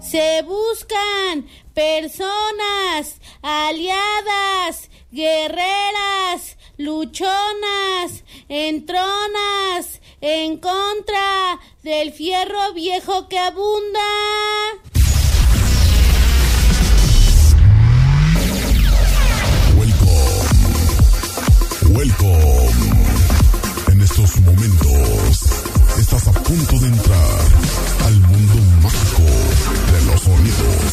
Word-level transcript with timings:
Se 0.00 0.42
buscan 0.42 1.46
personas 1.74 3.20
aliadas, 3.42 4.90
guerreras, 5.10 6.56
luchonas, 6.76 8.24
entronas, 8.48 10.00
en 10.20 10.58
contra 10.58 11.58
del 11.82 12.12
fierro 12.12 12.72
viejo 12.74 13.28
que 13.28 13.38
abunda. 13.38 14.00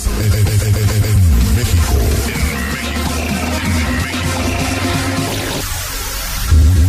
Sonidos 0.06 0.38
en, 0.62 1.20
México. 1.56 1.94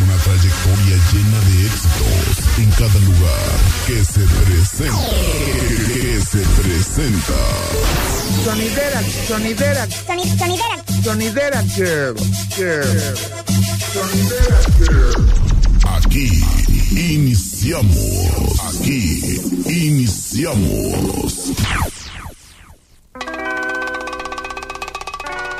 Una 0.04 0.16
trayectoria 0.16 0.96
llena 1.12 1.40
de 1.40 1.54
éxitos 1.66 2.37
en 2.59 2.70
cada 2.70 2.98
lugar 3.00 3.56
que 3.87 4.04
se 4.04 4.20
presenta. 4.20 5.09
Que 5.95 6.20
se 6.20 6.42
presenta. 6.60 7.40
Sonidera, 8.45 9.00
sonidera. 9.28 9.88
Sonidera. 10.06 10.76
Sonidera 11.02 11.62
Girl. 11.74 12.14
Girl. 12.56 13.16
Sonidera 13.92 14.60
Girl. 14.78 15.46
Aquí 15.88 16.28
iniciamos. 16.90 18.60
Aquí 18.68 19.40
iniciamos. 19.66 21.26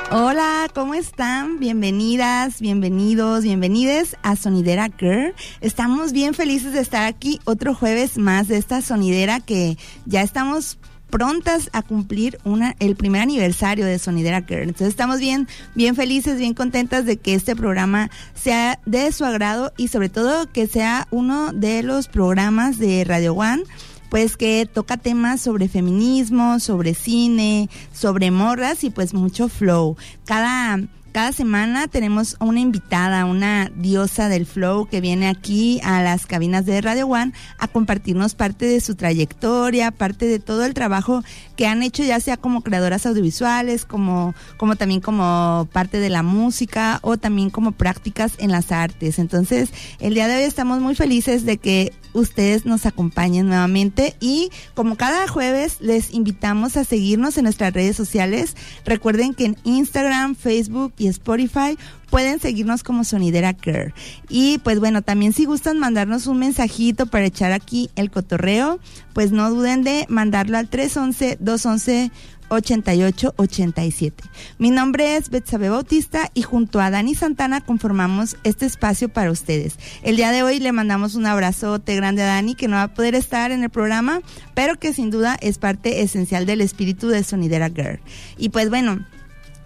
Hola, 0.09 0.69
¿cómo 0.73 0.93
están? 0.93 1.59
Bienvenidas, 1.59 2.61
bienvenidos, 2.61 3.43
bienvenides 3.43 4.15
a 4.23 4.37
Sonidera 4.37 4.89
Girl. 4.97 5.33
Estamos 5.59 6.13
bien 6.13 6.33
felices 6.33 6.71
de 6.71 6.79
estar 6.79 7.03
aquí 7.03 7.41
otro 7.43 7.75
jueves 7.75 8.17
más 8.17 8.47
de 8.47 8.55
esta 8.55 8.81
sonidera 8.81 9.41
que 9.41 9.77
ya 10.05 10.21
estamos 10.21 10.77
prontas 11.09 11.69
a 11.73 11.81
cumplir 11.81 12.39
una, 12.45 12.73
el 12.79 12.95
primer 12.95 13.21
aniversario 13.21 13.85
de 13.85 13.99
Sonidera 13.99 14.45
Girl. 14.47 14.63
Entonces 14.63 14.87
estamos 14.87 15.19
bien, 15.19 15.45
bien 15.75 15.93
felices, 15.93 16.39
bien 16.39 16.53
contentas 16.53 17.05
de 17.05 17.17
que 17.17 17.33
este 17.33 17.53
programa 17.53 18.09
sea 18.33 18.79
de 18.85 19.11
su 19.11 19.25
agrado 19.25 19.73
y 19.75 19.89
sobre 19.89 20.07
todo 20.07 20.49
que 20.49 20.67
sea 20.67 21.09
uno 21.11 21.51
de 21.51 21.83
los 21.83 22.07
programas 22.07 22.79
de 22.79 23.03
Radio 23.03 23.33
One 23.33 23.63
pues 24.09 24.37
que 24.37 24.67
toca 24.71 24.97
temas 24.97 25.41
sobre 25.41 25.67
feminismo, 25.67 26.59
sobre 26.59 26.93
cine, 26.93 27.69
sobre 27.93 28.31
morras 28.31 28.83
y 28.83 28.89
pues 28.89 29.13
mucho 29.13 29.49
flow. 29.49 29.97
Cada 30.25 30.79
cada 31.17 31.31
semana 31.31 31.87
tenemos 31.87 32.37
una 32.39 32.59
invitada, 32.59 33.25
una 33.25 33.71
diosa 33.75 34.29
del 34.29 34.45
flow 34.45 34.85
que 34.85 35.01
viene 35.01 35.27
aquí 35.27 35.81
a 35.83 36.03
las 36.03 36.27
cabinas 36.27 36.67
de 36.67 36.79
Radio 36.79 37.07
One 37.07 37.33
a 37.57 37.67
compartirnos 37.67 38.35
parte 38.35 38.67
de 38.67 38.79
su 38.81 38.93
trayectoria, 38.93 39.89
parte 39.89 40.27
de 40.27 40.37
todo 40.37 40.63
el 40.63 40.75
trabajo 40.75 41.23
que 41.55 41.65
han 41.65 41.81
hecho 41.81 42.03
ya 42.03 42.19
sea 42.19 42.37
como 42.37 42.61
creadoras 42.61 43.07
audiovisuales, 43.07 43.83
como, 43.83 44.35
como 44.57 44.75
también 44.75 45.01
como 45.01 45.67
parte 45.73 45.99
de 45.99 46.11
la 46.11 46.21
música 46.21 46.99
o 47.01 47.17
también 47.17 47.49
como 47.49 47.71
prácticas 47.71 48.33
en 48.37 48.51
las 48.51 48.71
artes. 48.71 49.17
Entonces, 49.17 49.71
el 49.99 50.13
día 50.13 50.27
de 50.27 50.35
hoy 50.35 50.43
estamos 50.43 50.81
muy 50.81 50.93
felices 50.93 51.45
de 51.45 51.57
que 51.57 51.93
ustedes 52.13 52.65
nos 52.65 52.85
acompañen 52.85 53.47
nuevamente 53.47 54.15
y 54.19 54.49
como 54.73 54.95
cada 54.95 55.27
jueves 55.27 55.77
les 55.81 56.13
invitamos 56.13 56.77
a 56.77 56.83
seguirnos 56.83 57.37
en 57.37 57.43
nuestras 57.43 57.73
redes 57.73 57.95
sociales. 57.95 58.55
Recuerden 58.85 59.33
que 59.33 59.45
en 59.45 59.57
Instagram, 59.63 60.35
Facebook 60.35 60.93
y 60.97 61.07
Spotify 61.07 61.77
pueden 62.09 62.39
seguirnos 62.39 62.83
como 62.83 63.03
Sonidera 63.03 63.53
Care. 63.53 63.93
Y 64.29 64.59
pues 64.59 64.79
bueno, 64.79 65.01
también 65.01 65.33
si 65.33 65.45
gustan 65.45 65.77
mandarnos 65.77 66.27
un 66.27 66.39
mensajito 66.39 67.05
para 67.07 67.25
echar 67.25 67.51
aquí 67.51 67.89
el 67.95 68.09
cotorreo, 68.09 68.79
pues 69.13 69.31
no 69.31 69.49
duden 69.49 69.83
de 69.83 70.05
mandarlo 70.09 70.57
al 70.57 70.69
311 70.69 71.37
211 71.39 72.11
8887. 72.49 74.23
Mi 74.57 74.71
nombre 74.71 75.15
es 75.15 75.29
Betsabe 75.29 75.69
Bautista 75.69 76.31
y 76.33 76.41
junto 76.41 76.79
a 76.79 76.89
Dani 76.89 77.15
Santana 77.15 77.61
conformamos 77.61 78.37
este 78.43 78.65
espacio 78.65 79.09
para 79.09 79.31
ustedes. 79.31 79.77
El 80.03 80.15
día 80.15 80.31
de 80.31 80.43
hoy 80.43 80.59
le 80.59 80.71
mandamos 80.71 81.15
un 81.15 81.25
abrazote 81.25 81.95
grande 81.95 82.23
a 82.23 82.27
Dani 82.27 82.55
que 82.55 82.67
no 82.67 82.75
va 82.75 82.83
a 82.83 82.93
poder 82.93 83.15
estar 83.15 83.51
en 83.51 83.63
el 83.63 83.69
programa, 83.69 84.21
pero 84.53 84.79
que 84.79 84.93
sin 84.93 85.09
duda 85.09 85.37
es 85.41 85.57
parte 85.57 86.01
esencial 86.01 86.45
del 86.45 86.61
espíritu 86.61 87.07
de 87.07 87.23
Sonidera 87.23 87.69
Girl. 87.69 87.99
Y 88.37 88.49
pues 88.49 88.69
bueno, 88.69 89.05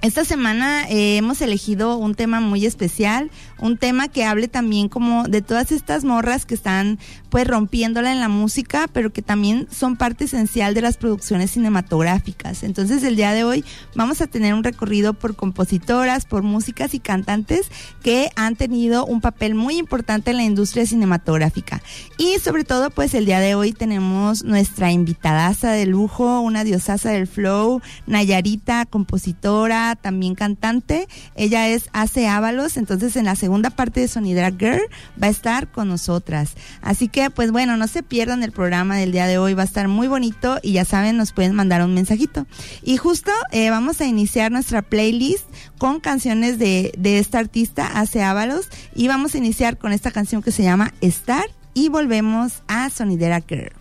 esta 0.01 0.25
semana 0.25 0.89
eh, 0.89 1.17
hemos 1.17 1.41
elegido 1.41 1.95
un 1.97 2.15
tema 2.15 2.39
muy 2.39 2.65
especial, 2.65 3.29
un 3.59 3.77
tema 3.77 4.07
que 4.07 4.25
hable 4.25 4.47
también 4.47 4.89
como 4.89 5.25
de 5.27 5.43
todas 5.43 5.71
estas 5.71 6.03
morras 6.03 6.47
que 6.47 6.55
están 6.55 6.97
pues 7.31 7.47
rompiéndola 7.47 8.11
en 8.11 8.19
la 8.19 8.27
música, 8.27 8.89
pero 8.91 9.11
que 9.13 9.21
también 9.21 9.67
son 9.71 9.95
parte 9.95 10.25
esencial 10.25 10.73
de 10.73 10.81
las 10.81 10.97
producciones 10.97 11.51
cinematográficas. 11.51 12.61
Entonces 12.63 13.03
el 13.03 13.15
día 13.15 13.31
de 13.31 13.45
hoy 13.45 13.63
vamos 13.95 14.19
a 14.19 14.27
tener 14.27 14.53
un 14.53 14.65
recorrido 14.65 15.13
por 15.13 15.37
compositoras, 15.37 16.25
por 16.25 16.43
músicas 16.43 16.93
y 16.93 16.99
cantantes 16.99 17.71
que 18.03 18.29
han 18.35 18.57
tenido 18.57 19.05
un 19.05 19.21
papel 19.21 19.55
muy 19.55 19.77
importante 19.77 20.31
en 20.31 20.37
la 20.37 20.43
industria 20.43 20.85
cinematográfica. 20.85 21.81
Y 22.17 22.37
sobre 22.39 22.65
todo 22.65 22.89
pues 22.89 23.13
el 23.13 23.25
día 23.25 23.39
de 23.39 23.55
hoy 23.55 23.71
tenemos 23.71 24.43
nuestra 24.43 24.91
invitadaza 24.91 25.71
de 25.71 25.85
lujo, 25.85 26.41
una 26.41 26.65
diosaza 26.65 27.11
del 27.11 27.27
flow, 27.27 27.81
Nayarita, 28.07 28.85
compositora, 28.85 29.95
también 29.95 30.35
cantante. 30.35 31.07
Ella 31.35 31.69
es 31.69 31.89
Ace 31.93 32.27
Ábalos, 32.27 32.75
entonces 32.75 33.15
en 33.15 33.23
la 33.23 33.37
segunda 33.37 33.69
parte 33.69 34.01
de 34.01 34.09
Sonidra 34.09 34.51
Girl 34.51 34.81
va 35.21 35.27
a 35.27 35.29
estar 35.31 35.71
con 35.71 35.87
nosotras. 35.87 36.55
Así 36.81 37.07
que 37.07 37.20
pues 37.29 37.51
bueno, 37.51 37.77
no 37.77 37.87
se 37.87 38.03
pierdan 38.03 38.43
el 38.43 38.51
programa 38.51 38.97
del 38.97 39.11
día 39.11 39.27
de 39.27 39.37
hoy, 39.37 39.53
va 39.53 39.63
a 39.63 39.65
estar 39.65 39.87
muy 39.87 40.07
bonito 40.07 40.59
y 40.61 40.73
ya 40.73 40.85
saben, 40.85 41.17
nos 41.17 41.31
pueden 41.31 41.53
mandar 41.53 41.83
un 41.83 41.93
mensajito. 41.93 42.47
Y 42.83 42.97
justo 42.97 43.31
eh, 43.51 43.69
vamos 43.69 44.01
a 44.01 44.05
iniciar 44.05 44.51
nuestra 44.51 44.81
playlist 44.81 45.45
con 45.77 45.99
canciones 45.99 46.59
de, 46.59 46.93
de 46.97 47.19
esta 47.19 47.39
artista, 47.39 47.87
Ace 47.99 48.23
Ábalos, 48.23 48.67
y 48.95 49.07
vamos 49.07 49.35
a 49.35 49.37
iniciar 49.37 49.77
con 49.77 49.91
esta 49.91 50.11
canción 50.11 50.41
que 50.41 50.51
se 50.51 50.63
llama 50.63 50.93
Star 51.01 51.45
y 51.73 51.89
volvemos 51.89 52.63
a 52.67 52.89
Sonidera 52.89 53.41
Girl. 53.41 53.80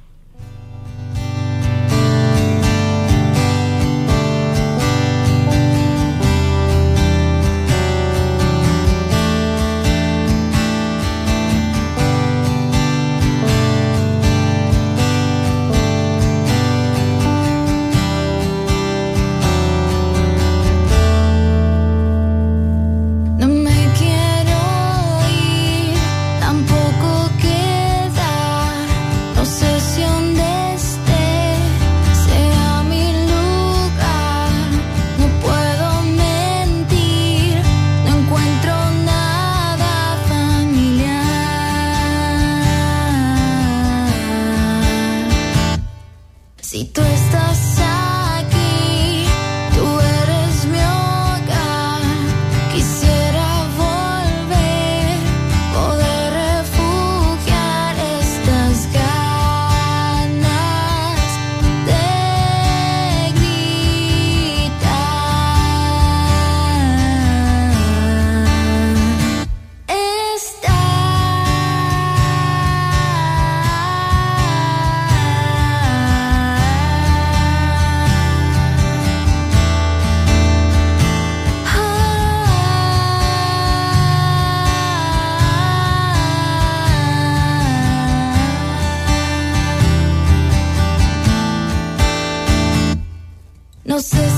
Sé 94.01 94.30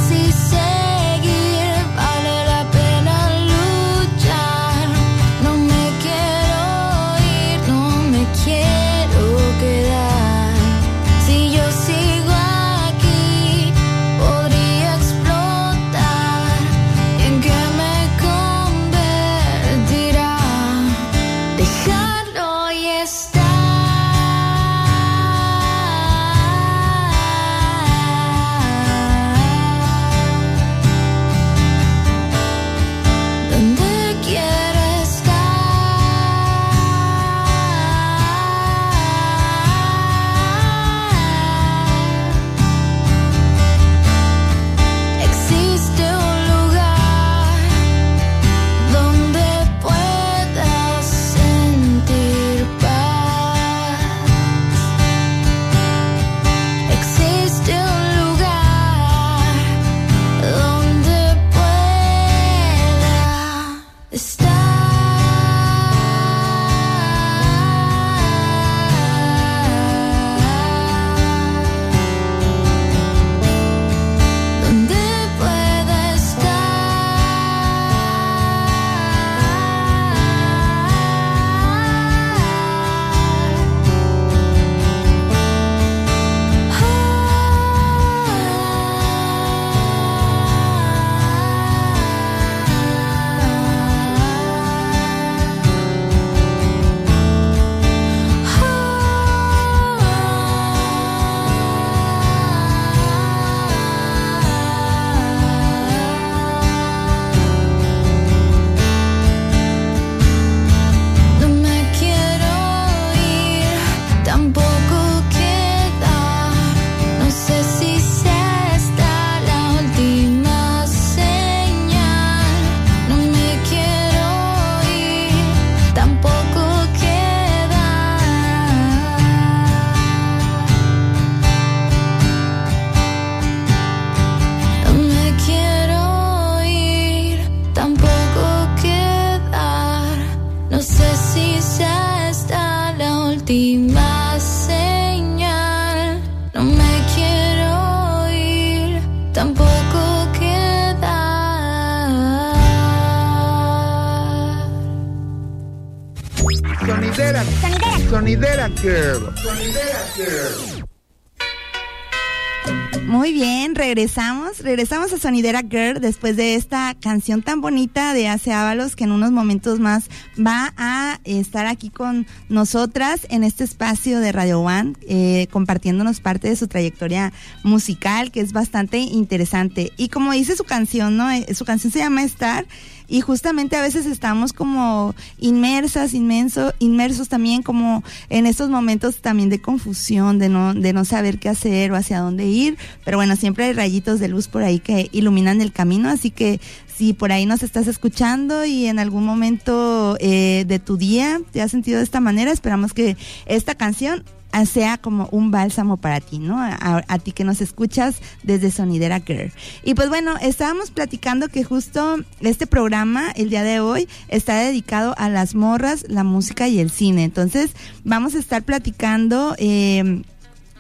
regresamos, 164.03 164.59
regresamos 164.59 165.13
a 165.13 165.19
Sonidera 165.19 165.61
Girl 165.61 166.01
después 166.01 166.37
de 166.37 166.57
esta 166.57 166.97
canción 167.01 167.41
tan 167.41 167.61
bonita 167.61 168.15
de 168.15 168.27
Ace 168.27 168.53
Ábalos 168.53 168.97
que 168.97 169.05
en 169.05 169.13
unos 169.13 169.31
momentos 169.31 169.79
más 169.79 170.11
va 170.37 170.75
a 170.77 171.21
estar 171.23 171.67
aquí 171.67 171.89
con 171.89 172.27
nosotras 172.49 173.29
en 173.31 173.45
este 173.45 173.63
espacio 173.63 174.19
de 174.19 174.33
Radio 174.33 174.61
One, 174.61 174.95
eh, 175.03 175.47
compartiéndonos 175.53 176.19
parte 176.19 176.49
de 176.49 176.57
su 176.57 176.67
trayectoria 176.67 177.33
musical 177.63 178.33
que 178.33 178.41
es 178.41 178.53
bastante 178.53 178.99
interesante. 178.99 179.93
Y 179.97 180.09
como 180.09 180.33
dice 180.33 180.57
su 180.57 180.65
canción, 180.65 181.17
¿no? 181.17 181.31
Eh, 181.31 181.55
su 181.55 181.65
canción 181.65 181.93
se 181.93 182.01
llama 182.01 182.25
Star 182.25 182.67
y 183.13 183.21
justamente 183.21 183.77
a 183.77 183.83
veces 183.83 184.07
estamos 184.07 184.55
como 184.55 185.15
inmersas, 185.37 186.15
inmenso, 186.15 186.73
inmersos 186.79 187.29
también 187.29 187.63
como 187.63 188.03
en 188.31 188.47
estos 188.47 188.71
momentos 188.71 189.17
también 189.19 189.51
de 189.51 189.61
confusión, 189.61 190.39
de 190.39 190.49
no, 190.49 190.73
de 190.73 190.95
no 190.95 191.05
saber 191.05 191.39
qué 191.39 191.51
hacer 191.51 191.93
o 191.93 191.97
hacia 191.97 192.21
dónde 192.21 192.47
ir, 192.47 192.79
pero 193.05 193.19
bueno, 193.19 193.37
siempre 193.37 193.67
hay 193.67 193.75
rayitos 193.75 194.19
de 194.19 194.29
luz 194.29 194.49
por 194.49 194.63
ahí 194.63 194.79
que 194.79 195.11
iluminan 195.13 195.61
el 195.61 195.73
camino, 195.73 196.09
así 196.09 196.31
que 196.31 196.59
si 196.87 197.13
por 197.13 197.33
ahí 197.33 197.45
nos 197.45 197.63
estás 197.63 197.87
escuchando 197.87 198.65
y 198.65 198.87
en 198.87 198.99
algún 198.99 199.27
momento 199.27 200.17
eh, 200.19 200.65
de 200.67 200.79
tu 200.79 200.97
día 200.97 201.39
te 201.53 201.61
has 201.61 201.71
sentido 201.71 201.99
de 201.99 202.05
esta 202.05 202.21
manera, 202.21 202.51
esperamos 202.51 202.95
que 202.95 203.19
esta 203.45 203.75
canción 203.75 204.25
sea 204.67 204.99
como 204.99 205.29
un 205.33 205.51
bálsamo 205.51 205.97
para 205.97 206.21
ti, 206.21 206.39
¿no? 206.39 206.57
A, 206.61 207.19
ti 207.19 207.33
que 207.33 207.45
nos 207.45 207.61
escuchas 207.61 208.17
desde 208.43 208.71
Sonidera 208.71 209.21
Girl. 209.21 209.53
Y 209.83 209.95
pues 209.95 210.09
bueno, 210.09 210.37
estábamos 210.41 210.91
platicando 210.91 211.49
que 211.49 211.65
justo 211.65 212.19
este 212.41 212.67
programa, 212.67 213.31
el 213.33 213.51
día 213.51 213.63
de 213.63 213.81
hoy, 213.81 214.09
está 214.29 214.59
dedicado 214.59 215.15
a 215.19 215.29
las 215.29 215.55
morras, 215.55 216.05
la 216.09 216.25
música 216.25 216.69
y 216.69 216.79
el 216.79 216.91
cine. 216.91 217.25
Entonces, 217.25 217.73
vamos 218.05 218.35
a 218.35 218.39
estar 218.39 218.63
platicando. 218.63 219.55
Eh, 219.59 220.23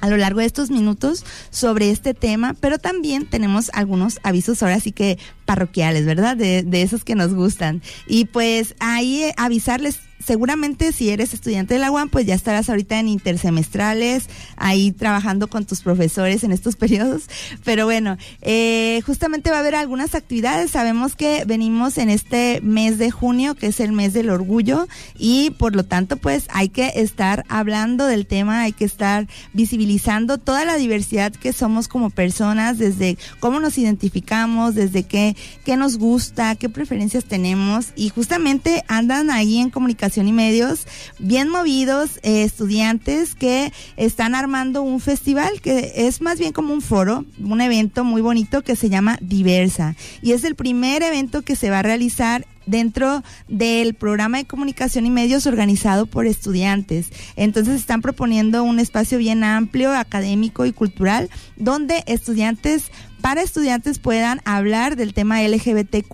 a 0.03 0.09
lo 0.09 0.17
largo 0.17 0.41
de 0.41 0.47
estos 0.47 0.69
minutos 0.69 1.25
sobre 1.51 1.91
este 1.91 2.13
tema, 2.13 2.55
pero 2.61 2.79
también 2.79 3.25
tenemos 3.25 3.71
algunos 3.73 4.19
avisos 4.25 4.61
ahora 4.61 4.81
sí 4.81 4.91
que 4.91 5.17
parroquiales, 5.47 6.05
¿verdad? 6.07 6.37
De, 6.37 6.65
de 6.65 6.83
esos 6.83 7.05
que 7.05 7.15
nos 7.15 7.33
gustan. 7.33 7.83
Y 8.09 8.25
pues 8.25 8.75
ahí 8.81 9.23
eh, 9.23 9.35
avisarles 9.37 10.01
seguramente 10.25 10.93
si 10.93 11.11
eres 11.11 11.35
estudiante 11.35 11.75
de 11.75 11.81
la 11.81 11.91
UAM, 11.91 12.09
pues 12.09 12.27
ya 12.27 12.35
estarás 12.35 12.69
ahorita 12.71 12.99
en 12.99 13.09
intersemestrales, 13.09 14.29
ahí 14.57 14.93
trabajando 14.93 15.49
con 15.49 15.65
tus 15.65 15.81
profesores 15.81 16.45
en 16.45 16.53
estos 16.53 16.77
periodos. 16.83 17.25
Pero 17.65 17.85
bueno, 17.85 18.17
eh, 18.41 19.01
justamente 19.05 19.51
va 19.51 19.57
a 19.57 19.61
haber 19.61 19.75
algunas 19.75 20.15
actividades. 20.15 20.71
Sabemos 20.71 21.17
que 21.17 21.45
venimos 21.47 21.99
en 21.99 22.11
este 22.11 22.61
mes 22.63 22.99
de 22.99 23.11
junio, 23.11 23.55
que 23.55 23.69
es 23.69 23.81
el 23.81 23.93
mes 23.93 24.13
del 24.13 24.31
orgullo, 24.31 24.89
y 25.19 25.51
por 25.51 25.75
lo 25.75 25.85
tanto, 25.85 26.17
pues 26.17 26.47
hay 26.51 26.69
que 26.69 26.93
estar 26.97 27.45
hablando 27.49 28.07
del 28.07 28.27
tema, 28.27 28.63
hay 28.63 28.73
que 28.73 28.85
estar 28.85 29.27
visibilizando 29.53 30.39
toda 30.39 30.65
la 30.65 30.77
diversidad 30.77 31.33
que 31.33 31.53
somos 31.53 31.89
como 31.89 32.11
personas, 32.11 32.79
desde 32.79 33.19
cómo 33.41 33.61
nos 33.61 33.79
identificamos, 33.79 34.75
desde 34.75 35.03
qué, 35.05 35.37
qué 35.65 35.77
nos 35.77 35.99
gusta, 35.99 36.55
qué 36.57 36.69
preferencias 36.69 37.25
tenemos, 37.25 37.93
y 37.97 38.11
justamente 38.11 38.85
andan 38.89 39.31
ahí 39.31 39.59
en 39.59 39.71
comunicación 39.71 40.12
y 40.17 40.33
medios 40.33 40.87
bien 41.19 41.49
movidos 41.49 42.21
eh, 42.23 42.43
estudiantes 42.43 43.35
que 43.35 43.73
están 43.97 44.35
armando 44.35 44.83
un 44.83 45.01
festival 45.01 45.61
que 45.61 45.93
es 45.95 46.21
más 46.21 46.39
bien 46.39 46.53
como 46.53 46.75
un 46.75 46.83
foro, 46.83 47.25
un 47.43 47.61
evento 47.61 48.05
muy 48.05 48.21
bonito 48.21 48.63
que 48.63 48.77
se 48.77 48.91
llama 48.91 49.19
Diversa 49.23 49.97
y 50.21 50.33
es 50.33 50.45
el 50.45 50.55
primer 50.55 51.03
evento 51.03 51.43
que 51.43 51.57
se 51.57 51.71
va 51.71 51.79
a 51.79 51.83
realizar 51.83 52.47
dentro 52.67 53.23
del 53.49 53.95
programa 53.95 54.39
de 54.39 54.45
comunicación 54.45 55.07
y 55.07 55.11
medios 55.11 55.47
organizado 55.47 56.07
por 56.07 56.27
estudiantes. 56.27 57.09
Entonces 57.37 57.75
están 57.75 58.03
proponiendo 58.03 58.63
un 58.63 58.79
espacio 58.79 59.19
bien 59.19 59.45
amplio, 59.45 59.93
académico 59.93 60.67
y 60.67 60.73
cultural, 60.73 61.31
donde 61.57 62.05
estudiantes 62.07 62.91
para 63.23 63.41
estudiantes 63.41 64.01
puedan 64.01 64.41
hablar 64.45 64.97
del 64.97 65.15
tema 65.15 65.41
LGBTQ 65.43 66.13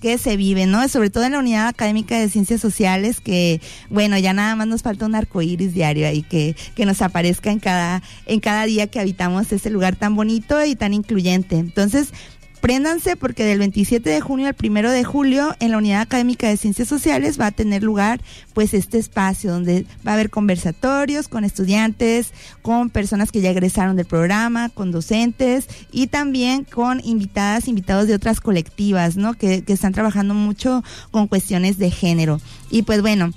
que 0.00 0.18
se 0.18 0.36
vive, 0.36 0.66
¿no? 0.66 0.86
Sobre 0.88 1.10
todo 1.10 1.24
en 1.24 1.32
la 1.32 1.38
unidad 1.38 1.66
académica 1.66 2.18
de 2.18 2.28
ciencias 2.28 2.60
sociales, 2.60 3.20
que, 3.20 3.60
bueno, 3.88 4.18
ya 4.18 4.32
nada 4.32 4.54
más 4.54 4.66
nos 4.66 4.82
falta 4.82 5.06
un 5.06 5.14
arco 5.14 5.40
iris 5.42 5.74
diario 5.74 6.06
ahí 6.06 6.22
que, 6.22 6.54
que 6.76 6.86
nos 6.86 7.02
aparezca 7.02 7.50
en 7.50 7.58
cada, 7.58 8.02
en 8.26 8.40
cada 8.40 8.66
día 8.66 8.86
que 8.86 9.00
habitamos 9.00 9.50
este 9.50 9.70
lugar 9.70 9.96
tan 9.96 10.14
bonito 10.14 10.62
y 10.64 10.76
tan 10.76 10.92
incluyente. 10.92 11.56
Entonces, 11.56 12.12
Préndanse 12.60 13.16
porque 13.16 13.44
del 13.44 13.58
27 13.58 14.10
de 14.10 14.20
junio 14.20 14.46
al 14.46 14.56
1 14.62 14.90
de 14.90 15.02
julio 15.02 15.56
en 15.60 15.70
la 15.70 15.78
Unidad 15.78 16.02
Académica 16.02 16.48
de 16.48 16.58
Ciencias 16.58 16.88
Sociales 16.88 17.40
va 17.40 17.46
a 17.46 17.50
tener 17.52 17.82
lugar 17.82 18.20
pues 18.52 18.74
este 18.74 18.98
espacio 18.98 19.50
donde 19.50 19.86
va 20.06 20.12
a 20.12 20.14
haber 20.14 20.28
conversatorios 20.28 21.28
con 21.28 21.44
estudiantes, 21.44 22.32
con 22.60 22.90
personas 22.90 23.32
que 23.32 23.40
ya 23.40 23.50
egresaron 23.50 23.96
del 23.96 24.04
programa, 24.04 24.68
con 24.68 24.92
docentes 24.92 25.68
y 25.90 26.08
también 26.08 26.64
con 26.64 27.00
invitadas, 27.02 27.66
invitados 27.66 28.06
de 28.08 28.14
otras 28.14 28.40
colectivas, 28.40 29.16
¿no? 29.16 29.34
Que, 29.34 29.62
que 29.62 29.72
están 29.72 29.94
trabajando 29.94 30.34
mucho 30.34 30.84
con 31.10 31.28
cuestiones 31.28 31.78
de 31.78 31.90
género. 31.90 32.40
Y 32.70 32.82
pues 32.82 33.00
bueno, 33.00 33.32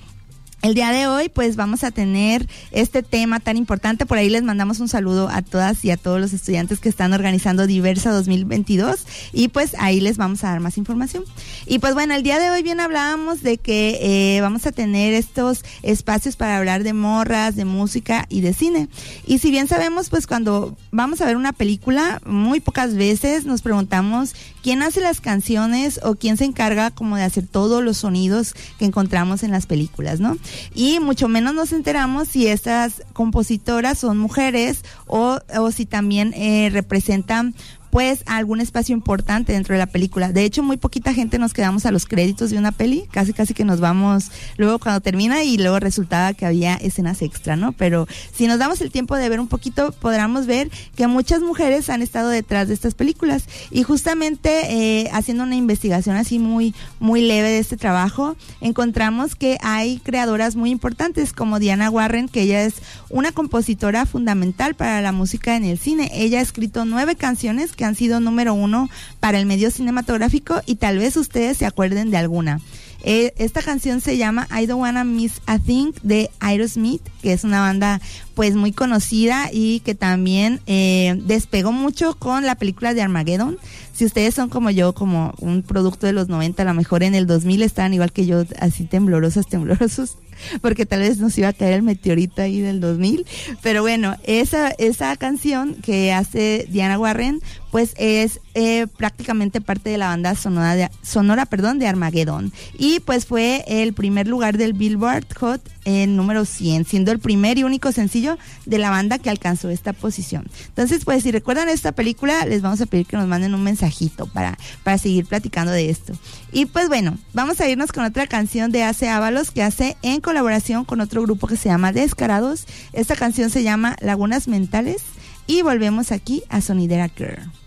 el 0.64 0.76
día 0.76 0.92
de 0.92 1.08
hoy 1.08 1.28
pues 1.28 1.58
vamos 1.58 1.84
a 1.84 1.92
tener 1.92 2.48
este 2.72 3.04
tema 3.04 3.42
tan 3.42 3.58
importante. 3.58 4.06
Por 4.06 4.18
ahí 4.18 4.30
les 4.30 4.44
mandamos 4.44 4.80
un 4.80 4.88
saludo 4.88 5.28
a 5.30 5.42
todas 5.42 5.84
y 5.84 5.92
a 5.92 5.98
todos 5.98 6.22
los 6.22 6.32
estudiantes 6.32 6.80
que 6.80 6.88
están 6.88 7.12
organizando 7.12 7.68
Diversa 7.68 8.12
2022 8.12 9.06
y 9.34 9.50
pues 9.50 9.76
ahí 9.78 10.00
les 10.00 10.16
vamos 10.16 10.42
a 10.46 10.52
dar 10.52 10.62
más 10.62 10.78
información. 10.78 11.26
Y 11.66 11.80
pues 11.80 11.94
bueno, 11.94 12.16
el 12.16 12.24
día 12.24 12.40
de 12.40 12.50
hoy 12.50 12.64
bien 12.64 12.80
hablábamos 12.80 13.44
de 13.44 13.58
que 13.58 14.00
eh, 14.38 14.42
vamos 14.42 14.66
a 14.66 14.72
tener 14.72 15.14
estos 15.14 15.66
espacios 15.82 16.38
para 16.38 16.58
hablar 16.58 16.84
de 16.84 16.94
morras, 16.94 17.58
de 17.58 17.66
música 17.66 18.26
y 18.30 18.40
de 18.40 18.54
cine. 18.54 18.88
Y 19.28 19.40
si 19.40 19.52
bien 19.52 19.68
sabemos 19.68 20.10
pues 20.10 20.28
cuando 20.28 20.78
vamos 20.92 21.20
a 21.20 21.26
ver 21.26 21.36
una 21.36 21.52
película, 21.52 22.22
muy 22.26 22.62
pocas 22.62 22.96
veces 22.96 23.44
nos 23.44 23.62
preguntamos 23.62 24.34
quién 24.62 24.82
hace 24.82 25.02
las 25.02 25.20
canciones 25.20 26.00
o 26.04 26.16
quién 26.16 26.38
se 26.38 26.46
encarga 26.46 26.90
como 26.90 27.18
de 27.18 27.24
hacer 27.24 27.46
todos 27.46 27.84
los 27.84 27.98
sonidos 27.98 28.56
que 28.80 28.86
encontramos 28.86 29.44
en 29.44 29.52
las 29.52 29.66
películas, 29.66 30.22
¿no? 30.22 30.38
Y 30.74 31.00
mucho 31.00 31.28
menos 31.28 31.54
nos 31.54 31.72
enteramos 31.72 32.28
si 32.28 32.48
estas 32.48 33.04
compositoras 33.14 34.00
son 34.00 34.18
mujeres 34.18 34.84
o, 35.08 35.40
o 35.58 35.72
si 35.72 35.86
también 35.86 36.34
eh, 36.34 36.70
representan 36.72 37.56
pues 37.94 38.24
algún 38.26 38.60
espacio 38.60 38.96
importante 38.96 39.54
dentro 39.54 39.76
de 39.76 39.78
la 39.78 39.86
película. 39.86 40.32
De 40.32 40.44
hecho, 40.46 40.64
muy 40.64 40.78
poquita 40.78 41.14
gente 41.14 41.38
nos 41.38 41.54
quedamos 41.54 41.86
a 41.86 41.92
los 41.92 42.08
créditos 42.08 42.50
de 42.50 42.58
una 42.58 42.72
peli, 42.72 43.08
casi 43.12 43.34
casi 43.34 43.54
que 43.54 43.66
nos 43.66 43.80
vamos 43.80 44.32
luego 44.58 44.80
cuando 44.80 45.00
termina 45.00 45.44
y 45.44 45.58
luego 45.60 45.80
resultaba 45.80 46.34
que 46.34 46.48
había 46.48 46.74
escenas 46.74 47.22
extra, 47.22 47.56
¿no? 47.56 47.72
Pero 47.74 48.08
si 48.36 48.48
nos 48.48 48.58
damos 48.58 48.82
el 48.82 48.90
tiempo 48.90 49.16
de 49.16 49.30
ver 49.30 49.40
un 49.40 49.48
poquito, 49.48 49.92
podremos 49.92 50.48
ver 50.48 50.72
que 50.96 51.06
muchas 51.06 51.42
mujeres 51.42 51.88
han 51.92 52.02
estado 52.02 52.30
detrás 52.30 52.68
de 52.68 52.74
estas 52.74 52.96
películas 52.96 53.48
y 53.70 53.84
justamente 53.84 54.72
eh, 54.72 55.10
haciendo 55.14 55.44
una 55.44 55.56
investigación 55.56 56.16
así 56.16 56.40
muy 56.40 56.74
muy 57.00 57.22
leve 57.22 57.50
de 57.50 57.60
este 57.60 57.78
trabajo, 57.78 58.36
encontramos 58.60 59.36
que 59.36 59.60
hay 59.62 60.00
creadoras 60.00 60.56
muy 60.56 60.72
importantes 60.72 61.32
como 61.32 61.60
Diana 61.60 61.92
Warren, 61.92 62.28
que 62.28 62.42
ella 62.42 62.64
es 62.64 62.74
una 63.12 63.32
compositora 63.32 64.08
fundamental 64.08 64.74
para 64.74 65.00
la 65.02 65.12
música 65.12 65.56
en 65.56 65.64
el 65.64 65.78
cine. 65.78 66.10
Ella 66.12 66.40
ha 66.40 66.42
escrito 66.42 66.86
nueve 66.86 67.16
canciones 67.16 67.74
que 67.74 67.83
han 67.86 67.96
sido 67.96 68.20
número 68.20 68.54
uno 68.54 68.90
para 69.20 69.40
el 69.40 69.46
medio 69.46 69.72
cinematográfico 69.72 70.62
y 70.66 70.76
tal 70.76 70.98
vez 70.98 71.18
ustedes 71.18 71.58
se 71.58 71.66
acuerden 71.66 72.12
de 72.12 72.18
alguna. 72.18 72.60
Eh, 73.06 73.34
esta 73.38 73.62
canción 73.62 74.00
se 74.00 74.16
llama 74.16 74.48
I 74.50 74.66
Don't 74.66 74.82
Wanna 74.82 75.04
Miss 75.04 75.42
a 75.46 75.60
Thing 75.60 75.92
de 76.04 76.30
Aerosmith, 76.40 77.02
que 77.22 77.34
es 77.34 77.44
una 77.44 77.60
banda 77.60 78.00
pues 78.34 78.56
muy 78.56 78.72
conocida 78.72 79.50
y 79.52 79.82
que 79.82 79.94
también 79.94 80.62
eh, 80.68 81.20
despegó 81.26 81.74
mucho 81.74 82.16
con 82.18 82.46
la 82.46 82.56
película 82.56 82.94
de 82.94 83.02
Armageddon. 83.02 83.58
Si 83.94 84.06
ustedes 84.06 84.34
son 84.34 84.50
como 84.50 84.70
yo, 84.72 84.94
como 84.94 85.34
un 85.40 85.64
producto 85.64 86.08
de 86.08 86.14
los 86.14 86.30
90, 86.30 86.64
a 86.64 86.66
lo 86.66 86.74
mejor 86.74 87.04
en 87.04 87.14
el 87.14 87.28
2000 87.28 87.62
estaban 87.64 87.94
igual 87.94 88.14
que 88.14 88.26
yo, 88.26 88.46
así 88.60 88.86
temblorosos, 88.86 89.48
temblorosos, 89.48 90.16
porque 90.62 90.86
tal 90.86 91.02
vez 91.02 91.18
nos 91.18 91.38
iba 91.38 91.50
a 91.50 91.54
caer 91.54 91.74
el 91.74 91.84
meteorito 91.84 92.42
ahí 92.42 92.62
del 92.62 92.80
2000. 92.80 93.26
Pero 93.62 93.82
bueno, 93.82 94.16
esa, 94.24 94.70
esa 94.70 95.16
canción 95.18 95.76
que 95.76 96.14
hace 96.14 96.68
Diana 96.70 97.00
Warren, 97.00 97.42
pues 97.72 97.94
es 97.98 98.40
eh, 98.54 98.88
prácticamente 98.98 99.62
parte 99.62 99.90
de 99.90 99.98
la 99.98 100.08
banda 100.08 100.36
sonora, 100.36 100.92
sonora 101.02 101.46
perdón, 101.46 101.80
de 101.80 101.88
Armageddon. 101.88 102.52
Y 102.78 103.00
pues 103.00 103.26
fue 103.26 103.64
el 103.68 103.94
primer 103.94 104.28
lugar 104.28 104.58
del 104.58 104.74
Billboard 104.74 105.26
Hot 105.40 105.62
en 105.86 106.16
número 106.16 106.46
100, 106.46 106.86
siendo 106.86 107.12
el 107.12 107.20
primer 107.20 107.58
y 107.58 107.64
único 107.64 107.92
sencillo 107.92 108.38
de 108.66 108.78
la 108.78 108.90
banda 108.90 109.20
que 109.20 109.30
alcanzó 109.30 109.70
esta 109.70 109.94
posición. 109.94 110.48
Entonces, 110.68 111.06
pues 111.06 111.24
si 111.24 111.32
recuerdan 111.32 111.70
esta 111.70 111.92
película, 111.92 112.46
les 112.46 112.62
vamos 112.62 112.82
a 112.82 112.86
pedir 112.86 113.06
que 113.06 113.18
nos 113.18 113.28
manden 113.28 113.54
un 113.54 113.64
mensajito 113.64 114.28
para, 114.28 114.58
para 114.84 114.98
seguir 114.98 115.26
platicando 115.26 115.72
de 115.72 115.90
esto. 115.90 116.14
Y 116.52 116.66
pues 116.66 116.88
bueno, 116.88 117.18
vamos 117.34 117.60
a 117.62 117.70
irnos 117.70 117.92
con 117.92 118.04
otra 118.04 118.28
canción 118.28 118.72
de 118.72 118.84
Ace 118.84 119.10
Ábalos 119.10 119.52
que 119.52 119.64
hace 119.64 119.98
en 120.02 120.22
colaboración 120.22 120.86
con 120.86 121.02
otro 121.02 121.22
grupo 121.22 121.48
que 121.48 121.58
se 121.58 121.70
llama 121.70 121.92
Descarados. 121.92 122.66
Esta 122.94 123.16
canción 123.16 123.50
se 123.50 123.64
llama 123.64 123.96
Lagunas 124.02 124.48
Mentales 124.48 125.02
y 125.48 125.62
volvemos 125.62 126.12
aquí 126.12 126.44
a 126.50 126.62
Sonidera 126.62 127.10
Girl. 127.10 127.63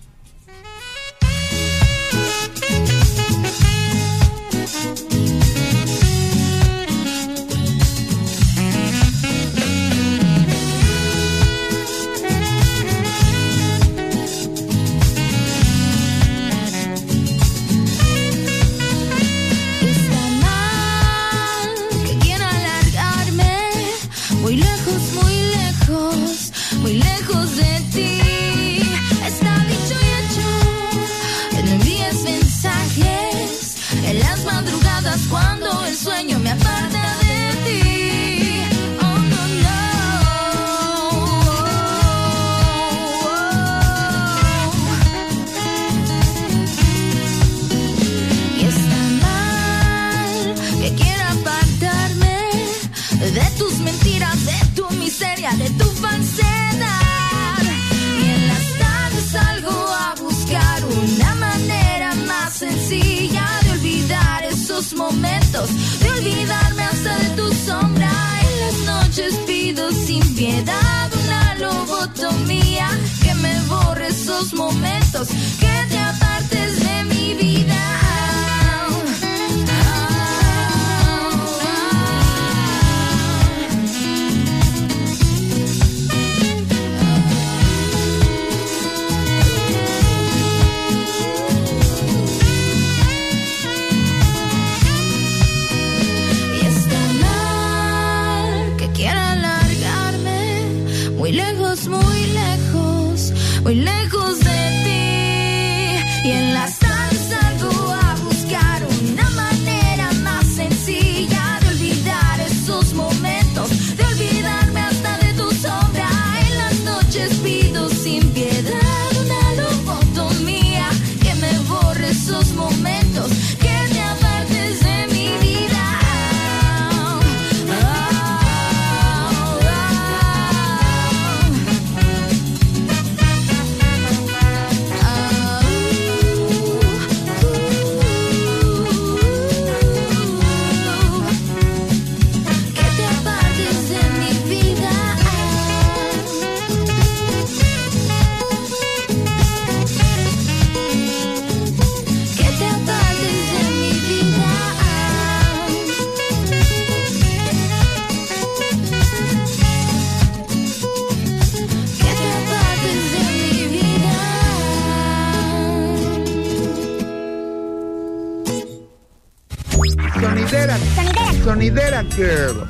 Sonidera. 172.17 172.67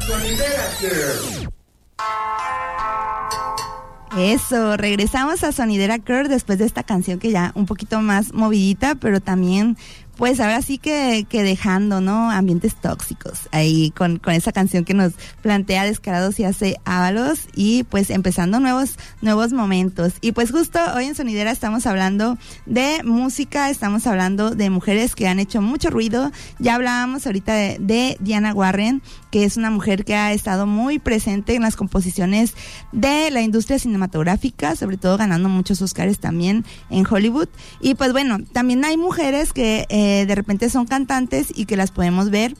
Eso, 4.19 4.77
regresamos 4.77 5.45
a 5.45 5.53
Sonidera 5.53 5.99
Girl 6.05 6.27
después 6.27 6.59
de 6.59 6.65
esta 6.65 6.83
canción 6.83 7.21
que 7.21 7.31
ya 7.31 7.53
un 7.55 7.67
poquito 7.67 8.01
más 8.01 8.33
movidita, 8.33 8.97
pero 8.97 9.21
también 9.21 9.77
pues 10.17 10.41
ahora 10.41 10.63
sí 10.63 10.79
que, 10.79 11.27
que 11.29 11.43
dejando, 11.43 12.01
¿no? 12.01 12.31
Ambientes 12.31 12.75
tóxicos 12.75 13.49
ahí 13.53 13.91
con, 13.91 14.19
con 14.19 14.33
esa 14.33 14.51
canción 14.51 14.85
que 14.85 14.95
nos 14.95 15.13
plantea 15.43 15.85
Descarados 15.85 16.41
y 16.41 16.45
hace 16.45 16.81
Ábalos 16.85 17.41
y 17.55 17.85
pues 17.85 18.11
empezando 18.11 18.59
nuevos, 18.59 18.97
nuevos 19.21 19.53
momentos. 19.53 20.15
Y 20.21 20.33
pues 20.33 20.51
justo 20.51 20.79
hoy 20.95 21.05
en 21.05 21.15
Sonidera 21.15 21.51
estamos 21.51 21.87
hablando 21.87 22.39
de 22.65 23.03
música, 23.05 23.69
estamos 23.69 24.07
hablando 24.07 24.55
de 24.55 24.71
mujeres 24.71 25.15
que 25.15 25.29
han 25.29 25.39
hecho 25.39 25.61
mucho 25.61 25.91
ruido. 25.91 26.33
Ya 26.59 26.77
hablábamos 26.77 27.27
ahorita 27.27 27.53
de, 27.53 28.17
Diana 28.21 28.55
Warren, 28.55 29.03
que 29.31 29.45
es 29.45 29.57
una 29.57 29.71
mujer 29.71 30.05
que 30.05 30.15
ha 30.15 30.33
estado 30.33 30.67
muy 30.67 30.99
presente 30.99 31.55
en 31.55 31.63
las 31.63 31.77
composiciones 31.77 32.55
de 32.93 33.31
la 33.31 33.43
industria 33.43 33.79
cinematográfica, 33.79 34.77
sobre 34.77 34.97
todo 34.97 35.19
ganando 35.19 35.49
muchos 35.51 35.83
Oscars 35.83 36.19
también 36.19 36.65
en 36.89 37.07
Hollywood. 37.09 37.49
Y 37.81 37.97
pues 37.97 38.13
bueno, 38.13 38.39
también 38.53 38.85
hay 38.85 38.97
mujeres 38.97 39.53
que... 39.53 39.87
Eh, 39.91 40.06
eh, 40.07 40.25
de 40.25 40.37
repente 40.37 40.71
son 40.71 40.87
cantantes 40.87 41.53
y 41.53 41.67
que 41.67 41.77
las 41.77 41.91
podemos 41.91 42.31
ver 42.31 42.55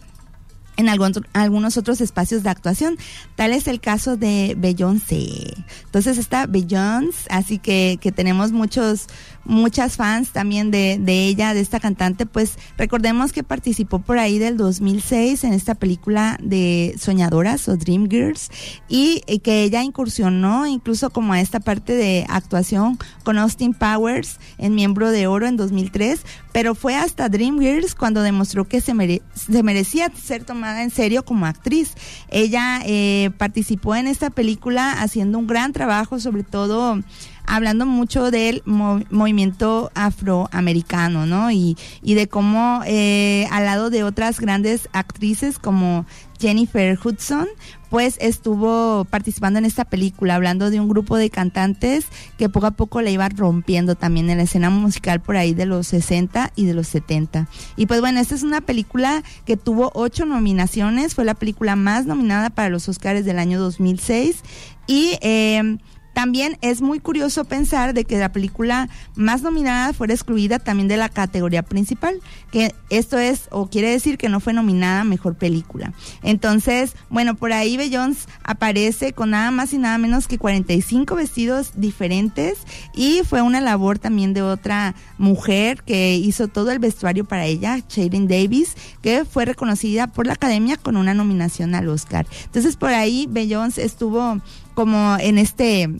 en 0.77 0.89
algunos 0.89 1.77
otros 1.77 2.01
espacios 2.01 2.43
de 2.43 2.51
actuación. 2.51 2.99
Tal 3.35 3.53
es 3.53 3.67
el 3.67 3.81
caso 3.81 4.17
de 4.17 4.55
Beyoncé. 4.59 5.55
Entonces 5.85 6.19
está 6.19 6.47
Beyoncé, 6.47 7.27
así 7.31 7.59
que, 7.59 7.99
que 8.01 8.13
tenemos 8.13 8.53
muchos, 8.53 9.07
muchas 9.45 9.97
fans 9.97 10.31
también 10.31 10.71
de, 10.71 10.99
de, 11.01 11.27
ella, 11.27 11.55
de 11.55 11.61
esta 11.61 11.81
cantante. 11.81 12.27
Pues 12.27 12.59
recordemos 12.77 13.33
que 13.33 13.43
participó 13.43 14.01
por 14.01 14.19
ahí 14.19 14.39
del 14.39 14.57
2006 14.57 15.45
en 15.45 15.53
esta 15.53 15.75
película 15.75 16.39
de 16.43 16.95
Soñadoras 16.99 17.69
o 17.69 17.77
Dream 17.77 18.09
Girls 18.09 18.51
y, 18.89 19.23
que 19.43 19.63
ella 19.63 19.83
incursionó 19.83 20.67
incluso 20.67 21.11
como 21.11 21.33
a 21.33 21.41
esta 21.41 21.61
parte 21.61 21.95
de 21.95 22.27
actuación 22.29 22.99
con 23.23 23.39
Austin 23.39 23.75
Powers 23.75 24.39
en 24.59 24.75
Miembro 24.75 25.11
de 25.11 25.27
Oro 25.27 25.47
en 25.47 25.57
2003, 25.57 26.21
pero 26.53 26.75
fue 26.75 26.97
hasta 26.97 27.29
Dream 27.29 27.61
Girls 27.61 27.95
cuando 27.95 28.23
demostró 28.23 28.67
que 28.67 28.81
se, 28.81 29.23
se 29.35 29.63
merecía 29.63 30.11
ser 30.11 30.45
tomada 30.45 30.66
en 30.75 30.91
serio 30.91 31.25
como 31.25 31.47
actriz. 31.47 31.95
Ella 32.29 32.81
eh, 32.85 33.31
participó 33.39 33.95
en 33.95 34.07
esta 34.07 34.31
película 34.31 34.93
haciendo 34.93 35.39
un 35.39 35.47
gran 35.47 35.73
trabajo, 35.73 36.19
sobre 36.19 36.43
todo 36.43 37.01
hablando 37.47 37.87
mucho 37.87 38.31
del 38.31 38.63
movimiento 38.65 39.91
afroamericano, 39.95 41.27
¿no? 41.27 41.51
Y, 41.51 41.77
y 42.03 42.15
de 42.15 42.29
cómo 42.29 42.83
eh, 42.87 43.47
al 43.51 43.65
lado 43.65 43.91
de 43.91 44.03
otras 44.03 44.41
grandes 44.41 44.89
actrices 44.93 45.59
como 45.59 46.07
Jennifer 46.39 46.99
Hudson, 47.03 47.47
pues 47.91 48.17
estuvo 48.21 49.05
participando 49.05 49.59
en 49.59 49.65
esta 49.65 49.85
película, 49.85 50.35
hablando 50.35 50.71
de 50.71 50.81
un 50.81 50.89
grupo 50.89 51.17
de 51.17 51.31
cantantes 51.31 52.07
que 52.37 52.49
poco 52.49 52.67
a 52.67 52.71
poco 52.73 53.01
le 53.01 53.13
iba 53.13 53.29
rompiendo 53.29 53.95
también 53.95 54.29
en 54.31 54.39
la 54.39 54.45
escena 54.45 54.71
musical 54.71 55.21
por 55.21 55.37
ahí 55.37 55.55
de 55.55 55.67
los 55.67 55.87
60 55.89 56.53
y 56.57 56.67
de 56.67 56.75
los 56.75 56.89
70. 56.89 57.49
Y 57.77 57.87
pues 57.87 58.01
bueno, 58.01 58.21
esta 58.21 58.35
es 58.35 58.43
una 58.43 58.61
película 58.61 59.23
que 59.45 59.57
tuvo 59.57 59.91
ocho 59.95 60.27
nominaciones, 60.27 61.15
fue 61.15 61.25
la 61.25 61.35
película 61.35 61.77
más 61.77 62.07
nominada 62.07 62.51
para 62.51 62.69
los 62.69 62.89
Oscars 62.89 63.25
del 63.25 63.39
año 63.39 63.61
2006 63.61 64.43
y... 64.87 65.19
Eh, 65.23 65.79
también 66.17 66.57
es 66.63 66.81
muy 66.81 66.99
curioso 66.99 67.45
pensar 67.45 67.93
de 67.93 68.07
que 68.07 68.17
la 68.17 68.33
película 68.33 68.89
más 69.17 69.43
nominada 69.43 69.93
fuera 69.93 70.15
excluida 70.15 70.59
también 70.59 70.89
de 70.89 70.97
la 70.97 71.11
categoría 71.11 71.63
principal, 71.63 72.23
que 72.51 72.75
esto 72.89 73.19
es 73.19 73.49
o 73.51 73.69
quiere 73.69 73.91
decir 73.91 74.17
que 74.17 74.31
no 74.31 74.41
fue 74.41 74.55
nominada 74.55 75.05
mejor 75.05 75.35
película. 75.35 75.93
Entonces, 76.23 76.95
bueno, 77.11 77.35
por 77.35 77.53
ahí 77.53 77.77
Beyoncé 77.77 78.31
aparece 78.45 79.13
con 79.13 79.29
nada 79.29 79.51
más 79.51 79.75
y 79.75 79.79
nada 79.79 79.99
menos 79.99 80.27
que 80.27 80.39
45 80.39 81.17
vestidos 81.17 81.73
diferentes 81.75 82.61
y 82.95 83.21
fue 83.29 83.43
una 83.43 83.61
labor 83.61 83.99
también 83.99 84.33
de 84.33 84.41
otra 84.41 84.95
mujer 85.19 85.83
que 85.83 86.15
hizo 86.15 86.49
todo 86.49 86.71
el 86.71 86.79
vestuario 86.79 87.27
para 87.27 87.45
ella, 87.45 87.83
Sharon 87.91 88.27
Davis, 88.27 88.75
que 89.03 89.27
fue 89.27 89.45
reconocida 89.45 90.07
por 90.07 90.27
la 90.27 90.33
Academia 90.33 90.79
con 90.79 90.97
una 90.97 91.13
nominación 91.13 91.75
al 91.75 91.91
Oscar. 91.91 92.27
Entonces, 92.47 92.77
por 92.77 92.95
ahí 92.95 93.27
Beyoncé 93.29 93.85
estuvo 93.85 94.41
como 94.77 95.17
en 95.19 95.39
este 95.39 95.91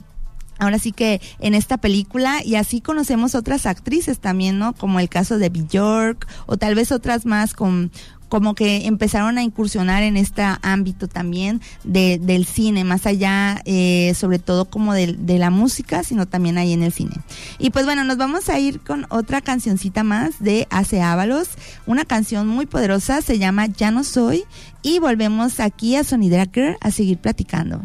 ahora 0.59 0.79
sí 0.79 0.93
que 0.93 1.21
en 1.41 1.55
esta 1.55 1.79
película 1.79 2.43
y 2.45 2.55
así 2.55 2.81
conocemos 2.81 3.35
otras 3.35 3.67
actrices 3.67 4.21
también, 4.21 4.59
¿no? 4.59 4.75
Como 4.75 5.01
el 5.01 5.09
caso 5.09 5.39
de 5.39 5.49
Bjork 5.49 6.27
o 6.47 6.57
tal 6.57 6.75
vez 6.75 6.93
otras 6.93 7.27
más 7.27 7.53
con 7.53 7.91
como 8.29 8.57
que 8.57 8.87
empezaron 8.87 9.39
a 9.39 9.43
incursionar 9.45 10.03
en 10.03 10.17
este 10.17 10.43
ámbito 10.63 11.07
también 11.07 11.61
de, 11.85 12.19
del 12.19 12.45
cine, 12.45 12.83
más 12.83 13.07
allá 13.07 13.63
eh, 13.65 14.15
sobre 14.17 14.41
todo 14.41 14.65
como 14.65 14.95
de, 14.95 15.17
la 15.39 15.51
música, 15.51 16.03
sino 16.03 16.27
también 16.27 16.59
ahí 16.59 16.73
en 16.73 16.83
el 16.83 16.93
cine. 16.93 17.15
Y 17.61 17.71
pues 17.71 17.85
bueno, 17.85 18.03
nos 18.03 18.17
vamos 18.17 18.49
a 18.49 18.59
ir 18.59 18.81
con 18.81 19.07
otra 19.11 19.43
cancioncita 19.43 20.03
más 20.03 20.43
de 20.43 20.67
Ace 20.71 21.01
Ábalos, 21.03 21.51
una 21.87 22.05
canción 22.05 22.49
muy 22.49 22.67
poderosa, 22.67 23.23
se 23.23 23.39
llama 23.39 23.67
Ya 23.67 23.93
no 23.93 24.03
soy, 24.03 24.43
y 24.83 24.99
volvemos 24.99 25.61
aquí 25.61 25.95
a 25.95 26.03
Sonidera 26.03 26.49
a 26.81 26.91
seguir 26.91 27.19
platicando. 27.19 27.81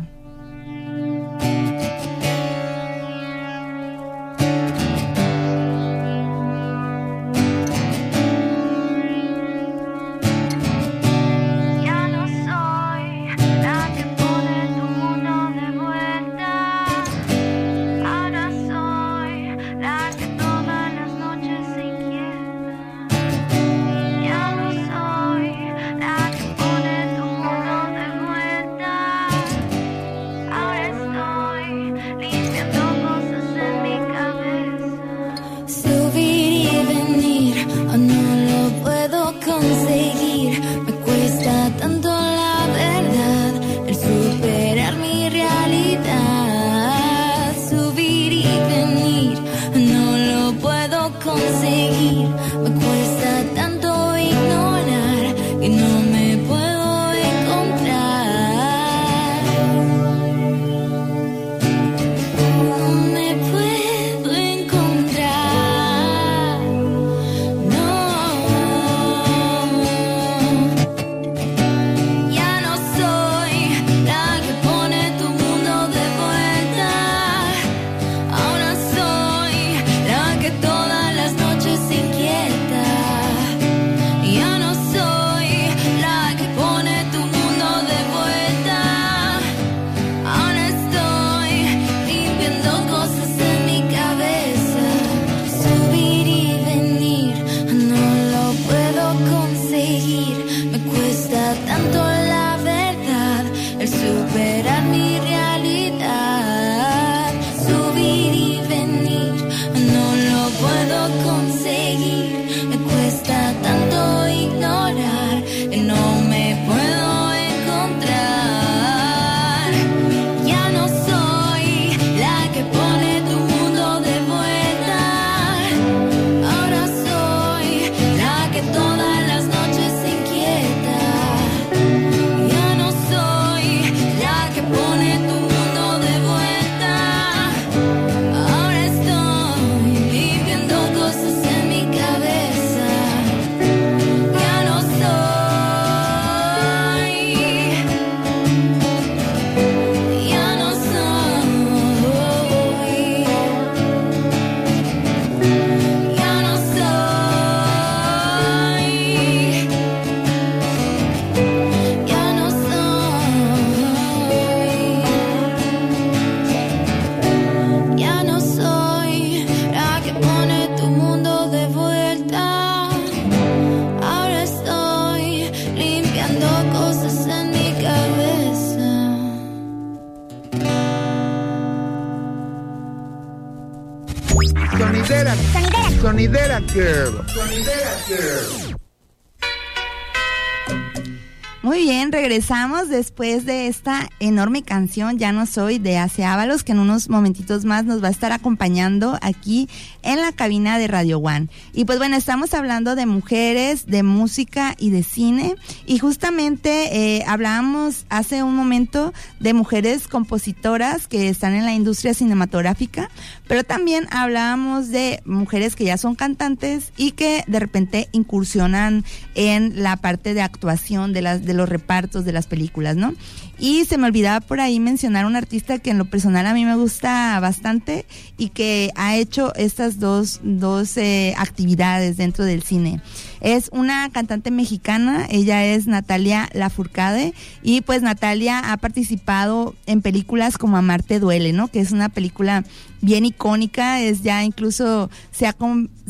Muy 191.63 191.83
bien, 191.83 192.11
regresamos 192.11 192.89
después 192.89 193.45
de 193.45 193.67
esta 193.67 194.09
enorme 194.19 194.63
canción 194.63 195.19
Ya 195.19 195.31
no 195.31 195.45
soy 195.45 195.77
de 195.77 195.99
Ace 195.99 196.25
Ábalos, 196.25 196.63
que 196.63 196.71
en 196.71 196.79
unos 196.79 197.07
momentitos 197.07 197.65
más 197.65 197.85
nos 197.85 198.03
va 198.03 198.07
a 198.07 198.11
estar 198.11 198.31
acompañando 198.31 199.19
aquí 199.21 199.69
en 200.01 200.19
la 200.21 200.31
cabina 200.31 200.79
de 200.79 200.87
Radio 200.87 201.19
One. 201.19 201.49
Y 201.73 201.85
pues 201.85 201.99
bueno, 201.99 202.15
estamos 202.15 202.55
hablando 202.55 202.95
de 202.95 203.05
mujeres, 203.05 203.85
de 203.85 204.01
música 204.01 204.73
y 204.79 204.89
de 204.89 205.03
cine. 205.03 205.55
Y 205.85 205.99
justamente 205.99 207.17
eh, 207.17 207.23
hablábamos 207.27 208.07
hace 208.09 208.41
un 208.41 208.55
momento 208.55 209.13
de 209.39 209.53
mujeres 209.53 210.07
compositoras 210.07 211.07
que 211.07 211.29
están 211.29 211.53
en 211.53 211.65
la 211.65 211.73
industria 211.73 212.15
cinematográfica, 212.15 213.11
pero 213.47 213.63
también 213.63 214.07
hablábamos 214.09 214.89
de 214.89 215.21
mujeres 215.25 215.75
que 215.75 215.85
ya 215.85 215.97
son 215.97 216.15
cantantes 216.15 216.91
y 216.97 217.11
que 217.11 217.43
de 217.45 217.59
repente 217.59 218.09
incursionan 218.13 219.05
en 219.35 219.83
la 219.83 219.97
parte 219.97 220.33
de 220.33 220.41
actuación 220.41 221.13
de 221.13 221.21
las 221.21 221.45
de 221.51 221.57
los 221.57 221.67
repartos 221.67 222.23
de 222.23 222.31
las 222.31 222.47
películas, 222.47 222.95
¿no? 222.95 223.13
Y 223.61 223.85
se 223.85 223.99
me 223.99 224.07
olvidaba 224.07 224.39
por 224.39 224.59
ahí 224.59 224.79
mencionar 224.79 225.27
un 225.27 225.35
artista 225.35 225.77
que 225.77 225.91
en 225.91 225.99
lo 225.99 226.05
personal 226.05 226.47
a 226.47 226.55
mí 226.55 226.65
me 226.65 226.75
gusta 226.75 227.39
bastante 227.39 228.07
y 228.35 228.49
que 228.49 228.89
ha 228.95 229.15
hecho 229.15 229.53
estas 229.53 229.99
dos, 229.99 230.39
dos 230.41 230.97
eh, 230.97 231.35
actividades 231.37 232.17
dentro 232.17 232.43
del 232.43 232.63
cine. 232.63 233.01
Es 233.39 233.69
una 233.71 234.09
cantante 234.11 234.49
mexicana, 234.49 235.27
ella 235.29 235.63
es 235.63 235.85
Natalia 235.85 236.49
Lafourcade 236.53 237.35
y 237.61 237.81
pues 237.81 238.01
Natalia 238.01 238.71
ha 238.71 238.77
participado 238.77 239.75
en 239.85 240.01
películas 240.01 240.57
como 240.57 240.77
Amarte 240.77 241.19
duele, 241.19 241.53
¿no? 241.53 241.67
Que 241.67 241.81
es 241.81 241.91
una 241.91 242.09
película 242.09 242.63
bien 243.03 243.25
icónica, 243.25 243.99
es 243.99 244.21
ya 244.21 244.43
incluso 244.43 245.09
se, 245.31 245.49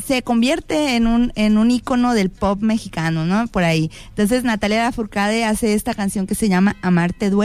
se 0.04 0.22
convierte 0.22 0.96
en 0.96 1.06
un 1.06 1.32
en 1.36 1.56
un 1.56 1.70
icono 1.70 2.12
del 2.12 2.28
pop 2.28 2.60
mexicano, 2.60 3.24
¿no? 3.24 3.46
Por 3.46 3.64
ahí. 3.64 3.90
Entonces 4.10 4.44
Natalia 4.44 4.84
Lafourcade 4.84 5.46
hace 5.46 5.72
esta 5.72 5.94
canción 5.94 6.26
que 6.26 6.34
se 6.34 6.50
llama 6.50 6.76
Amarte 6.82 7.30
duele 7.30 7.41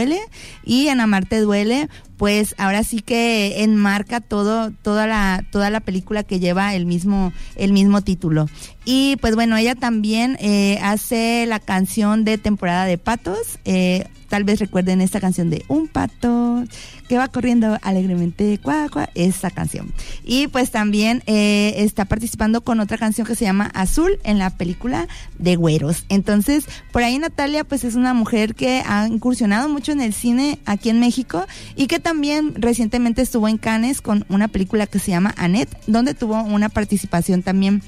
y 0.64 0.88
en 0.88 1.00
Amarte 1.00 1.40
duele 1.40 1.88
pues 2.16 2.54
ahora 2.58 2.82
sí 2.82 3.00
que 3.00 3.62
enmarca 3.62 4.20
todo 4.20 4.70
toda 4.82 5.06
la 5.06 5.44
toda 5.50 5.70
la 5.70 5.80
película 5.80 6.22
que 6.24 6.40
lleva 6.40 6.74
el 6.74 6.86
mismo 6.86 7.32
el 7.56 7.72
mismo 7.72 8.02
título 8.02 8.46
y 8.90 9.16
pues 9.16 9.34
bueno 9.34 9.54
ella 9.58 9.74
también 9.74 10.38
eh, 10.40 10.78
hace 10.80 11.44
la 11.44 11.60
canción 11.60 12.24
de 12.24 12.38
temporada 12.38 12.86
de 12.86 12.96
patos 12.96 13.58
eh, 13.66 14.06
tal 14.28 14.44
vez 14.44 14.60
recuerden 14.60 15.00
esta 15.00 15.20
canción 15.20 15.50
de 15.50 15.64
Un 15.68 15.88
pato 15.88 16.64
que 17.08 17.16
va 17.16 17.28
corriendo 17.28 17.78
alegremente, 17.82 18.58
cuá, 18.62 18.86
esa 19.14 19.50
canción. 19.50 19.92
Y 20.24 20.48
pues 20.48 20.70
también 20.70 21.22
eh, 21.26 21.74
está 21.78 22.04
participando 22.04 22.60
con 22.60 22.80
otra 22.80 22.98
canción 22.98 23.26
que 23.26 23.34
se 23.34 23.46
llama 23.46 23.70
Azul 23.74 24.18
en 24.24 24.38
la 24.38 24.50
película 24.50 25.08
de 25.38 25.56
Güeros. 25.56 26.04
Entonces, 26.10 26.66
por 26.92 27.02
ahí 27.02 27.18
Natalia 27.18 27.64
pues 27.64 27.84
es 27.84 27.94
una 27.94 28.14
mujer 28.14 28.54
que 28.54 28.82
ha 28.86 29.06
incursionado 29.06 29.68
mucho 29.68 29.92
en 29.92 30.00
el 30.00 30.12
cine 30.12 30.58
aquí 30.66 30.90
en 30.90 31.00
México 31.00 31.46
y 31.76 31.86
que 31.86 31.98
también 31.98 32.54
recientemente 32.56 33.22
estuvo 33.22 33.48
en 33.48 33.58
Cannes 33.58 34.02
con 34.02 34.26
una 34.28 34.48
película 34.48 34.86
que 34.86 34.98
se 34.98 35.10
llama 35.10 35.34
Annette, 35.38 35.76
donde 35.86 36.14
tuvo 36.14 36.42
una 36.42 36.68
participación 36.68 37.42
también 37.42 37.82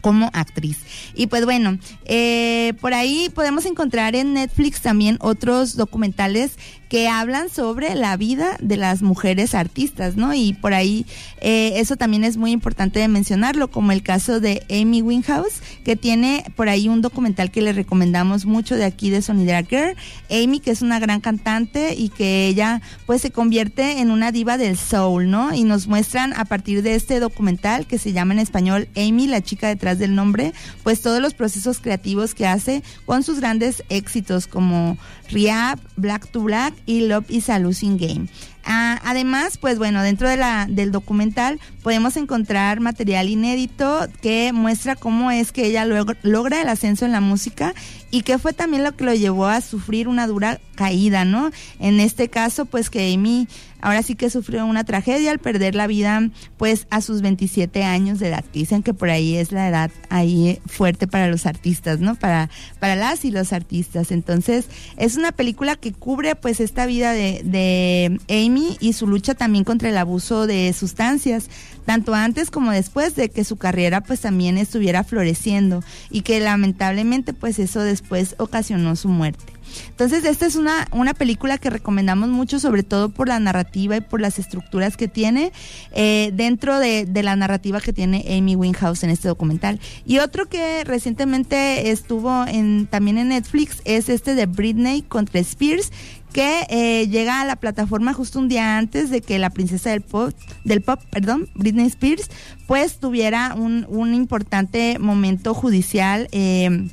como 0.00 0.30
actriz. 0.32 0.78
Y 1.14 1.26
pues 1.26 1.44
bueno, 1.44 1.78
eh, 2.04 2.74
por 2.80 2.94
ahí 2.94 3.30
podemos 3.34 3.66
encontrar 3.66 4.14
en 4.16 4.34
Netflix 4.34 4.80
también 4.80 5.16
otros 5.20 5.76
documentales 5.76 6.52
que 6.90 7.08
hablan 7.08 7.48
sobre 7.50 7.94
la 7.94 8.16
vida 8.16 8.56
de 8.60 8.76
las 8.76 9.00
mujeres 9.00 9.54
artistas, 9.54 10.16
¿no? 10.16 10.34
Y 10.34 10.54
por 10.54 10.74
ahí 10.74 11.06
eh, 11.40 11.74
eso 11.76 11.96
también 11.96 12.24
es 12.24 12.36
muy 12.36 12.50
importante 12.50 12.98
de 12.98 13.06
mencionarlo, 13.06 13.70
como 13.70 13.92
el 13.92 14.02
caso 14.02 14.40
de 14.40 14.64
Amy 14.68 15.00
Winhouse, 15.00 15.62
que 15.84 15.94
tiene 15.94 16.44
por 16.56 16.68
ahí 16.68 16.88
un 16.88 17.00
documental 17.00 17.52
que 17.52 17.62
le 17.62 17.72
recomendamos 17.72 18.44
mucho 18.44 18.74
de 18.74 18.84
aquí 18.84 19.08
de 19.08 19.22
Sonidera 19.22 19.62
Girl. 19.62 19.94
Amy, 20.30 20.58
que 20.58 20.72
es 20.72 20.82
una 20.82 20.98
gran 20.98 21.20
cantante 21.20 21.94
y 21.94 22.08
que 22.08 22.48
ella 22.48 22.82
pues 23.06 23.22
se 23.22 23.30
convierte 23.30 24.00
en 24.00 24.10
una 24.10 24.32
diva 24.32 24.58
del 24.58 24.76
soul, 24.76 25.30
¿no? 25.30 25.54
Y 25.54 25.62
nos 25.62 25.86
muestran 25.86 26.32
a 26.32 26.44
partir 26.44 26.82
de 26.82 26.96
este 26.96 27.20
documental 27.20 27.86
que 27.86 27.98
se 27.98 28.12
llama 28.12 28.34
en 28.34 28.40
español 28.40 28.88
Amy, 28.96 29.28
la 29.28 29.42
chica 29.42 29.68
detrás 29.68 29.89
del 29.98 30.14
nombre, 30.14 30.52
pues 30.82 31.00
todos 31.00 31.20
los 31.20 31.34
procesos 31.34 31.78
creativos 31.80 32.34
que 32.34 32.46
hace 32.46 32.82
con 33.06 33.22
sus 33.22 33.40
grandes 33.40 33.82
éxitos 33.88 34.46
como 34.46 34.98
Riap, 35.28 35.78
Black 35.96 36.30
to 36.30 36.42
Black 36.42 36.74
y 36.86 37.06
Love 37.06 37.30
is 37.30 37.48
a 37.48 37.58
Losing 37.58 37.98
Game. 37.98 38.26
Ah, 38.64 39.00
además, 39.04 39.58
pues 39.58 39.78
bueno, 39.78 40.02
dentro 40.02 40.28
de 40.28 40.36
la, 40.36 40.66
del 40.68 40.92
documental 40.92 41.58
podemos 41.82 42.16
encontrar 42.16 42.80
material 42.80 43.28
inédito 43.28 44.06
que 44.20 44.52
muestra 44.52 44.96
cómo 44.96 45.30
es 45.30 45.52
que 45.52 45.66
ella 45.66 45.84
logra 45.84 46.60
el 46.60 46.68
ascenso 46.68 47.06
en 47.06 47.12
la 47.12 47.20
música 47.20 47.74
y 48.10 48.22
qué 48.22 48.38
fue 48.38 48.52
también 48.52 48.84
lo 48.84 48.96
que 48.96 49.04
lo 49.04 49.14
llevó 49.14 49.46
a 49.46 49.60
sufrir 49.60 50.08
una 50.08 50.26
dura 50.26 50.60
caída, 50.74 51.24
¿no? 51.24 51.50
En 51.78 52.00
este 52.00 52.28
caso, 52.28 52.66
pues 52.66 52.90
que 52.90 53.14
Amy 53.14 53.48
ahora 53.82 54.02
sí 54.02 54.14
que 54.14 54.30
sufrió 54.30 54.66
una 54.66 54.84
tragedia 54.84 55.30
al 55.30 55.38
perder 55.38 55.74
la 55.74 55.86
vida, 55.86 56.28
pues 56.56 56.86
a 56.90 57.00
sus 57.00 57.22
27 57.22 57.82
años 57.84 58.18
de 58.18 58.28
edad. 58.28 58.44
Dicen 58.52 58.82
que 58.82 58.94
por 58.94 59.10
ahí 59.10 59.36
es 59.36 59.52
la 59.52 59.68
edad 59.68 59.90
ahí 60.08 60.60
fuerte 60.66 61.06
para 61.06 61.28
los 61.28 61.46
artistas, 61.46 62.00
¿no? 62.00 62.14
Para, 62.14 62.50
para 62.78 62.96
las 62.96 63.24
y 63.24 63.30
los 63.30 63.52
artistas. 63.52 64.10
Entonces, 64.10 64.66
es 64.96 65.16
una 65.16 65.32
película 65.32 65.76
que 65.76 65.92
cubre 65.92 66.34
pues 66.34 66.60
esta 66.60 66.86
vida 66.86 67.12
de, 67.12 67.42
de 67.44 68.20
Amy 68.28 68.49
y 68.80 68.92
su 68.92 69.06
lucha 69.06 69.34
también 69.34 69.64
contra 69.64 69.88
el 69.88 69.96
abuso 69.96 70.46
de 70.46 70.72
sustancias 70.72 71.48
tanto 71.90 72.14
antes 72.14 72.50
como 72.50 72.70
después 72.70 73.16
de 73.16 73.30
que 73.30 73.42
su 73.42 73.56
carrera 73.56 74.00
pues 74.00 74.20
también 74.20 74.58
estuviera 74.58 75.02
floreciendo 75.02 75.82
y 76.10 76.22
que 76.22 76.38
lamentablemente 76.40 77.32
pues 77.32 77.58
eso 77.58 77.80
después 77.80 78.36
ocasionó 78.38 78.94
su 78.96 79.08
muerte. 79.08 79.60
Entonces, 79.88 80.24
esta 80.24 80.46
es 80.46 80.56
una, 80.56 80.88
una 80.92 81.14
película 81.14 81.58
que 81.58 81.70
recomendamos 81.70 82.28
mucho, 82.28 82.58
sobre 82.58 82.82
todo 82.82 83.08
por 83.08 83.28
la 83.28 83.38
narrativa 83.38 83.96
y 83.96 84.00
por 84.00 84.20
las 84.20 84.38
estructuras 84.38 84.96
que 84.96 85.08
tiene 85.08 85.52
eh, 85.92 86.30
dentro 86.34 86.78
de, 86.78 87.06
la 87.22 87.36
narrativa 87.36 87.80
que 87.80 87.92
tiene 87.92 88.24
Amy 88.36 88.56
Winehouse 88.56 89.04
en 89.04 89.10
este 89.10 89.28
documental. 89.28 89.78
Y 90.06 90.18
otro 90.18 90.48
que 90.48 90.82
recientemente 90.84 91.90
estuvo 91.90 92.46
en, 92.46 92.86
también 92.86 93.18
en 93.18 93.28
Netflix 93.28 93.82
es 93.84 94.08
este 94.08 94.34
de 94.34 94.46
Britney 94.46 95.02
contra 95.02 95.40
Spears, 95.40 95.92
que 96.32 96.66
eh, 96.68 97.08
llega 97.08 97.40
a 97.40 97.44
la 97.44 97.56
plataforma 97.56 98.14
justo 98.14 98.38
un 98.38 98.48
día 98.48 98.78
antes 98.78 99.10
de 99.10 99.20
que 99.20 99.38
la 99.38 99.50
princesa 99.50 99.90
del 99.90 100.00
pop, 100.00 100.32
del 100.64 100.80
pop, 100.80 101.00
perdón, 101.10 101.48
Britney 101.54 101.86
Spears, 101.86 102.30
pues 102.66 102.98
tuviera 102.98 103.54
un, 103.54 103.86
un 103.88 104.14
importante 104.14 104.98
momento 104.98 105.54
judicial 105.54 106.28
eh, 106.32 106.88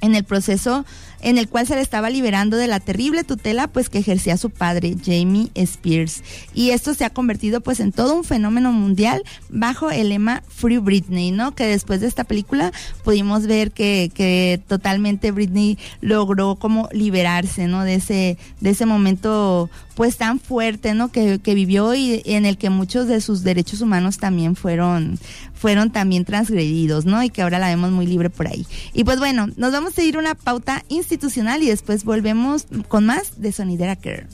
en 0.00 0.14
el 0.14 0.24
proceso 0.24 0.84
en 1.24 1.38
el 1.38 1.48
cual 1.48 1.66
se 1.66 1.74
le 1.74 1.80
estaba 1.80 2.10
liberando 2.10 2.58
de 2.58 2.68
la 2.68 2.80
terrible 2.80 3.24
tutela 3.24 3.66
pues 3.66 3.88
que 3.88 3.98
ejercía 3.98 4.36
su 4.36 4.50
padre, 4.50 4.94
Jamie 5.02 5.48
Spears. 5.54 6.22
Y 6.54 6.70
esto 6.70 6.92
se 6.92 7.06
ha 7.06 7.10
convertido 7.10 7.62
pues 7.62 7.80
en 7.80 7.92
todo 7.92 8.14
un 8.14 8.24
fenómeno 8.24 8.72
mundial 8.72 9.22
bajo 9.48 9.90
el 9.90 10.10
lema 10.10 10.42
Free 10.48 10.76
Britney, 10.76 11.30
¿no? 11.30 11.54
Que 11.54 11.66
después 11.66 12.02
de 12.02 12.08
esta 12.08 12.24
película 12.24 12.72
pudimos 13.04 13.46
ver 13.46 13.72
que, 13.72 14.10
que 14.14 14.60
totalmente 14.68 15.32
Britney 15.32 15.78
logró 16.02 16.56
como 16.56 16.90
liberarse, 16.92 17.68
¿no? 17.68 17.84
De 17.84 17.94
ese, 17.94 18.36
de 18.60 18.70
ese 18.70 18.84
momento 18.84 19.70
pues 19.94 20.18
tan 20.18 20.40
fuerte, 20.40 20.92
¿no? 20.92 21.10
Que, 21.10 21.38
que 21.38 21.54
vivió 21.54 21.94
y 21.94 22.20
en 22.26 22.44
el 22.44 22.58
que 22.58 22.68
muchos 22.68 23.08
de 23.08 23.22
sus 23.22 23.44
derechos 23.44 23.80
humanos 23.80 24.18
también 24.18 24.56
fueron, 24.56 25.18
fueron 25.54 25.90
también 25.90 26.26
transgredidos, 26.26 27.06
¿no? 27.06 27.22
Y 27.22 27.30
que 27.30 27.40
ahora 27.40 27.58
la 27.58 27.68
vemos 27.68 27.92
muy 27.92 28.06
libre 28.06 28.28
por 28.28 28.46
ahí. 28.48 28.66
Y 28.92 29.04
pues 29.04 29.18
bueno, 29.18 29.46
nos 29.56 29.72
vamos 29.72 29.96
a 29.96 30.02
ir 30.02 30.18
una 30.18 30.34
pauta 30.34 30.84
institucional 30.88 31.13
y 31.62 31.66
después 31.68 32.04
volvemos 32.04 32.66
con 32.88 33.06
más 33.06 33.40
de 33.40 33.52
Sonidera 33.52 33.96
Care. 33.96 34.26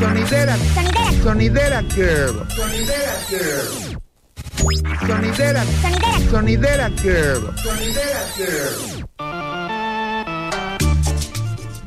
Sonidera. 0.00 0.56
Sonidera. 0.56 1.22
Sonidera 1.22 1.82
Girl. 1.82 2.46
Sonidera 2.50 3.14
Girl. 3.28 4.00
Sonidera. 5.06 5.64
Sonidera. 5.64 6.30
Sonidera 6.30 6.88
Girl. 7.02 7.54
Sonidera 7.62 8.20
Girl. 8.36 9.03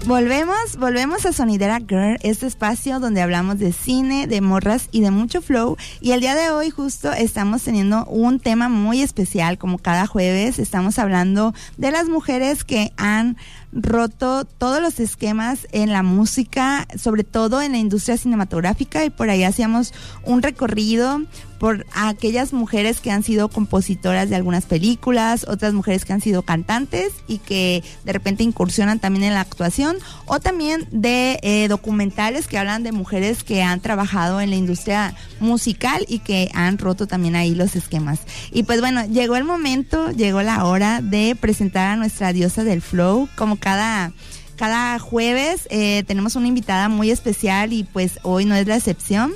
Volvemos, 0.07 0.77
volvemos 0.79 1.25
a 1.25 1.33
Sonidera 1.33 1.79
Girl, 1.79 2.17
este 2.21 2.47
espacio 2.47 3.01
donde 3.01 3.21
hablamos 3.21 3.59
de 3.59 3.73
cine, 3.73 4.25
de 4.25 4.39
morras 4.39 4.87
y 4.93 5.01
de 5.01 5.11
mucho 5.11 5.41
flow. 5.41 5.75
Y 5.99 6.11
el 6.11 6.21
día 6.21 6.33
de 6.33 6.49
hoy 6.49 6.69
justo 6.69 7.11
estamos 7.11 7.63
teniendo 7.63 8.05
un 8.05 8.39
tema 8.39 8.69
muy 8.69 9.01
especial, 9.01 9.57
como 9.57 9.79
cada 9.79 10.07
jueves 10.07 10.59
estamos 10.59 10.97
hablando 10.97 11.53
de 11.75 11.91
las 11.91 12.07
mujeres 12.07 12.63
que 12.63 12.93
han 12.95 13.35
roto 13.77 14.43
todos 14.45 14.81
los 14.81 14.99
esquemas 14.99 15.67
en 15.71 15.91
la 15.91 16.03
música, 16.03 16.87
sobre 16.97 17.23
todo 17.23 17.61
en 17.61 17.73
la 17.73 17.77
industria 17.77 18.17
cinematográfica 18.17 19.05
y 19.05 19.09
por 19.09 19.29
ahí 19.29 19.43
hacíamos 19.43 19.93
un 20.23 20.41
recorrido 20.41 21.21
por 21.59 21.85
aquellas 21.93 22.53
mujeres 22.53 22.99
que 22.99 23.11
han 23.11 23.23
sido 23.23 23.49
compositoras 23.49 24.29
de 24.29 24.35
algunas 24.35 24.65
películas, 24.65 25.45
otras 25.47 25.73
mujeres 25.73 26.05
que 26.05 26.13
han 26.13 26.21
sido 26.21 26.43
cantantes 26.43 27.13
y 27.27 27.39
que 27.39 27.83
de 28.03 28.13
repente 28.13 28.43
incursionan 28.43 28.99
también 28.99 29.23
en 29.25 29.33
la 29.33 29.41
actuación, 29.41 29.97
o 30.25 30.39
también 30.39 30.87
de 30.91 31.39
eh, 31.41 31.67
documentales 31.67 32.47
que 32.47 32.57
hablan 32.57 32.83
de 32.83 32.91
mujeres 32.91 33.43
que 33.43 33.63
han 33.63 33.79
trabajado 33.79 34.41
en 34.41 34.49
la 34.49 34.55
industria 34.55 35.15
musical 35.39 36.05
y 36.07 36.19
que 36.19 36.49
han 36.53 36.77
roto 36.77 37.07
también 37.07 37.35
ahí 37.35 37.55
los 37.55 37.75
esquemas. 37.75 38.19
Y 38.51 38.63
pues 38.63 38.79
bueno, 38.79 39.05
llegó 39.05 39.35
el 39.35 39.43
momento, 39.43 40.11
llegó 40.11 40.41
la 40.41 40.65
hora 40.65 41.01
de 41.01 41.35
presentar 41.39 41.87
a 41.87 41.95
nuestra 41.95 42.33
diosa 42.33 42.63
del 42.63 42.81
flow, 42.81 43.29
como 43.35 43.57
cada 43.67 44.13
cada 44.55 44.97
jueves 44.97 45.67
eh, 45.69 46.05
tenemos 46.07 46.37
una 46.37 46.47
invitada 46.47 46.87
muy 46.87 47.11
especial 47.11 47.73
y 47.73 47.83
pues 47.83 48.17
hoy 48.23 48.45
no 48.45 48.55
es 48.55 48.65
la 48.65 48.77
excepción. 48.77 49.33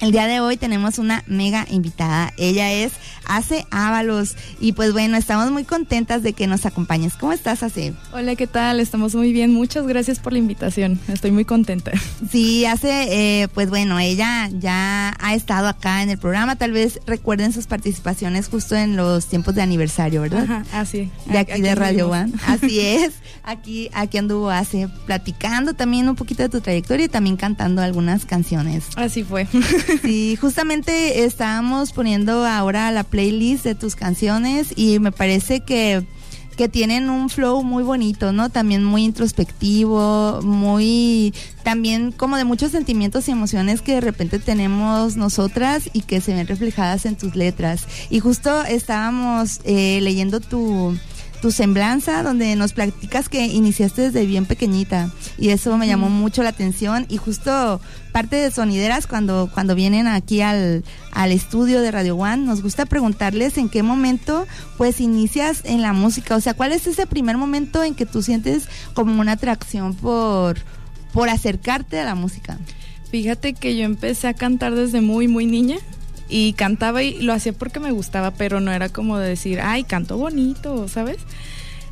El 0.00 0.12
día 0.12 0.26
de 0.26 0.40
hoy 0.40 0.56
tenemos 0.56 0.96
una 0.98 1.22
mega 1.26 1.66
invitada. 1.68 2.32
Ella 2.38 2.72
es 2.72 2.92
Ace 3.30 3.66
Ábalos. 3.70 4.36
Y 4.60 4.72
pues 4.72 4.92
bueno, 4.92 5.16
estamos 5.16 5.50
muy 5.50 5.64
contentas 5.64 6.22
de 6.22 6.32
que 6.32 6.46
nos 6.46 6.66
acompañes. 6.66 7.14
¿Cómo 7.14 7.32
estás, 7.32 7.62
Ace? 7.62 7.94
Hola, 8.12 8.34
¿qué 8.34 8.46
tal? 8.46 8.80
Estamos 8.80 9.14
muy 9.14 9.32
bien. 9.32 9.52
Muchas 9.52 9.86
gracias 9.86 10.18
por 10.18 10.32
la 10.32 10.40
invitación. 10.40 10.98
Estoy 11.08 11.30
muy 11.30 11.44
contenta. 11.44 11.92
Sí, 12.30 12.64
Ace, 12.64 12.88
eh, 13.42 13.48
pues 13.54 13.70
bueno, 13.70 13.98
ella 13.98 14.48
ya 14.52 15.16
ha 15.18 15.34
estado 15.34 15.66
acá 15.66 16.02
en 16.02 16.10
el 16.10 16.18
programa. 16.18 16.54
Tal 16.56 16.70
vez 16.70 17.00
recuerden 17.06 17.52
sus 17.52 17.66
participaciones 17.66 18.48
justo 18.48 18.76
en 18.76 18.94
los 18.94 19.26
tiempos 19.26 19.54
de 19.54 19.62
aniversario, 19.62 20.20
¿verdad? 20.20 20.44
Ajá, 20.44 20.64
así. 20.72 21.10
De 21.26 21.38
aquí, 21.38 21.60
de 21.60 21.74
Radio 21.74 22.08
One. 22.08 22.32
Así 22.46 22.78
es. 22.80 23.14
Aquí, 23.42 23.90
aquí 23.94 24.18
anduvo 24.18 24.50
Ace 24.50 24.88
platicando 25.06 25.74
también 25.74 26.08
un 26.08 26.14
poquito 26.14 26.42
de 26.42 26.48
tu 26.48 26.60
trayectoria 26.60 27.06
y 27.06 27.08
también 27.08 27.36
cantando 27.36 27.82
algunas 27.82 28.26
canciones. 28.26 28.84
Así 28.96 29.24
fue. 29.24 29.48
Sí, 30.02 30.36
justamente 30.40 31.24
estábamos 31.24 31.92
poniendo 31.92 32.46
ahora 32.46 32.90
la 32.92 33.04
playlist 33.20 33.64
de 33.64 33.74
tus 33.74 33.96
canciones 33.96 34.72
y 34.76 34.98
me 34.98 35.12
parece 35.12 35.60
que 35.60 36.02
que 36.56 36.68
tienen 36.68 37.08
un 37.08 37.30
flow 37.30 37.62
muy 37.62 37.82
bonito, 37.82 38.32
¿no? 38.32 38.50
También 38.50 38.84
muy 38.84 39.04
introspectivo, 39.04 40.40
muy 40.42 41.32
también 41.62 42.12
como 42.12 42.36
de 42.36 42.44
muchos 42.44 42.72
sentimientos 42.72 43.28
y 43.28 43.30
emociones 43.30 43.80
que 43.80 43.94
de 43.94 44.02
repente 44.02 44.38
tenemos 44.38 45.16
nosotras 45.16 45.88
y 45.94 46.02
que 46.02 46.20
se 46.20 46.34
ven 46.34 46.46
reflejadas 46.46 47.06
en 47.06 47.16
tus 47.16 47.34
letras. 47.34 47.86
Y 48.10 48.20
justo 48.20 48.62
estábamos 48.64 49.60
eh, 49.64 50.00
leyendo 50.02 50.40
tu 50.40 50.94
tu 51.40 51.50
semblanza 51.50 52.22
donde 52.22 52.54
nos 52.56 52.72
platicas 52.72 53.28
que 53.28 53.46
iniciaste 53.46 54.02
desde 54.02 54.26
bien 54.26 54.46
pequeñita. 54.46 55.10
Y 55.38 55.50
eso 55.50 55.76
me 55.76 55.86
llamó 55.86 56.10
mucho 56.10 56.42
la 56.42 56.50
atención. 56.50 57.06
Y 57.08 57.16
justo 57.16 57.80
parte 58.12 58.36
de 58.36 58.50
sonideras 58.50 59.06
cuando 59.06 59.50
cuando 59.52 59.74
vienen 59.74 60.06
aquí 60.06 60.40
al, 60.40 60.84
al 61.12 61.32
estudio 61.32 61.80
de 61.80 61.90
Radio 61.90 62.16
One 62.16 62.38
nos 62.38 62.62
gusta 62.62 62.86
preguntarles 62.86 63.56
en 63.56 63.68
qué 63.68 63.82
momento 63.82 64.46
pues 64.76 65.00
inicias 65.00 65.62
en 65.64 65.82
la 65.82 65.92
música, 65.92 66.36
o 66.36 66.40
sea, 66.40 66.54
¿cuál 66.54 66.72
es 66.72 66.86
ese 66.86 67.06
primer 67.06 67.36
momento 67.36 67.82
en 67.84 67.94
que 67.94 68.06
tú 68.06 68.22
sientes 68.22 68.68
como 68.94 69.20
una 69.20 69.32
atracción 69.32 69.94
por 69.94 70.58
por 71.12 71.28
acercarte 71.28 72.00
a 72.00 72.04
la 72.04 72.14
música? 72.14 72.58
Fíjate 73.10 73.54
que 73.54 73.76
yo 73.76 73.84
empecé 73.84 74.28
a 74.28 74.34
cantar 74.34 74.74
desde 74.74 75.00
muy 75.00 75.28
muy 75.28 75.46
niña 75.46 75.76
y 76.30 76.52
cantaba 76.54 77.02
y 77.02 77.20
lo 77.20 77.32
hacía 77.32 77.52
porque 77.52 77.80
me 77.80 77.90
gustaba, 77.90 78.30
pero 78.30 78.60
no 78.60 78.72
era 78.72 78.88
como 78.88 79.18
de 79.18 79.28
decir, 79.28 79.60
ay, 79.60 79.84
canto 79.84 80.16
bonito, 80.16 80.88
¿sabes? 80.88 81.18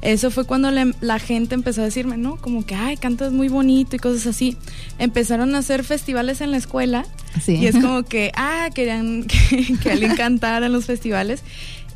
Eso 0.00 0.30
fue 0.30 0.44
cuando 0.44 0.70
la 0.70 1.18
gente 1.18 1.56
empezó 1.56 1.82
a 1.82 1.84
decirme, 1.84 2.16
¿no? 2.16 2.36
Como 2.36 2.64
que, 2.64 2.76
ay, 2.76 2.96
cantas 2.96 3.32
muy 3.32 3.48
bonito 3.48 3.96
y 3.96 3.98
cosas 3.98 4.28
así. 4.28 4.56
Empezaron 4.98 5.54
a 5.54 5.58
hacer 5.58 5.82
festivales 5.82 6.40
en 6.40 6.52
la 6.52 6.56
escuela 6.56 7.04
y 7.48 7.66
es 7.66 7.74
como 7.74 8.04
que, 8.04 8.30
ah, 8.36 8.68
querían 8.72 9.24
que, 9.24 9.76
que 9.82 9.90
alguien 9.90 10.14
cantara 10.14 10.66
en 10.66 10.72
los 10.72 10.86
festivales. 10.86 11.42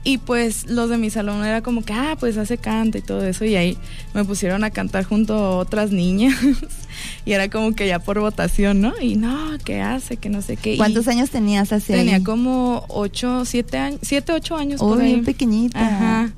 Y 0.05 0.19
pues 0.19 0.69
los 0.69 0.91
de 0.91 0.99
mi 0.99 1.11
salón 1.11 1.45
era 1.45 1.62
como 1.62 1.85
que, 1.85 1.93
ah, 1.93 2.17
pues 2.19 2.37
hace 2.37 2.59
canta 2.59 2.99
y 2.99 3.03
todo 3.03 3.25
eso. 3.25 3.45
Y 3.45 3.55
ahí 3.55 3.79
me 4.15 4.25
pusieron 4.25 4.65
a 4.65 4.71
cantar 4.71 5.05
junto 5.05 5.35
a 5.35 5.57
otras 5.59 5.93
niñas. 5.93 6.37
y 7.25 7.33
era 7.33 7.49
como 7.49 7.75
que 7.75 7.87
ya 7.87 8.01
por 8.01 8.19
votación, 8.19 8.81
¿no? 8.81 8.93
Y 9.01 9.15
no, 9.15 9.57
¿qué 9.65 9.81
hace? 9.81 10.17
Que 10.17 10.29
no 10.29 10.43
sé 10.43 10.57
qué. 10.57 10.77
¿Cuántos 10.77 11.07
años 11.07 11.31
tenías 11.31 11.73
así? 11.73 11.93
Tenía 11.93 12.23
como 12.25 12.85
ocho, 12.88 13.45
siete 13.45 13.79
años, 13.79 14.01
siete, 14.03 14.33
ocho 14.33 14.57
años. 14.57 14.81
Oh, 14.83 14.97
bien 14.97 15.25
pequeñita. 15.25 15.81
Ajá. 15.81 16.33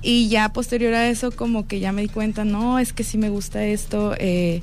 Y 0.00 0.28
ya 0.28 0.52
posterior 0.52 0.94
a 0.94 1.08
eso 1.08 1.32
como 1.32 1.66
que 1.66 1.80
ya 1.80 1.90
me 1.90 2.02
di 2.02 2.08
cuenta, 2.08 2.44
no, 2.44 2.78
es 2.78 2.92
que 2.92 3.02
sí 3.02 3.18
me 3.18 3.30
gusta 3.30 3.64
esto. 3.64 4.14
Eh, 4.18 4.62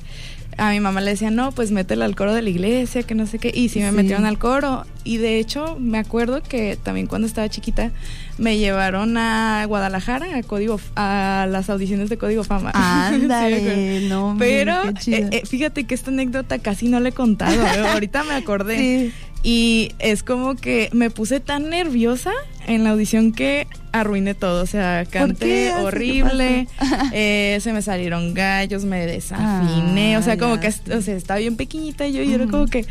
a 0.58 0.70
mi 0.70 0.80
mamá 0.80 1.00
le 1.00 1.10
decía, 1.10 1.30
no, 1.30 1.52
pues 1.52 1.70
métela 1.70 2.04
al 2.04 2.16
coro 2.16 2.34
de 2.34 2.42
la 2.42 2.50
iglesia, 2.50 3.02
que 3.02 3.14
no 3.14 3.26
sé 3.26 3.38
qué. 3.38 3.50
Y 3.54 3.68
sí 3.68 3.80
me 3.80 3.92
metieron 3.92 4.24
al 4.24 4.38
coro. 4.38 4.86
Y 5.04 5.18
de 5.18 5.38
hecho, 5.38 5.76
me 5.78 5.98
acuerdo 5.98 6.42
que 6.42 6.78
también 6.82 7.06
cuando 7.06 7.26
estaba 7.26 7.48
chiquita, 7.48 7.92
me 8.38 8.58
llevaron 8.58 9.16
a 9.18 9.64
Guadalajara 9.66 10.36
a 10.36 10.42
código 10.42 10.80
a 10.96 11.46
las 11.50 11.70
audiciones 11.70 12.08
de 12.08 12.18
Código 12.18 12.42
Fama. 12.42 12.72
Ándale, 12.74 14.08
no. 14.08 14.36
Pero 14.38 14.72
eh, 14.84 15.28
eh, 15.30 15.42
fíjate 15.46 15.84
que 15.84 15.94
esta 15.94 16.10
anécdota 16.10 16.58
casi 16.58 16.88
no 16.88 17.00
le 17.00 17.10
he 17.10 17.12
contado. 17.12 17.60
ahorita 17.92 18.24
me 18.24 18.34
acordé. 18.34 19.12
Y 19.46 19.92
es 20.00 20.24
como 20.24 20.56
que 20.56 20.90
me 20.92 21.08
puse 21.08 21.38
tan 21.38 21.70
nerviosa 21.70 22.32
en 22.66 22.82
la 22.82 22.90
audición 22.90 23.30
que 23.30 23.68
arruiné 23.92 24.34
todo. 24.34 24.60
O 24.60 24.66
sea, 24.66 25.04
canté 25.08 25.72
horrible, 25.72 26.66
eh, 27.12 27.56
se 27.60 27.72
me 27.72 27.80
salieron 27.80 28.34
gallos, 28.34 28.84
me 28.84 29.06
desafiné. 29.06 30.18
o 30.18 30.22
sea, 30.22 30.36
como 30.36 30.58
que 30.58 30.66
o 30.66 31.00
sea, 31.00 31.14
estaba 31.14 31.38
bien 31.38 31.54
pequeñita 31.54 32.08
y 32.08 32.14
yo, 32.14 32.22
y 32.24 32.34
era 32.34 32.48
como 32.48 32.66
que 32.66 32.86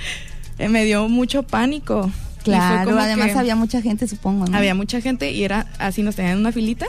me 0.57 0.85
dio 0.85 1.09
mucho 1.09 1.43
pánico. 1.43 2.09
Claro, 2.45 2.97
además 2.99 3.35
había 3.35 3.57
mucha 3.57 3.81
gente, 3.81 4.07
supongo, 4.07 4.45
¿no? 4.45 4.57
Había 4.57 4.75
mucha 4.75 5.01
gente 5.01 5.31
y 5.31 5.43
era 5.43 5.65
así, 5.77 6.03
nos 6.03 6.15
tenían 6.15 6.35
en 6.35 6.39
una 6.39 6.53
filita 6.53 6.87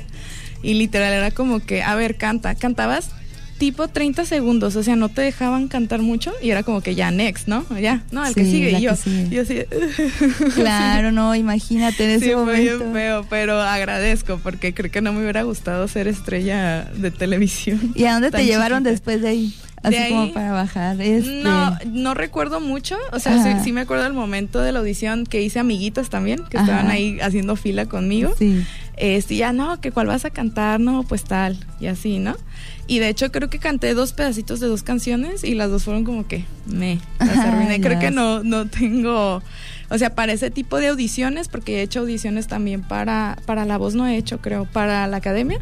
y 0.63 0.75
literal 0.75 1.13
era 1.13 1.33
como 1.33 1.59
que, 1.59 1.83
a 1.83 1.97
ver, 1.97 2.15
canta, 2.17 2.55
cantabas 2.55 3.11
tipo 3.59 3.89
30 3.89 4.25
segundos, 4.25 4.77
o 4.77 4.83
sea, 4.83 4.97
no 4.97 5.09
te 5.09 5.23
dejaban 5.23 5.69
cantar 5.69 6.03
mucho 6.03 6.33
y 6.43 6.51
era 6.51 6.63
como 6.63 6.81
que 6.81 6.95
ya, 6.95 7.11
next, 7.11 7.49
¿no? 7.49 7.65
Ya, 7.79 8.03
no, 8.11 8.23
al 8.23 8.35
que 8.35 8.45
sigue 8.45 8.73
y 8.73 8.83
yo, 8.83 8.93
yo 9.31 9.43
así. 9.43 9.59
Claro, 10.55 11.13
no, 11.13 11.35
imagínate 11.35 12.05
en 12.05 12.11
ese 12.11 12.27
sí, 12.27 12.35
momento. 12.35 12.79
fue 12.79 12.93
feo, 12.93 13.27
pero 13.29 13.61
agradezco 13.61 14.39
porque 14.43 14.75
creo 14.75 14.91
que 14.91 15.01
no 15.01 15.13
me 15.13 15.21
hubiera 15.21 15.43
gustado 15.43 15.89
ser 15.89 16.09
estrella 16.09 16.91
de 16.97 17.11
televisión. 17.11 17.93
¿Y 17.95 18.05
a 18.05 18.15
dónde 18.15 18.31
te 18.31 18.45
llevaron 18.45 18.83
después 18.83 19.23
de 19.23 19.29
ahí? 19.29 19.55
Así 19.83 20.09
como 20.09 20.33
para 20.33 20.53
bajar. 20.53 21.01
Este... 21.01 21.43
No, 21.43 21.79
no 21.87 22.15
recuerdo 22.15 22.61
mucho. 22.61 22.97
O 23.13 23.19
sea, 23.19 23.63
sí, 23.63 23.73
me 23.73 23.83
acuerdo 23.83 24.05
del 24.05 24.15
momento 24.15 24.61
de 24.61 24.73
la 24.73 24.81
audición 24.81 25.27
que 25.27 25.43
hice 25.43 25.59
amiguitas 25.59 26.11
también, 26.11 26.43
que 26.51 26.57
estaban 26.57 26.91
ahí 26.91 27.19
haciendo 27.21 27.57
fila 27.57 27.87
conmigo. 27.87 28.35
Sí. 28.39 28.65
Este, 28.97 29.37
ya 29.37 29.53
no, 29.53 29.81
que 29.81 29.93
cuál 29.93 30.07
vas 30.07 30.25
a 30.25 30.31
cantar, 30.31 30.81
no, 30.81 31.03
pues 31.03 31.25
tal, 31.25 31.59
y 31.81 31.87
así, 31.87 32.19
¿no? 32.19 32.35
Y 32.87 32.99
de 32.99 33.09
hecho 33.09 33.31
creo 33.31 33.51
que 33.51 33.59
canté 33.59 33.93
dos 33.93 34.13
pedacitos 34.13 34.61
de 34.61 34.69
dos 34.69 34.83
canciones 34.83 35.45
y 35.45 35.55
las 35.55 35.71
dos 35.71 35.85
fueron 35.85 36.05
como 36.05 36.27
que 36.27 36.45
me 36.67 36.99
las 37.19 37.37
arruiné. 37.39 37.81
creo 37.81 37.99
que 37.99 38.11
no, 38.11 38.43
no 38.43 38.67
tengo, 38.67 39.43
o 39.91 39.99
sea, 39.99 40.15
para 40.15 40.33
ese 40.33 40.51
tipo 40.51 40.79
de 40.79 40.89
audiciones, 40.89 41.49
porque 41.49 41.79
he 41.79 41.83
hecho 41.83 42.01
audiciones 42.01 42.47
también 42.47 42.83
para, 42.83 43.39
para 43.45 43.67
la 43.67 43.77
voz 43.77 43.95
no 43.95 44.07
he 44.07 44.17
hecho, 44.17 44.41
creo, 44.41 44.65
para 44.65 45.07
la 45.09 45.19
academia. 45.19 45.59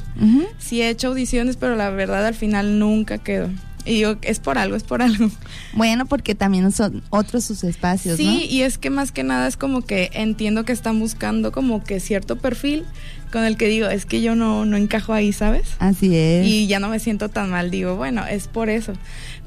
Sí 0.59 0.83
he 0.83 0.89
hecho 0.89 1.09
audiciones, 1.09 1.57
pero 1.57 1.75
la 1.75 1.91
verdad 1.91 2.27
al 2.27 2.35
final 2.35 2.79
nunca 2.79 3.19
quedo. 3.19 3.49
Y 3.85 3.95
digo, 3.95 4.17
es 4.23 4.41
por 4.41 4.59
algo, 4.59 4.77
es 4.77 4.83
por 4.83 5.03
algo. 5.03 5.31
Bueno, 5.73 6.07
porque 6.07 6.35
también 6.35 6.71
son 6.73 7.03
otros 7.11 7.45
sus 7.45 7.65
espacios, 7.65 8.17
sí, 8.17 8.47
y 8.49 8.63
es 8.63 8.79
que 8.79 8.91
más 8.91 9.13
que 9.13 9.25
nada 9.25 9.47
es 9.47 9.57
como 9.57 9.83
que 9.83 10.11
entiendo 10.15 10.65
que 10.65 10.73
están 10.73 10.99
buscando 11.01 11.53
como 11.53 11.83
que 11.85 12.01
cierto 12.01 12.37
perfil 12.37 12.85
con 13.35 13.45
el 13.45 13.57
que 13.57 13.67
digo, 13.67 13.89
es 13.89 14.07
que 14.07 14.23
yo 14.23 14.37
no, 14.37 14.65
no 14.65 14.77
encajo 14.77 15.13
ahí, 15.13 15.33
¿sabes? 15.33 15.71
Así 15.81 16.15
es. 16.17 16.47
Y 16.47 16.69
ya 16.69 16.79
no 16.79 16.89
me 16.89 17.01
siento 17.01 17.31
tan 17.31 17.51
mal, 17.51 17.69
digo, 17.69 17.97
bueno, 17.97 18.25
es 18.25 18.47
por 18.47 18.71
eso. 18.71 18.93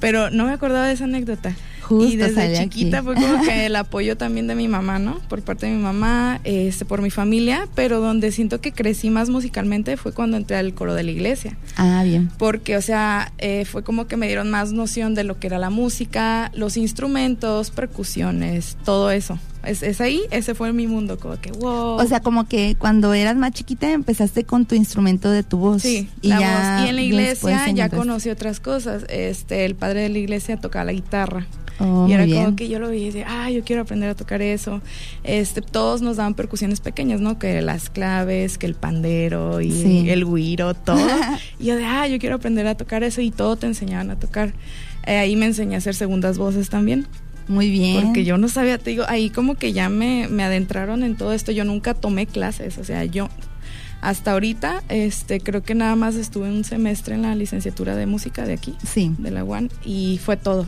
Pero 0.02 0.30
no 0.30 0.46
me 0.46 0.52
acordaba 0.52 0.88
de 0.88 0.94
esa 0.94 1.06
anécdota. 1.06 1.56
Justo 1.88 2.14
y 2.14 2.18
desde 2.18 2.58
chiquita 2.60 3.02
fue 3.02 3.16
como 3.16 3.42
que 3.44 3.68
el 3.68 3.76
apoyo 3.78 4.18
también 4.18 4.48
de 4.48 4.56
mi 4.56 4.68
mamá, 4.68 5.00
¿no? 5.00 5.20
Por 5.30 5.42
parte 5.42 5.68
de 5.68 5.72
mi 5.72 5.82
mamá, 5.82 6.42
este, 6.44 6.84
por 6.84 7.02
mi 7.02 7.10
familia, 7.10 7.68
pero 7.76 8.02
donde 8.02 8.32
siento 8.34 8.60
que 8.60 8.74
crecí 8.74 9.10
más 9.10 9.30
musicalmente 9.30 9.96
fue 9.96 10.12
cuando 10.12 10.36
entré 10.36 10.58
al 10.58 10.74
coro 10.74 10.94
de 10.94 11.04
la 11.04 11.12
iglesia. 11.12 11.58
Ah, 11.78 12.04
bien. 12.04 12.30
Porque, 12.38 12.76
o 12.76 12.82
sea, 12.82 13.32
eh, 13.38 13.64
fue 13.64 13.84
como 13.84 14.08
que 14.08 14.18
me 14.18 14.28
dieron 14.28 14.50
más 14.50 14.74
noción 14.74 15.16
de 15.16 15.24
lo 15.24 15.40
que 15.40 15.48
era 15.48 15.60
la 15.60 15.70
música, 15.70 16.52
los 16.54 16.76
instrumentos, 16.76 17.72
percusiones, 17.72 18.78
todo 18.84 19.10
eso. 19.12 19.40
Es, 19.64 19.84
es, 19.84 20.00
ahí, 20.00 20.22
ese 20.32 20.56
fue 20.56 20.72
mi 20.72 20.88
mundo, 20.88 21.20
como 21.20 21.40
que 21.40 21.52
wow. 21.52 21.98
O 21.98 22.06
sea, 22.06 22.22
como 22.22 22.48
que 22.48 22.76
cuando 22.78 23.14
eras 23.14 23.36
más 23.36 23.52
chiquita 23.52 23.92
empezaste 23.92 24.46
con 24.46 24.66
tu 24.66 24.76
instrumento 24.76 25.30
de 25.30 25.44
tu 25.44 25.58
voz. 25.58 25.82
Sí, 25.82 26.10
y, 26.22 26.30
ya 26.30 26.84
y 26.86 26.90
en 26.90 26.96
la 26.96 27.02
iglesia 27.02 27.70
ya 27.72 27.90
conocí 27.90 28.30
otras 28.30 28.60
cosas. 28.60 29.04
Este, 29.10 29.66
el 29.66 29.76
padre 29.76 30.02
de 30.02 30.10
la 30.10 30.18
iglesia 30.20 30.58
tocaba 30.58 30.86
la 30.86 30.94
guitarra. 30.94 31.48
Oh, 31.80 32.08
y 32.10 32.14
era 32.14 32.26
como 32.28 32.56
que 32.56 32.70
yo 32.70 32.80
lo 32.80 32.90
veía 32.90 33.04
y 33.04 33.06
decía, 33.08 33.26
ah, 33.30 33.52
yo 33.52 33.64
quiero 33.64 33.84
aprender 33.84 34.10
a 34.10 34.16
tocar 34.16 34.42
eso. 34.42 34.82
Este, 35.24 35.62
todos 35.62 36.02
nos 36.02 36.18
daban 36.18 36.34
percusiones 36.34 36.80
pequeñas, 36.80 37.22
¿no? 37.22 37.38
Que 37.38 37.62
las 37.62 37.90
claves, 37.90 38.58
que 38.58 38.66
el 38.66 38.74
pandero 38.76 39.62
y 39.62 39.72
Sí. 39.72 40.10
el 40.10 40.26
güiro, 40.26 40.74
todo. 40.74 40.98
y 41.60 41.66
yo 41.66 41.76
de, 41.76 41.86
ah, 41.86 42.08
yo 42.08 42.18
quiero 42.20 42.36
aprender 42.36 42.66
a 42.68 42.76
tocar 42.76 43.04
eso 43.04 43.22
y 43.22 43.32
todo 43.32 43.56
te 43.58 43.68
enseñaban 43.68 44.10
a 44.12 44.18
tocar. 44.20 44.54
Eh, 45.06 45.18
ahí 45.18 45.36
me 45.36 45.46
enseñé 45.46 45.76
a 45.76 45.78
hacer 45.78 45.94
segundas 45.96 46.38
voces 46.38 46.70
también. 46.70 47.08
Muy 47.48 47.70
bien. 47.70 48.04
Porque 48.04 48.26
yo 48.26 48.38
no 48.38 48.50
sabía, 48.50 48.78
te 48.78 48.90
digo, 48.90 49.06
ahí 49.08 49.30
como 49.30 49.56
que 49.56 49.72
ya 49.72 49.88
me, 49.88 50.28
me 50.28 50.44
adentraron 50.44 51.04
en 51.04 51.16
todo 51.16 51.32
esto. 51.32 51.52
Yo 51.54 51.64
nunca 51.64 51.94
tomé 51.94 52.26
clases, 52.28 52.78
o 52.78 52.84
sea, 52.84 53.06
yo 53.06 53.30
hasta 54.02 54.34
ahorita, 54.34 54.84
este, 54.90 55.40
creo 55.40 55.64
que 55.64 55.74
nada 55.74 55.96
más 55.96 56.16
estuve 56.16 56.50
un 56.50 56.64
semestre 56.64 57.16
en 57.16 57.22
la 57.24 57.34
licenciatura 57.36 57.96
de 57.96 58.06
música 58.06 58.46
de 58.46 58.54
aquí, 58.54 58.76
Sí. 58.86 59.12
de 59.18 59.32
la 59.32 59.44
UAN, 59.44 59.70
y 59.86 60.20
fue 60.24 60.38
todo. 60.38 60.68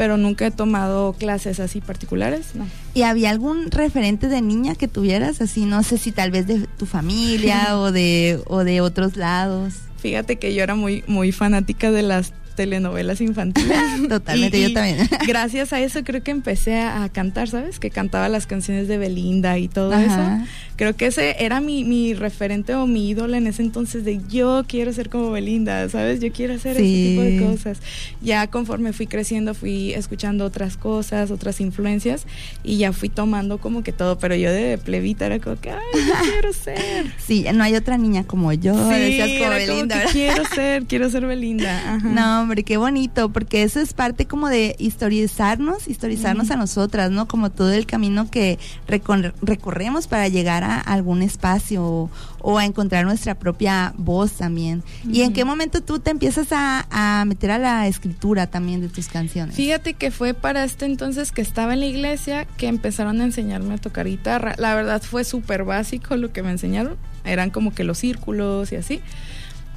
Pero 0.00 0.16
nunca 0.16 0.46
he 0.46 0.50
tomado 0.50 1.12
clases 1.12 1.60
así 1.60 1.82
particulares, 1.82 2.54
no. 2.54 2.66
¿Y 2.94 3.02
había 3.02 3.28
algún 3.28 3.70
referente 3.70 4.28
de 4.28 4.40
niña 4.40 4.74
que 4.74 4.88
tuvieras 4.88 5.42
así? 5.42 5.66
No 5.66 5.82
sé 5.82 5.98
si 5.98 6.10
tal 6.10 6.30
vez 6.30 6.46
de 6.46 6.60
tu 6.78 6.86
familia 6.86 7.76
o 7.76 7.92
de 7.92 8.40
o 8.46 8.64
de 8.64 8.80
otros 8.80 9.18
lados. 9.18 9.74
Fíjate 9.98 10.36
que 10.38 10.54
yo 10.54 10.62
era 10.62 10.74
muy, 10.74 11.04
muy 11.06 11.32
fanática 11.32 11.90
de 11.90 12.00
las 12.00 12.32
telenovelas 12.56 13.20
infantiles. 13.20 13.76
Totalmente, 14.08 14.58
Y- 14.58 14.62
yo 14.68 14.72
también. 14.72 15.06
Gracias 15.26 15.74
a 15.74 15.80
eso 15.80 16.02
creo 16.02 16.22
que 16.22 16.30
empecé 16.30 16.78
a, 16.80 17.04
a 17.04 17.08
cantar, 17.10 17.48
¿sabes? 17.48 17.78
Que 17.78 17.90
cantaba 17.90 18.30
las 18.30 18.46
canciones 18.46 18.88
de 18.88 18.96
Belinda 18.96 19.58
y 19.58 19.68
todo 19.68 19.92
Ajá. 19.92 20.04
eso. 20.36 20.46
Creo 20.80 20.96
que 20.96 21.08
ese 21.08 21.36
era 21.44 21.60
mi, 21.60 21.84
mi 21.84 22.14
referente 22.14 22.74
o 22.74 22.86
mi 22.86 23.10
ídolo 23.10 23.36
en 23.36 23.46
ese 23.46 23.60
entonces 23.60 24.02
de 24.02 24.18
yo 24.30 24.64
quiero 24.66 24.90
ser 24.94 25.10
como 25.10 25.30
Belinda, 25.30 25.86
¿sabes? 25.90 26.20
Yo 26.20 26.32
quiero 26.32 26.54
hacer 26.54 26.74
Sí. 26.78 26.82
ese 26.82 27.10
tipo 27.10 27.20
de 27.20 27.52
cosas. 27.52 27.78
Ya 28.22 28.46
conforme 28.46 28.94
fui 28.94 29.06
creciendo 29.06 29.52
fui 29.52 29.92
escuchando 29.92 30.46
otras 30.46 30.78
cosas, 30.78 31.30
otras 31.30 31.60
influencias 31.60 32.24
y 32.64 32.78
ya 32.78 32.94
fui 32.94 33.10
tomando 33.10 33.58
como 33.58 33.82
que 33.82 33.92
todo, 33.92 34.18
pero 34.18 34.34
yo 34.36 34.50
de 34.50 34.78
plebita 34.78 35.26
era 35.26 35.38
como 35.38 35.60
que, 35.60 35.70
ay, 35.70 35.78
yo 35.94 36.14
quiero 36.32 36.52
ser. 36.54 36.80
Sí, 37.18 37.44
no 37.52 37.62
hay 37.62 37.74
otra 37.74 37.98
niña 37.98 38.24
como 38.24 38.50
yo, 38.54 38.74
decías 38.88 39.28
como 39.38 39.52
era 39.52 39.66
como 39.66 39.72
Belinda, 39.74 40.02
que 40.06 40.12
quiero 40.12 40.44
ser, 40.54 40.84
quiero 40.86 41.10
ser 41.10 41.26
Belinda. 41.26 41.96
Ajá. 41.96 42.08
No, 42.08 42.40
hombre, 42.40 42.62
qué 42.62 42.78
bonito, 42.78 43.28
porque 43.30 43.64
eso 43.64 43.80
es 43.80 43.92
parte 43.92 44.24
como 44.24 44.48
de 44.48 44.76
historizarnos, 44.78 45.88
historizarnos 45.88 46.50
a 46.50 46.56
nosotras, 46.56 47.10
¿no? 47.10 47.28
Como 47.28 47.50
todo 47.50 47.70
el 47.72 47.84
camino 47.84 48.30
que 48.30 48.58
recon- 48.88 49.34
recorremos 49.42 50.06
para 50.06 50.28
llegar 50.28 50.64
a 50.64 50.69
algún 50.78 51.22
espacio 51.22 51.84
o, 51.84 52.10
o 52.40 52.58
a 52.58 52.64
encontrar 52.64 53.04
nuestra 53.04 53.34
propia 53.34 53.92
voz 53.96 54.32
también. 54.32 54.82
¿Y 55.10 55.22
en 55.22 55.32
qué 55.32 55.44
momento 55.44 55.82
tú 55.82 55.98
te 55.98 56.10
empiezas 56.10 56.48
a, 56.52 56.86
a 56.90 57.24
meter 57.24 57.50
a 57.50 57.58
la 57.58 57.86
escritura 57.86 58.46
también 58.46 58.80
de 58.80 58.88
tus 58.88 59.08
canciones? 59.08 59.56
Fíjate 59.56 59.94
que 59.94 60.10
fue 60.10 60.34
para 60.34 60.64
este 60.64 60.86
entonces 60.86 61.32
que 61.32 61.42
estaba 61.42 61.74
en 61.74 61.80
la 61.80 61.86
iglesia 61.86 62.44
que 62.56 62.68
empezaron 62.68 63.20
a 63.20 63.24
enseñarme 63.24 63.74
a 63.74 63.78
tocar 63.78 64.06
guitarra. 64.06 64.54
La 64.58 64.74
verdad 64.74 65.02
fue 65.02 65.24
súper 65.24 65.64
básico 65.64 66.16
lo 66.16 66.32
que 66.32 66.42
me 66.42 66.50
enseñaron. 66.50 66.96
Eran 67.24 67.50
como 67.50 67.74
que 67.74 67.84
los 67.84 67.98
círculos 67.98 68.72
y 68.72 68.76
así. 68.76 69.00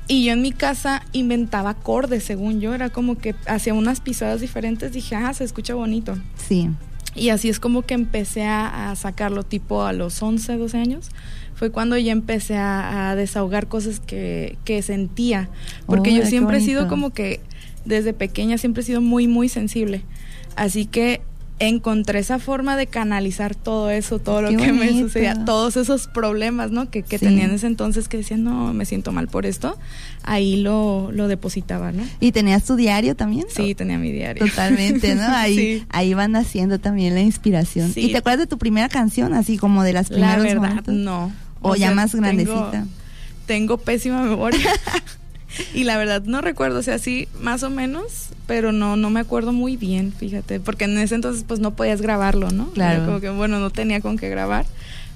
Y 0.08 0.26
yo 0.26 0.34
en 0.34 0.42
mi 0.42 0.52
casa 0.52 1.04
inventaba 1.14 1.72
acordes, 1.72 2.24
según 2.24 2.60
yo. 2.60 2.74
Era 2.74 2.90
como 2.90 3.18
que 3.18 3.36
hacía 3.48 3.74
unas 3.74 4.02
pisadas 4.02 4.42
diferentes. 4.42 4.92
Dije, 4.92 5.16
ah, 5.16 5.34
se 5.34 5.44
escucha 5.44 5.76
bonito. 5.76 6.18
Sí. 6.36 6.70
Y 7.16 7.30
así 7.30 7.50
es 7.50 7.60
como 7.60 7.84
que 7.84 7.94
empecé 7.94 8.44
a, 8.44 8.92
a 8.92 8.96
sacarlo 8.96 9.44
tipo 9.44 9.84
a 9.84 9.94
los 9.94 10.22
11, 10.22 10.58
12 10.58 10.78
años. 10.78 11.10
Fue 11.56 11.70
cuando 11.70 11.98
ya 11.98 12.12
empecé 12.12 12.58
a, 12.58 13.12
a 13.12 13.16
desahogar 13.16 13.68
cosas 13.68 14.00
que, 14.00 14.58
que 14.66 14.82
sentía. 14.82 15.50
Porque 15.86 16.14
yo 16.14 16.26
siempre 16.26 16.58
he 16.58 16.62
sido 16.62 16.88
como 16.88 17.12
que 17.12 17.40
desde 17.86 18.14
pequeña 18.14 18.58
siempre 18.58 18.82
he 18.82 18.86
sido 18.86 19.02
muy, 19.02 19.28
muy 19.28 19.50
sensible. 19.50 20.04
Así 20.56 20.86
que 20.86 21.22
encontré 21.68 22.20
esa 22.20 22.40
forma 22.40 22.76
de 22.78 22.88
canalizar 22.88 23.56
todo 23.56 23.90
eso, 23.90 24.20
todo 24.20 24.42
lo 24.42 24.50
Qué 24.50 24.58
que 24.58 24.74
me 24.74 24.90
sucedía, 24.92 25.46
todos 25.46 25.78
esos 25.78 26.08
problemas, 26.08 26.72
¿no? 26.72 26.90
Que, 26.90 27.04
que 27.04 27.18
Sí. 27.20 27.26
tenía 27.26 27.46
en 27.46 27.52
ese 27.52 27.68
entonces 27.68 28.08
que 28.08 28.18
decían, 28.18 28.44
no, 28.44 28.74
me 28.74 28.86
siento 28.86 29.12
mal 29.12 29.28
por 29.28 29.46
esto. 29.46 29.78
Ahí 30.24 30.58
lo, 30.62 31.12
lo 31.12 31.28
depositaba, 31.28 31.92
¿no? 31.92 32.04
¿Y 32.20 32.32
tenías 32.32 32.64
tu 32.64 32.76
diario 32.76 33.16
también? 33.16 33.46
Sí, 33.50 33.76
tenía 33.76 33.98
mi 33.98 34.12
diario. 34.12 34.46
Totalmente, 34.46 35.16
¿no? 35.16 35.24
Ahí, 35.28 35.56
Sí. 35.56 35.86
ahí 35.90 36.14
van 36.14 36.32
naciendo 36.34 36.80
también 36.80 37.14
la 37.16 37.22
inspiración. 37.22 37.92
Sí. 37.94 38.02
¿Y 38.02 38.12
te 38.12 38.18
acuerdas 38.20 38.40
de 38.40 38.48
tu 38.48 38.58
primera 38.58 38.90
canción, 38.90 39.34
así 39.34 39.58
como 39.58 39.84
de 39.84 39.94
las 39.94 40.10
La 40.10 40.16
primeros 40.16 40.44
verdad, 40.44 40.70
momentos? 40.70 40.94
no. 40.96 41.32
O 41.62 41.76
ya 41.76 41.92
más 41.92 42.12
tengo- 42.12 42.24
grandecita. 42.24 42.86
Tengo, 43.46 43.78
pésima 43.78 44.22
memoria. 44.24 44.60
y 45.74 45.84
la 45.84 45.98
verdad 45.98 46.24
no 46.24 46.42
recuerdo, 46.42 46.80
o 46.80 46.84
sea, 46.84 47.00
sí, 47.00 47.28
más 47.40 47.64
o 47.64 47.70
menos, 47.70 48.30
pero 48.48 48.72
no, 48.72 48.96
no 48.96 49.10
me 49.10 49.20
acuerdo 49.20 49.52
muy 49.52 49.78
bien, 49.78 50.12
fíjate, 50.12 50.60
porque 50.60 50.86
en 50.86 50.98
ese 50.98 51.16
entonces 51.16 51.44
pues 51.48 51.60
no 51.60 51.76
podías 51.76 52.02
grabarlo, 52.02 52.52
¿no? 52.52 52.70
Claro. 52.72 52.98
Era 52.98 53.06
como 53.06 53.20
que 53.20 53.30
bueno, 53.30 53.60
no 53.60 53.70
tenía 53.70 54.02
con 54.02 54.18
qué 54.18 54.30
grabar, 54.30 54.66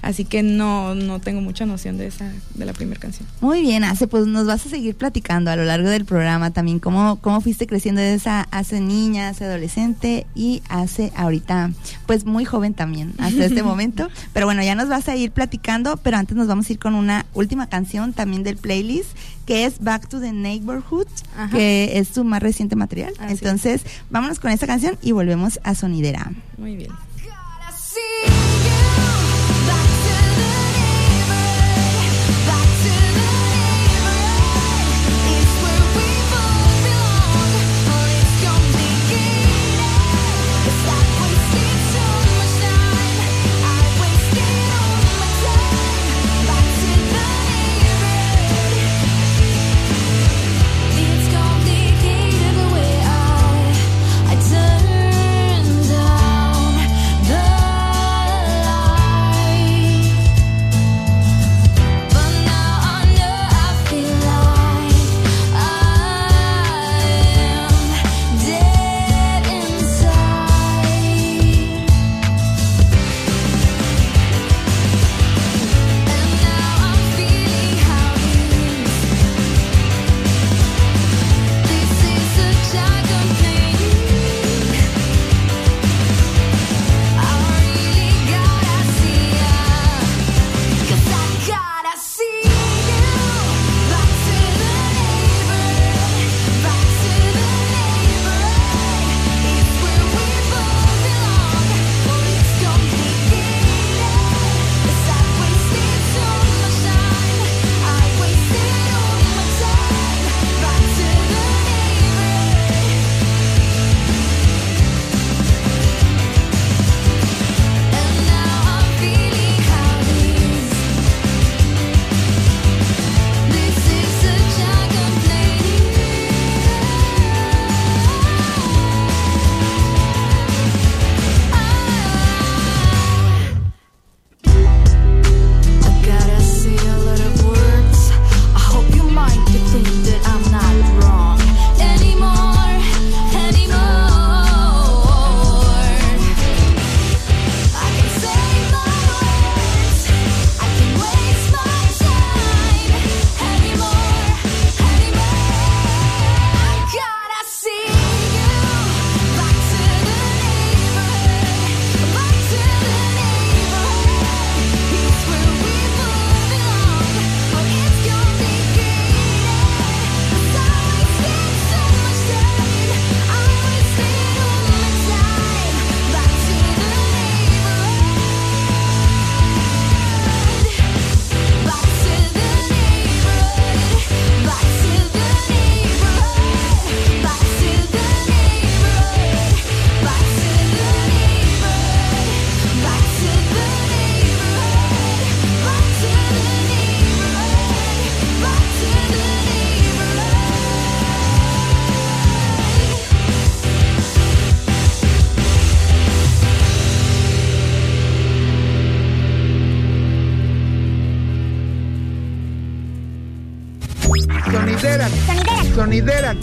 así 0.02 0.26
que 0.26 0.44
no, 0.44 0.96
no 0.96 1.20
tengo 1.20 1.42
mucha 1.42 1.66
noción 1.66 1.98
de 1.98 2.08
esa, 2.08 2.32
de 2.54 2.66
la 2.66 2.74
primera 2.74 3.00
canción. 3.00 3.28
Muy 3.42 3.62
bien, 3.62 3.84
Ace, 3.84 4.08
pues 4.08 4.26
nos 4.28 4.46
vas 4.46 4.66
a 4.66 4.70
seguir 4.70 4.96
platicando 4.96 5.52
a 5.52 5.56
lo 5.56 5.64
largo 5.66 5.90
del 5.90 6.06
programa 6.06 6.52
también 6.52 6.80
cómo, 6.80 7.18
cómo 7.22 7.42
fuiste 7.42 7.68
creciendo 7.68 8.02
de 8.02 8.14
esa 8.14 8.48
hace 8.52 8.80
niña, 8.80 9.30
hace 9.30 9.46
adolescente 9.46 10.26
y 10.36 10.62
hace 10.70 11.12
ahorita, 11.16 11.72
pues 12.06 12.26
muy 12.26 12.46
joven 12.46 12.74
también 12.74 13.14
hasta 13.18 13.46
este 13.46 13.64
momento. 13.64 14.10
Pero 14.34 14.46
bueno, 14.46 14.64
ya 14.64 14.76
nos 14.76 14.90
vas 14.90 15.08
a 15.08 15.16
ir 15.16 15.32
platicando, 15.32 15.98
pero 15.98 16.18
antes 16.18 16.36
nos 16.36 16.48
vamos 16.48 16.70
a 16.70 16.74
ir 16.74 16.80
con 16.80 16.96
una 16.96 17.26
última 17.34 17.68
canción 17.68 18.14
también 18.14 18.44
del 18.44 18.58
playlist 18.58 19.10
que 19.46 19.66
es 19.66 19.80
Back 19.80 20.10
to 20.10 20.20
the 20.20 20.34
Neighborhood, 20.34 21.08
Ajá. 21.38 21.56
que 21.56 21.98
es 21.98 22.10
tu 22.10 22.26
más 22.26 22.44
reciente 22.44 22.76
material. 22.76 23.14
Así 23.18 23.34
es. 23.34 23.42
Entonces, 23.42 23.82
vámonos 24.10 24.40
con 24.40 24.52
esta 24.52 24.68
canción 24.68 24.98
y 25.02 25.14
volvemos 25.14 25.60
a 25.64 25.74
Sonidera. 25.74 26.32
Muy 26.58 26.76
bien. 26.76 26.92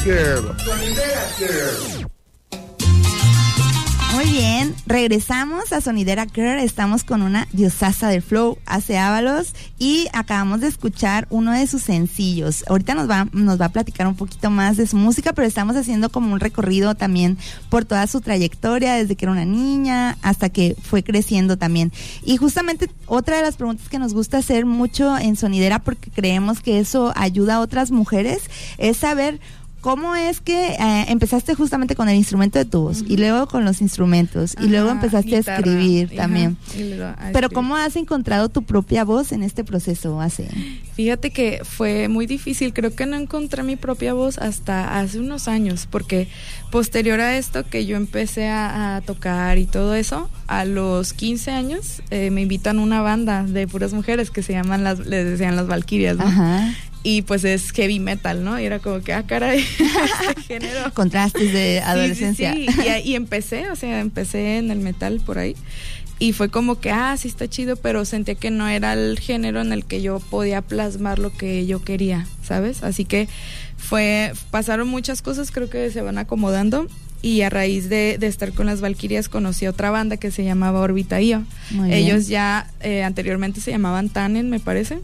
Sonidera 0.05 0.53
Girl. 1.39 2.07
Muy 4.13 4.27
bien, 4.27 4.75
regresamos 4.87 5.73
a 5.73 5.81
Sonidera 5.81 6.27
Girl, 6.27 6.59
estamos 6.59 7.05
con 7.05 7.23
una 7.23 7.49
diosasa 7.53 8.09
del 8.09 8.21
flow, 8.21 8.59
Hace 8.67 8.99
Ábalos, 8.99 9.55
y 9.79 10.09
acabamos 10.13 10.61
de 10.61 10.67
escuchar 10.69 11.27
uno 11.31 11.53
de 11.53 11.67
sus 11.67 11.83
sencillos. 11.83 12.65
Ahorita 12.69 12.95
nos 12.95 13.09
va, 13.09 13.29
nos 13.33 13.59
va 13.59 13.65
a 13.65 13.69
platicar 13.71 14.07
un 14.07 14.15
poquito 14.15 14.51
más 14.51 14.77
de 14.77 14.87
su 14.87 14.99
música, 14.99 15.33
pero 15.33 15.49
estamos 15.49 15.75
haciendo 15.75 16.11
como 16.11 16.35
un 16.35 16.41
recorrido 16.41 16.95
también 16.95 17.39
por 17.71 17.87
toda 17.87 18.07
su 18.07 18.21
trayectoria, 18.21 18.97
desde 18.97 19.17
que 19.17 19.25
era 19.25 19.33
una 19.33 19.47
niña 19.47 20.19
hasta 20.21 20.51
que 20.51 20.77
fue 20.83 21.03
creciendo 21.03 21.57
también. 21.57 21.93
Y 22.23 22.37
justamente 22.37 22.91
otra 23.07 23.39
de 23.39 23.43
las 23.43 23.57
preguntas 23.57 23.89
que 23.89 23.99
nos 23.99 24.13
gusta 24.13 24.37
hacer 24.37 24.67
mucho 24.67 25.17
en 25.17 25.35
Sonidera, 25.35 25.79
porque 25.79 26.11
creemos 26.11 26.61
que 26.61 26.79
eso 26.79 27.15
ayuda 27.17 27.55
a 27.55 27.61
otras 27.61 27.91
mujeres, 27.91 28.43
es 28.77 28.99
saber 28.99 29.41
¿Cómo 29.85 30.17
es 30.17 30.41
que 30.41 30.69
eh, 30.69 31.05
empezaste 31.09 31.55
justamente 31.55 31.95
con 31.95 32.09
el 32.09 32.17
instrumento 32.17 32.59
de 32.59 32.65
tu 32.65 32.85
voz 32.85 33.05
y 33.07 33.19
luego 33.19 33.47
con 33.47 33.67
los 33.67 33.83
instrumentos 33.83 34.57
y 34.59 34.69
luego 34.69 34.89
empezaste 34.89 35.37
guitarra, 35.37 35.57
a 35.57 35.59
escribir 35.59 36.17
también? 36.17 36.57
Pero. 37.35 37.51
¿cómo 37.51 37.77
has 37.77 37.95
encontrado 37.97 38.49
tu 38.49 38.63
propia 38.63 39.05
voz 39.05 39.33
en 39.33 39.43
este 39.43 39.63
proceso? 39.63 40.23
Hace? 40.23 40.49
Fíjate 40.95 41.33
que 41.33 41.61
fue 41.65 42.09
muy 42.09 42.25
difícil, 42.25 42.73
creo 42.73 42.95
que 42.95 43.05
no 43.05 43.17
encontré 43.17 43.63
mi 43.63 43.77
propia 43.77 44.15
voz 44.15 44.39
hasta 44.39 44.99
hace 44.99 45.19
unos 45.19 45.49
años, 45.49 45.87
porque 45.91 46.29
posterior 46.71 47.21
a 47.21 47.37
esto 47.37 47.67
que 47.69 47.85
yo 47.85 47.99
empecé 47.99 48.49
a, 48.49 48.97
a 48.97 49.01
tocar 49.03 49.59
y 49.59 49.67
todo 49.67 49.95
eso, 49.95 50.31
a 50.47 50.65
los 50.65 51.13
15 51.13 51.51
años 51.51 52.03
eh, 52.11 52.31
me 52.31 52.43
invitan 52.43 52.79
a 52.79 52.83
una 52.83 53.03
banda 53.03 53.45
de 53.45 53.69
puras 53.69 53.93
mujeres 53.93 54.31
que 54.31 54.43
se 54.43 54.55
llaman 54.55 54.83
las, 54.83 55.01
les 55.01 55.27
decían 55.27 55.57
las 55.57 55.67
Valquirias, 55.67 56.17
¿no? 56.17 56.25
Ajá. 56.25 56.75
Y 57.05 57.23
pues 57.23 57.45
es 57.45 57.71
heavy 57.73 58.01
metal, 58.01 58.43
¿no? 58.43 58.59
Y 58.59 58.65
era 58.65 58.79
como 58.81 59.01
que, 59.03 59.13
ah, 59.13 59.25
caray, 59.25 59.61
este 60.29 60.43
género. 60.43 60.93
Contrastes 60.95 61.53
de 61.53 61.81
adolescencia. 61.81 62.55
Sí, 62.55 62.67
sí, 62.67 62.81
Y, 63.05 63.11
y 63.11 63.15
empecé, 63.15 63.71
o 63.71 63.77
sea, 63.77 64.01
empecé 64.01 64.57
en 64.57 64.71
el 64.71 64.81
metal 64.81 65.21
por 65.25 65.39
ahí. 65.39 65.55
Y 66.19 66.33
fue 66.33 66.49
como 66.49 66.81
que, 66.81 66.91
ah, 66.91 67.17
sí 67.19 67.29
está 67.29 67.47
chido, 67.49 67.77
pero 67.77 68.05
sentía 68.05 68.35
que 68.37 68.51
no 68.51 68.67
era 68.69 68.95
el 68.95 69.19
género 69.19 69.61
en 69.61 69.73
el 69.73 69.85
que 69.85 70.01
yo 70.01 70.19
podía 70.19 70.63
plasmar 70.63 71.19
lo 71.19 71.31
que 71.31 71.67
yo 71.67 71.83
quería, 71.83 72.27
¿sabes? 72.43 72.83
Así 72.83 73.05
que 73.05 73.29
fue, 73.77 74.33
pasaron 74.51 74.89
muchas 74.89 75.23
cosas, 75.23 75.51
creo 75.51 75.69
que 75.69 75.91
se 75.91 76.01
van 76.01 76.19
acomodando. 76.19 76.87
Y 77.21 77.41
a 77.41 77.51
raíz 77.51 77.89
de, 77.89 78.17
de 78.19 78.27
estar 78.27 78.53
con 78.53 78.67
las 78.67 78.83
Valquirias 78.83 79.31
conocí 79.31 79.67
otra 79.67 79.91
banda 79.91 80.19
que 80.19 80.31
se 80.31 80.45
llamaba 80.45 80.81
Orbita 80.81 81.23
Io. 81.23 81.45
Ellos 81.89 82.29
ya 82.29 82.71
eh, 82.81 83.03
anteriormente 83.03 83.63
se 83.63 83.71
llamaban 83.71 84.11
Tannen, 84.11 84.51
me 84.51 84.61
parece. 84.61 84.99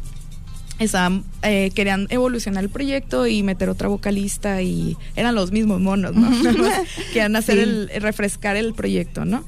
Estaban, 0.81 1.25
eh, 1.43 1.71
querían 1.75 2.07
evolucionar 2.11 2.65
el 2.65 2.71
proyecto 2.71 3.27
y 3.27 3.43
meter 3.43 3.69
otra 3.69 3.89
vocalista 3.89 4.63
y 4.63 4.97
eran 5.15 5.35
los 5.35 5.53
mismos 5.53 5.81
monos, 5.81 6.15
¿no? 6.17 6.31
Querían 7.13 7.37
hacer 7.37 7.57
Sí. 7.57 7.63
el, 7.63 7.91
refrescar 8.01 8.57
el 8.57 8.75
proyecto, 8.75 9.25
¿no? 9.25 9.45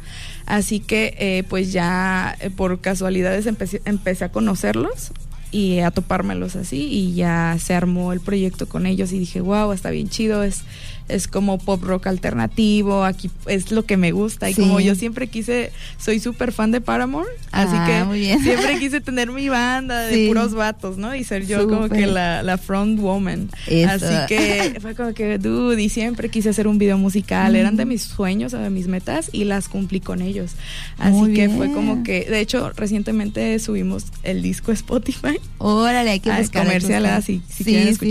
Así 0.46 0.78
que 0.80 1.14
eh, 1.18 1.44
pues 1.48 1.72
ya 1.72 2.36
eh, 2.40 2.50
por 2.50 2.80
casualidades 2.80 3.46
empecé, 3.46 3.80
empecé 3.86 4.26
a 4.26 4.28
conocerlos 4.30 5.12
y 5.50 5.80
a 5.80 5.90
topármelos 5.90 6.56
así 6.56 6.82
y 6.86 7.14
ya 7.14 7.56
se 7.58 7.74
armó 7.74 8.12
el 8.12 8.20
proyecto 8.20 8.68
con 8.68 8.86
ellos 8.86 9.12
y 9.12 9.18
dije, 9.18 9.40
wow, 9.40 9.72
está 9.72 9.90
bien 9.90 10.08
chido, 10.08 10.42
es, 10.42 10.62
es 11.08 11.26
como 11.28 11.58
pop 11.58 11.82
rock 11.82 12.06
alternativo, 12.06 13.04
aquí 13.04 13.30
es 13.46 13.70
lo 13.70 13.84
que 13.84 13.96
me 13.96 14.12
gusta 14.12 14.48
y 14.50 14.54
Sí. 14.54 14.60
como 14.62 14.80
yo 14.80 14.94
siempre 14.94 15.26
quise, 15.28 15.72
soy 15.98 16.20
súper 16.20 16.52
fan 16.52 16.70
de 16.70 16.80
Paramore, 16.80 17.28
así 17.50 17.74
Ah, 17.76 17.86
que 17.86 18.04
muy 18.04 18.20
bien. 18.20 18.40
siempre 18.42 18.78
quise 18.78 19.00
tener 19.00 19.30
mi 19.30 19.48
banda 19.48 20.02
de 20.02 20.14
Sí. 20.14 20.28
puros 20.28 20.54
vatos, 20.54 20.96
¿no? 20.98 21.14
Y 21.14 21.24
ser 21.24 21.46
yo 21.46 21.68
como 21.68 21.88
que 21.88 22.06
la, 22.06 22.42
la 22.42 22.58
front 22.58 22.98
woman. 23.00 23.50
Eso. 23.66 23.90
Así 24.06 24.14
que 24.28 24.78
fue 24.80 24.94
como 24.94 25.12
que, 25.14 25.38
dude, 25.38 25.82
y 25.82 25.88
siempre 25.88 26.28
quise 26.28 26.48
hacer 26.50 26.66
un 26.66 26.78
video 26.78 26.98
musical. 26.98 27.56
Eran 27.56 27.76
de 27.76 27.84
mis 27.84 28.02
sueños 28.02 28.54
o 28.54 28.58
de 28.58 28.70
mis 28.70 28.86
metas 28.88 29.28
y 29.32 29.44
las 29.44 29.68
cumplí 29.68 30.00
con 30.00 30.22
ellos. 30.22 30.52
Así 30.98 31.12
Muy 31.12 31.34
que 31.34 31.48
fue 31.48 31.72
como 31.72 32.02
que, 32.02 32.24
de 32.24 32.40
hecho, 32.40 32.70
recientemente 32.76 33.58
subimos 33.58 34.06
el 34.22 34.42
disco 34.42 34.72
Spotify. 34.72 35.38
Órale, 35.58 36.10
hay 36.10 36.20
que 36.20 36.30
Ah, 36.30 36.38
buscar. 36.40 36.64
comercial, 36.64 37.02
buscar. 37.02 37.18
ah, 37.18 37.22
si, 37.22 37.42
si 37.48 37.64
Sí, 37.64 37.70
quieren 37.70 37.94
sí. 37.96 38.06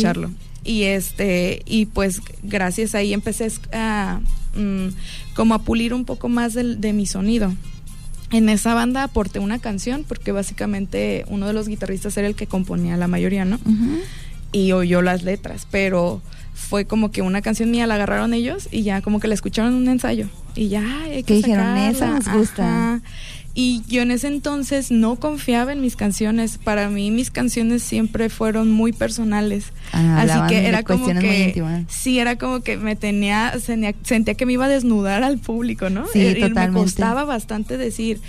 Y 0.63 0.83
este, 0.83 1.61
y 1.65 1.87
pues 1.87 2.21
gracias 2.43 2.93
ahí 2.95 3.13
empecé 3.13 3.51
a 3.73 4.19
mm, 4.55 4.87
como 5.35 5.55
a 5.55 5.59
pulir 5.63 5.93
un 5.93 6.05
poco 6.05 6.29
más 6.29 6.53
del- 6.53 6.79
de 6.81 6.93
mi 6.93 7.05
sonido. 7.05 7.53
En 8.31 8.47
esa 8.47 8.73
banda 8.73 9.03
aporté 9.03 9.39
una 9.39 9.59
canción 9.59 10.05
porque 10.07 10.31
básicamente 10.31 11.25
uno 11.27 11.47
de 11.47 11.53
los 11.53 11.67
guitarristas 11.67 12.15
era 12.17 12.27
el 12.27 12.35
que 12.35 12.47
componía 12.47 12.95
la 12.95 13.07
mayoría, 13.07 13.43
¿no? 13.43 13.59
Y 14.53 14.71
oyó 14.73 15.01
las 15.01 15.23
letras, 15.23 15.67
pero 15.69 16.21
fue 16.53 16.85
como 16.85 17.11
que 17.11 17.21
una 17.21 17.41
canción 17.41 17.71
mía 17.71 17.87
la 17.87 17.95
agarraron 17.95 18.33
ellos 18.33 18.67
y 18.71 18.83
ya 18.83 19.01
como 19.01 19.19
que 19.19 19.27
la 19.27 19.33
escucharon 19.33 19.73
en 19.73 19.79
un 19.79 19.87
ensayo 19.89 20.29
y 20.55 20.69
ya 20.69 20.81
"Ay, 21.03 21.11
hay 21.11 21.23
Que 21.23 21.35
dijeron, 21.35 21.65
sacarla". 21.65 21.89
"Esa 21.89 22.07
nos 22.07 22.27
gusta. 22.27 22.63
Ajá. 22.95 23.01
Y 23.53 23.83
yo 23.89 24.01
en 24.01 24.11
ese 24.11 24.27
entonces 24.29 24.91
no 24.91 25.17
confiaba 25.17 25.73
en 25.73 25.81
mis 25.81 25.97
canciones. 25.97 26.57
Para 26.57 26.87
mí 26.87 27.11
mis 27.11 27.31
canciones 27.31 27.83
siempre 27.83 28.29
fueron 28.29 28.71
muy 28.71 28.93
personales. 28.93 29.73
Ah, 29.91 30.21
Así 30.21 30.39
que 30.47 30.67
era 30.67 30.83
como 30.83 31.05
que 31.19 31.61
sí, 31.89 32.19
era 32.19 32.37
como 32.37 32.61
que 32.61 32.77
me 32.77 32.95
tenía 32.95 33.53
sentía, 33.59 33.93
sentía 34.03 34.35
que 34.35 34.45
me 34.45 34.53
iba 34.53 34.65
a 34.65 34.69
desnudar 34.69 35.23
al 35.23 35.37
público, 35.37 35.89
¿no? 35.89 36.05
Sí, 36.13 36.19
Y- 36.19 36.45
y 36.45 36.49
me 36.49 36.69
costaba 36.71 37.25
bastante 37.25 37.77
decir 37.77 38.21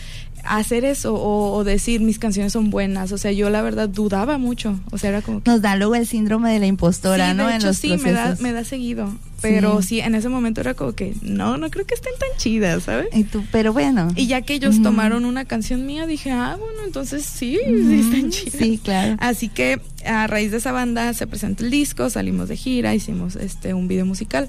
hacer 0.45 0.84
eso 0.84 1.14
o, 1.14 1.53
o 1.57 1.64
decir 1.64 2.01
mis 2.01 2.18
canciones 2.18 2.53
son 2.53 2.70
buenas. 2.70 3.12
O 3.12 3.18
sea, 3.18 3.32
yo 3.32 3.51
la 3.51 3.62
verdad 3.62 3.88
dudaba 3.88 4.38
mucho. 4.38 4.78
O 4.90 4.99
sea, 4.99 5.11
era 5.11 5.22
como 5.22 5.43
que 5.43 5.51
Nos 5.51 5.62
da 5.62 5.76
luego 5.76 5.95
el 5.95 6.07
síndrome 6.07 6.53
de 6.53 6.59
la 6.59 6.66
impostora, 6.66 7.30
Sí, 7.30 7.36
¿no? 7.36 7.45
de 7.47 7.51
en 7.53 7.57
hecho, 7.59 7.66
los 7.68 7.76
sí, 7.76 7.88
me 8.03 8.12
da, 8.12 8.22
procesos. 8.24 8.40
me 8.40 8.53
da 8.53 8.64
seguido. 8.64 9.14
Pero 9.40 9.82
Sí. 9.82 9.88
sí. 9.88 10.01
en 10.01 10.14
ese 10.14 10.28
momento 10.28 10.61
era 10.61 10.74
como 10.74 10.93
que, 10.93 11.14
no, 11.22 11.57
no 11.57 11.68
creo 11.70 11.84
que 11.84 11.95
estén 11.95 12.12
tan 12.18 12.28
chidas, 12.38 12.84
¿sabes? 12.84 13.09
Y 13.12 13.24
tú, 13.24 13.43
pero 13.51 13.72
bueno. 13.72 14.09
Y 14.14 14.26
ya 14.28 14.43
que 14.43 14.55
ellos 14.55 14.80
tomaron 14.82 15.24
una 15.24 15.45
canción 15.45 15.84
mía, 15.84 16.07
dije, 16.07 16.30
ah, 16.30 16.57
bueno, 16.61 16.84
entonces 16.86 17.24
sí, 17.24 17.59
sí 17.66 18.01
están 18.01 18.30
chidas. 18.30 18.55
Sí, 18.57 18.78
claro. 18.82 19.16
Así 19.18 19.49
que 19.49 19.80
a 20.07 20.28
raíz 20.28 20.53
de 20.53 20.59
esa 20.59 20.70
banda 20.70 21.12
se 21.14 21.26
presentó 21.26 21.64
el 21.64 21.70
disco, 21.72 22.09
salimos 22.09 22.49
de 22.49 22.57
gira, 22.57 22.95
hicimos 22.95 23.34
este 23.36 23.74
un 23.74 23.88
video 23.88 24.07
musical. 24.07 24.49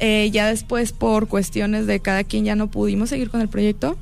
Eh, 0.00 0.28
ya 0.32 0.46
después, 0.48 0.92
por 0.92 1.28
cuestiones 1.28 1.86
de 1.86 2.00
cada 2.00 2.24
quien, 2.24 2.44
ya 2.44 2.54
no 2.56 2.66
pudimos 2.68 3.08
seguir 3.10 3.30
con 3.30 3.40
el 3.40 3.48
proyecto. 3.48 3.96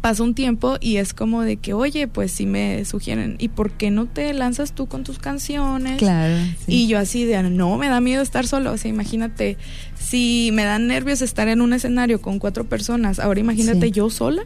Pasó 0.00 0.22
un 0.22 0.34
tiempo 0.34 0.76
y 0.80 0.96
es 0.98 1.12
como 1.12 1.42
de 1.42 1.56
que, 1.56 1.74
oye, 1.74 2.06
pues 2.06 2.30
sí 2.30 2.46
me 2.46 2.84
sugieren, 2.84 3.34
¿y 3.40 3.48
por 3.48 3.72
qué 3.72 3.90
no 3.90 4.06
te 4.06 4.32
lanzas 4.32 4.72
tú 4.72 4.86
con 4.86 5.02
tus 5.02 5.18
canciones? 5.18 5.96
Claro. 5.98 6.36
sí. 6.66 6.72
Y 6.84 6.86
yo 6.86 6.98
así 6.98 7.24
de, 7.24 7.42
no, 7.42 7.76
me 7.78 7.88
da 7.88 8.00
miedo 8.00 8.22
estar 8.22 8.46
solo. 8.46 8.72
O 8.72 8.76
sea, 8.76 8.88
imagínate, 8.90 9.56
si 9.98 10.50
me 10.52 10.64
dan 10.64 10.86
nervios 10.86 11.20
estar 11.20 11.48
en 11.48 11.60
un 11.60 11.72
escenario 11.72 12.20
con 12.22 12.38
cuatro 12.38 12.64
personas, 12.64 13.18
ahora 13.18 13.40
imagínate 13.40 13.86
Sí. 13.86 13.90
yo 13.92 14.08
sola. 14.10 14.42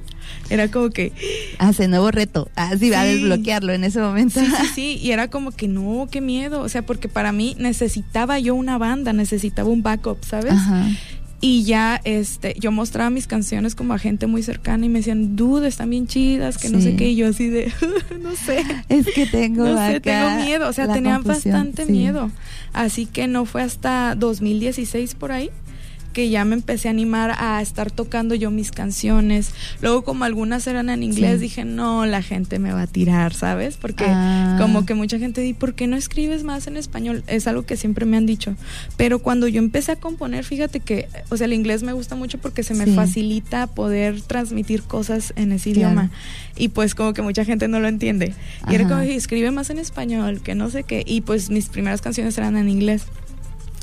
Era 0.49 0.69
como 0.71 0.89
que, 0.91 1.13
Hace 1.59 1.87
nuevo 1.89 2.11
reto. 2.11 2.49
Así 2.57 2.89
va 2.91 3.03
a 3.03 3.05
desbloquearlo 3.05 3.73
en 3.73 3.85
ese 3.85 4.01
momento. 4.01 4.41
sí, 4.41 4.47
sí, 4.47 4.67
sí. 4.75 4.99
Y 5.03 5.11
era 5.11 5.29
como 5.29 5.51
que, 5.53 5.69
no, 5.69 6.09
qué 6.11 6.21
miedo. 6.23 6.61
O 6.63 6.69
sea, 6.71 6.81
porque 6.83 7.09
para 7.09 7.33
mí 7.33 7.55
necesitaba 7.59 8.39
yo 8.39 8.55
una 8.55 8.79
banda, 8.79 9.13
necesitaba 9.13 9.69
un 9.69 9.83
backup, 9.83 10.25
¿sabes? 10.25 10.53
Ajá. 10.55 10.87
Y 11.45 11.65
ya, 11.65 12.01
este, 12.05 12.55
yo 12.61 12.71
mostraba 12.71 13.11
mis 13.11 13.27
canciones 13.27 13.75
como 13.75 13.95
a 13.95 13.99
gente 13.99 14.29
muy 14.29 14.45
cercana 14.45 14.87
y 14.87 14.89
me 14.89 15.01
decían, 15.01 15.35
dude, 15.35 15.67
están 15.67 15.91
bien 15.91 16.07
chidas, 16.07 16.57
que 16.57 16.69
no 16.69 16.81
sé 16.81 16.95
qué. 16.95 17.09
Y 17.09 17.17
yo 17.17 17.27
así 17.27 17.49
de, 17.49 17.73
no 18.23 18.37
sé. 18.37 18.65
Es 18.89 19.07
que 19.13 19.27
tengo 19.27 19.65
No 19.65 19.77
sé, 19.77 19.97
acá 19.97 20.01
tengo 20.01 20.45
miedo, 20.45 20.69
o 20.69 20.73
sea, 20.73 20.87
la 20.87 20.95
tenía 20.95 21.17
confusión, 21.17 21.53
bastante 21.53 21.87
sí. 21.87 21.91
miedo. 21.91 22.31
Así 22.73 23.07
que 23.07 23.27
no 23.27 23.45
fue 23.45 23.63
hasta 23.63 24.15
2016 24.15 25.17
por 25.17 25.33
ahí 25.33 25.51
que 26.13 26.29
ya 26.31 26.45
me 26.45 26.55
empecé 26.55 26.89
a 26.89 26.91
animar 26.91 27.35
a 27.39 27.61
estar 27.63 27.91
tocando 27.91 28.35
yo 28.35 28.51
mis 28.51 28.71
canciones. 28.71 29.53
Luego 29.81 30.03
como 30.05 30.25
algunas 30.25 30.67
eran 30.67 30.91
en 30.91 31.03
inglés, 31.03 31.35
Sí. 31.37 31.43
dije, 31.43 31.65
no, 31.65 32.07
la 32.07 32.23
gente 32.23 32.59
me 32.59 32.73
va 32.73 32.83
a 32.83 32.87
tirar, 32.87 33.35
¿sabes? 33.35 33.77
Porque 33.77 34.05
Ah. 34.07 34.57
como 34.61 34.85
que 34.87 34.95
mucha 34.95 35.19
gente 35.19 35.41
dice, 35.41 35.59
¿por 35.59 35.75
qué 35.75 35.87
no 35.87 35.97
escribes 35.97 36.45
más 36.45 36.67
en 36.67 36.77
español? 36.77 37.25
Es 37.27 37.47
algo 37.47 37.63
que 37.65 37.77
siempre 37.77 38.07
me 38.07 38.17
han 38.17 38.27
dicho. 38.27 38.55
Pero 38.97 39.19
cuando 39.21 39.49
yo 39.49 39.59
empecé 39.59 39.93
a 39.93 39.97
componer, 39.97 40.45
fíjate 40.45 40.81
que, 40.81 41.09
o 41.31 41.37
sea, 41.37 41.47
el 41.47 41.53
inglés 41.53 41.83
me 41.83 41.93
gusta 41.93 42.15
mucho 42.17 42.39
porque 42.39 42.63
se 42.63 42.75
me 42.75 42.85
Sí. 42.85 42.95
facilita 42.95 43.67
poder 43.67 44.21
transmitir 44.23 44.83
cosas 44.83 45.33
en 45.37 45.53
ese 45.53 45.73
Claro. 45.73 45.89
idioma. 45.93 46.11
Y 46.57 46.69
pues 46.69 46.95
como 46.95 47.13
que 47.15 47.23
mucha 47.23 47.45
gente 47.45 47.69
no 47.69 47.81
lo 47.81 47.89
entiende. 47.89 48.35
Y 48.69 48.75
era 48.75 48.85
Ajá. 48.85 48.97
como, 48.97 49.03
escribe 49.03 49.51
más 49.51 49.71
en 49.71 49.79
español, 49.79 50.41
que 50.43 50.55
no 50.55 50.69
sé 50.71 50.83
qué. 50.85 51.03
Y 51.07 51.23
pues 51.23 51.49
mis 51.51 51.69
primeras 51.69 52.01
canciones 52.03 52.37
eran 52.39 52.57
en 52.57 52.69
inglés. 52.69 53.05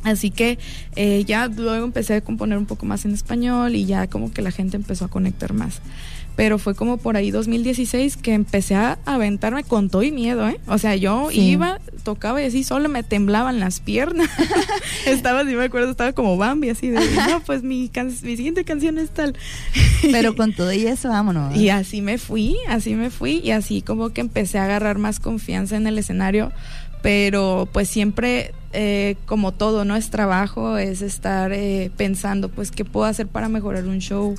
Así 0.03 0.31
que 0.31 0.57
eh, 0.95 1.23
ya 1.27 1.47
luego 1.47 1.83
empecé 1.83 2.15
a 2.15 2.21
componer 2.21 2.57
un 2.57 2.65
poco 2.65 2.85
más 2.85 3.03
en 3.05 3.13
español 3.13 3.75
y 3.75 3.85
ya 3.85 4.07
como 4.07 4.31
que 4.31 4.41
la 4.41 4.51
gente 4.51 4.77
empezó 4.77 5.05
a 5.05 5.07
conectar 5.09 5.53
más. 5.53 5.81
Pero 6.37 6.57
fue 6.57 6.73
como 6.73 6.95
por 6.95 7.17
ahí 7.17 7.31
2016 7.31 8.15
que 8.15 8.33
empecé 8.33 8.73
a 8.75 8.97
aventarme 9.05 9.65
con 9.65 9.89
todo 9.89 10.03
y 10.03 10.11
miedo, 10.13 10.47
¿eh? 10.47 10.57
O 10.67 10.77
sea, 10.77 10.95
yo 10.95 11.27
Sí. 11.31 11.41
iba, 11.41 11.81
tocaba 12.03 12.41
y 12.41 12.45
así 12.45 12.63
solo 12.63 12.87
me 12.87 13.03
temblaban 13.03 13.59
las 13.59 13.81
piernas. 13.81 14.29
estaba, 15.05 15.43
si 15.43 15.53
me 15.55 15.65
acuerdo, 15.65 15.91
estaba 15.91 16.13
como 16.13 16.37
Bambi, 16.37 16.69
así 16.69 16.87
de, 16.87 16.99
no, 17.29 17.41
pues 17.45 17.63
mi, 17.63 17.89
can- 17.89 18.13
mi 18.23 18.37
siguiente 18.37 18.63
canción 18.63 18.99
es 18.99 19.09
tal. 19.09 19.35
Pero 20.13 20.33
con 20.33 20.53
todo 20.55 20.71
y 20.71 20.85
eso, 20.87 21.09
vámonos. 21.09 21.57
Y 21.57 21.71
así 21.71 22.01
me 22.01 22.17
fui, 22.17 22.55
así 22.69 22.95
me 22.95 23.09
fui 23.09 23.41
y 23.43 23.51
así 23.51 23.81
como 23.81 24.11
que 24.11 24.21
empecé 24.21 24.59
a 24.59 24.63
agarrar 24.63 24.97
más 24.97 25.19
confianza 25.19 25.75
en 25.75 25.87
el 25.87 25.97
escenario 25.97 26.53
pero 27.01 27.69
pues 27.71 27.87
siempre 27.89 28.51
eh, 28.71 29.15
como 29.25 29.51
todo 29.51 29.83
no 29.83 29.95
es 29.95 30.09
trabajo 30.11 30.77
es 30.77 31.01
estar 31.01 31.51
eh, 31.53 31.89
pensando 31.97 32.49
pues 32.49 32.69
qué 32.71 32.85
puedo 32.85 33.05
hacer 33.07 33.25
para 33.27 33.49
mejorar 33.49 33.85
un 33.85 33.97
show 33.99 34.35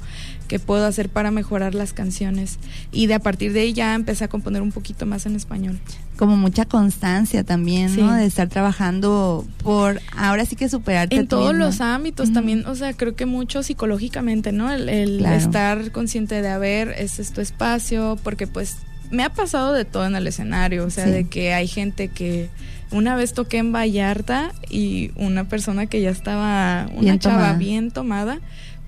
qué 0.47 0.59
puedo 0.61 0.87
hacer 0.87 1.09
para 1.09 1.31
mejorar 1.33 1.74
las 1.74 1.93
canciones 1.93 2.59
y 2.93 3.07
de 3.09 3.14
a 3.14 3.18
partir 3.18 3.53
de 3.53 3.62
ahí 3.62 3.72
ya 3.72 3.95
empecé 3.95 4.24
a 4.24 4.28
componer 4.28 4.62
un 4.62 4.70
poquito 4.70 5.05
más 5.05 5.26
en 5.26 5.35
español 5.35 5.81
como 6.16 6.37
mucha 6.37 6.66
constancia 6.66 7.45
también, 7.45 7.97
¿no? 7.97 8.12
De 8.12 8.26
estar 8.26 8.47
trabajando 8.49 9.47
por 9.62 10.03
ahora 10.14 10.45
sí 10.45 10.55
que 10.55 10.68
superarte. 10.68 11.16
en 11.16 11.26
todos 11.26 11.55
misma. 11.55 11.64
los 11.64 11.81
ámbitos 11.81 12.31
también, 12.35 12.66
o 12.66 12.74
sea, 12.74 12.93
creo 12.93 13.16
que 13.16 13.24
mucho 13.24 13.62
psicológicamente, 13.62 14.53
¿no? 14.53 14.70
El, 14.70 14.91
el 14.91 15.18
Claro. 15.18 15.37
estar 15.37 15.93
consciente 15.93 16.43
de, 16.43 16.49
a 16.51 16.59
ver, 16.59 16.95
este 16.99 17.22
es 17.22 17.33
tu 17.33 17.41
espacio, 17.41 18.18
porque 18.22 18.47
pues 18.47 18.76
me 19.11 19.24
ha 19.24 19.31
pasado 19.33 19.72
de 19.72 19.87
todo 19.87 20.05
en 20.05 20.14
el 20.14 20.26
escenario, 20.26 20.85
o 20.85 20.91
sea, 20.91 21.07
Sí. 21.07 21.11
de 21.11 21.24
que 21.28 21.55
hay 21.55 21.66
gente 21.66 22.09
que 22.09 22.51
una 22.93 23.16
vez 23.16 23.32
toqué 23.34 23.59
en 23.59 23.72
Vallarta 23.72 24.53
y 24.68 25.11
una 25.16 25.49
persona 25.49 25.86
que 25.86 26.01
ya 26.01 26.11
estaba, 26.11 26.86
una 26.93 27.01
Bien 27.01 27.18
chava 27.18 27.36
tomada. 27.36 27.59
bien 27.59 27.91
tomada, 27.91 28.41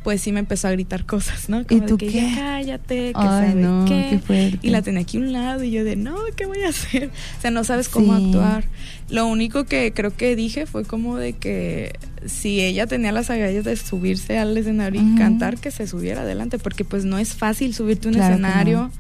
pues 0.02 0.20
sí 0.20 0.32
me 0.32 0.40
empezó 0.40 0.66
a 0.66 0.72
gritar 0.72 1.06
cosas, 1.06 1.48
¿no? 1.48 1.60
¿Y 1.60 1.64
Como 1.64 1.86
tú 1.86 1.96
de 1.96 2.06
que 2.06 2.12
qué? 2.12 2.20
ya 2.22 2.34
cállate, 2.34 2.96
que 3.12 3.12
Ay, 3.14 3.24
sabe 3.50 3.54
no, 3.54 3.84
qué. 3.86 4.06
qué 4.10 4.18
fuerte. 4.18 4.58
Y 4.60 4.70
la 4.70 4.82
tenía 4.82 5.02
aquí 5.02 5.16
a 5.16 5.20
un 5.20 5.32
lado 5.32 5.62
y 5.62 5.70
yo 5.70 5.84
de, 5.84 5.94
no, 5.94 6.16
¿qué 6.36 6.46
voy 6.46 6.58
a 6.64 6.70
hacer? 6.70 7.10
O 7.38 7.40
sea, 7.40 7.50
no 7.52 7.62
sabes 7.62 7.88
cómo 7.88 8.16
Sí. 8.18 8.24
actuar. 8.26 8.64
Lo 9.08 9.26
único 9.28 9.64
que 9.64 9.92
creo 9.94 10.16
que 10.16 10.34
dije 10.34 10.66
fue 10.66 10.84
como 10.84 11.16
de 11.18 11.34
que 11.34 11.92
si 12.26 12.60
ella 12.60 12.86
tenía 12.88 13.12
las 13.12 13.30
agallas 13.30 13.64
de 13.64 13.76
subirse 13.76 14.38
al 14.38 14.56
escenario 14.56 15.00
y 15.00 15.16
cantar, 15.16 15.58
que 15.58 15.70
se 15.70 15.86
subiera 15.86 16.22
adelante, 16.22 16.58
porque 16.58 16.84
pues 16.84 17.04
no 17.04 17.18
es 17.18 17.34
fácil 17.34 17.72
subirte 17.74 18.08
a 18.08 18.10
un 18.10 18.14
Claro 18.16 18.28
que 18.28 18.32
escenario. 18.42 18.78
no. 18.78 18.90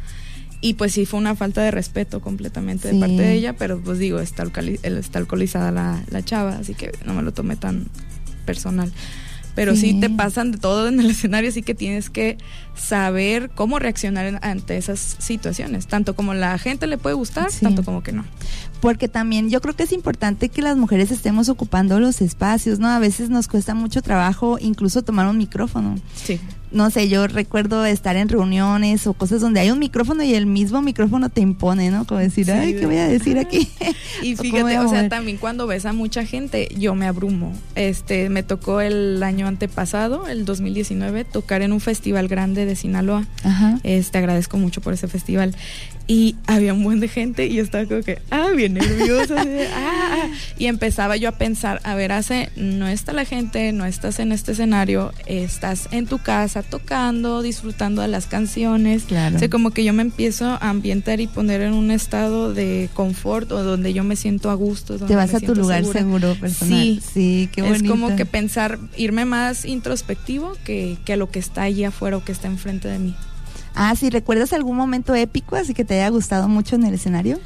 Y 0.62 0.74
pues 0.74 0.92
sí 0.92 1.04
fue 1.04 1.18
una 1.20 1.34
falta 1.36 1.60
de 1.62 1.70
respeto 1.72 2.20
completamente 2.22 2.88
Sí. 2.88 2.94
de 2.94 3.00
parte 3.00 3.16
de 3.20 3.32
ella, 3.34 3.52
pero 3.54 3.78
pues 3.80 3.98
digo, 3.98 4.20
está, 4.20 4.44
está 4.82 5.18
alcoholizada 5.18 5.70
la, 5.72 6.02
la 6.08 6.22
chava, 6.24 6.56
así 6.56 6.72
que 6.74 6.92
no 7.04 7.12
me 7.14 7.22
lo 7.22 7.32
tomé 7.32 7.56
tan 7.56 7.88
personal. 8.46 8.90
Pero 9.54 9.74
sí. 9.74 9.90
Sí. 9.92 10.00
te 10.00 10.08
pasan 10.08 10.50
de 10.52 10.56
todo 10.58 10.88
en 10.88 10.98
el 11.00 11.10
escenario, 11.10 11.50
así 11.50 11.62
que 11.62 11.74
tienes 11.74 12.08
que 12.08 12.38
saber 12.74 13.50
cómo 13.54 13.78
reaccionar 13.78 14.38
ante 14.42 14.76
esas 14.78 15.16
situaciones, 15.18 15.86
tanto 15.88 16.14
como 16.16 16.32
la 16.32 16.56
gente 16.58 16.86
le 16.86 16.96
puede 16.96 17.16
gustar, 17.16 17.50
Sí. 17.50 17.60
tanto 17.60 17.82
como 17.84 18.02
que 18.02 18.12
no. 18.12 18.24
Porque 18.80 19.08
también 19.08 19.50
yo 19.50 19.60
creo 19.60 19.76
que 19.76 19.82
es 19.82 19.92
importante 19.92 20.48
que 20.48 20.62
las 20.62 20.76
mujeres 20.78 21.10
estemos 21.10 21.48
ocupando 21.50 22.00
los 22.00 22.22
espacios, 22.22 22.78
¿no? 22.78 22.88
A 22.88 22.98
veces 22.98 23.28
nos 23.30 23.46
cuesta 23.48 23.74
mucho 23.74 24.00
trabajo 24.00 24.58
incluso 24.60 25.02
tomar 25.02 25.26
un 25.28 25.36
micrófono. 25.38 25.96
Sí. 26.14 26.40
No 26.72 26.90
sé, 26.90 27.08
yo 27.08 27.26
recuerdo 27.26 27.84
estar 27.84 28.16
en 28.16 28.28
reuniones 28.28 29.06
o 29.06 29.14
cosas 29.14 29.40
donde 29.40 29.60
hay 29.60 29.70
un 29.70 29.78
micrófono 29.78 30.22
y 30.22 30.34
el 30.34 30.46
mismo 30.46 30.82
micrófono 30.82 31.28
te 31.28 31.40
impone, 31.40 31.90
¿no? 31.90 32.06
Como 32.06 32.20
decir, 32.20 32.46
Sí, 32.46 32.50
ay, 32.50 32.74
¿qué 32.74 32.86
voy 32.86 32.96
a 32.96 33.08
decir 33.08 33.38
aquí? 33.38 33.68
Y 34.22 34.34
¿O 34.38 34.42
fíjate, 34.42 34.76
a 34.76 34.82
o 34.82 34.88
sea, 34.88 35.08
también 35.08 35.36
cuando 35.36 35.66
ves 35.66 35.86
a 35.86 35.92
mucha 35.92 36.24
gente, 36.24 36.68
yo 36.78 36.94
me 36.94 37.06
abrumo. 37.06 37.52
Este, 37.74 38.28
me 38.28 38.42
tocó 38.42 38.80
el 38.80 39.22
año 39.22 39.46
antepasado, 39.46 40.28
el 40.28 40.44
2019, 40.44 41.24
tocar 41.24 41.62
en 41.62 41.72
un 41.72 41.80
festival 41.80 42.28
grande 42.28 42.66
de 42.66 42.76
Sinaloa. 42.76 43.26
Ajá. 43.44 43.78
Este, 43.82 44.18
agradezco 44.18 44.56
mucho 44.56 44.80
por 44.80 44.94
ese 44.94 45.08
festival. 45.08 45.54
Y 46.12 46.36
había 46.46 46.74
un 46.74 46.84
buen 46.84 47.00
de 47.00 47.08
gente 47.08 47.46
y 47.46 47.54
yo 47.54 47.62
estaba 47.62 47.86
como 47.86 48.02
que, 48.02 48.18
ah, 48.30 48.50
bien 48.54 48.74
nerviosa. 48.74 49.40
así 49.40 49.48
de, 49.48 49.66
ah, 49.68 50.16
ah. 50.24 50.30
Y 50.58 50.66
empezaba 50.66 51.16
yo 51.16 51.30
a 51.30 51.32
pensar, 51.32 51.80
a 51.84 51.94
ver, 51.94 52.12
hace, 52.12 52.50
no 52.54 52.86
está 52.86 53.14
la 53.14 53.24
gente, 53.24 53.72
no 53.72 53.86
estás 53.86 54.18
en 54.18 54.30
este 54.30 54.52
escenario, 54.52 55.14
estás 55.24 55.88
en 55.90 56.06
tu 56.06 56.18
casa 56.18 56.62
tocando, 56.62 57.40
disfrutando 57.40 58.02
de 58.02 58.08
las 58.08 58.26
canciones. 58.26 59.04
Claro. 59.04 59.36
O 59.36 59.38
sea, 59.38 59.48
como 59.48 59.70
que 59.70 59.84
yo 59.84 59.94
me 59.94 60.02
empiezo 60.02 60.44
a 60.44 60.68
ambientar 60.68 61.20
y 61.20 61.28
poner 61.28 61.62
en 61.62 61.72
un 61.72 61.90
estado 61.90 62.52
de 62.52 62.90
confort 62.92 63.50
o 63.50 63.62
donde 63.64 63.94
yo 63.94 64.04
me 64.04 64.16
siento 64.16 64.50
a 64.50 64.54
gusto. 64.54 64.98
donde 64.98 65.14
Te 65.14 65.16
vas 65.16 65.32
me 65.32 65.38
a 65.38 65.40
tu 65.40 65.54
lugar 65.54 65.80
segura. 65.80 65.98
seguro 65.98 66.34
personal. 66.34 66.78
Sí. 66.78 67.00
Sí, 67.14 67.48
qué 67.52 67.62
bonito. 67.62 67.84
Es 67.84 67.90
como 67.90 68.14
que 68.16 68.26
pensar, 68.26 68.78
irme 68.98 69.24
más 69.24 69.64
introspectivo 69.64 70.58
que, 70.62 70.98
que 71.06 71.14
a 71.14 71.16
lo 71.16 71.30
que 71.30 71.38
está 71.38 71.62
allí 71.62 71.84
afuera 71.84 72.18
o 72.18 72.22
que 72.22 72.32
está 72.32 72.48
enfrente 72.48 72.88
de 72.88 72.98
mí. 72.98 73.14
Ah, 73.74 73.94
sí, 73.96 74.10
¿recuerdas 74.10 74.52
algún 74.52 74.76
momento 74.76 75.14
épico 75.14 75.56
así 75.56 75.74
que 75.74 75.84
te 75.84 75.94
haya 75.94 76.08
gustado 76.10 76.48
mucho 76.48 76.76
en 76.76 76.84
el 76.84 76.94
escenario? 76.94 77.38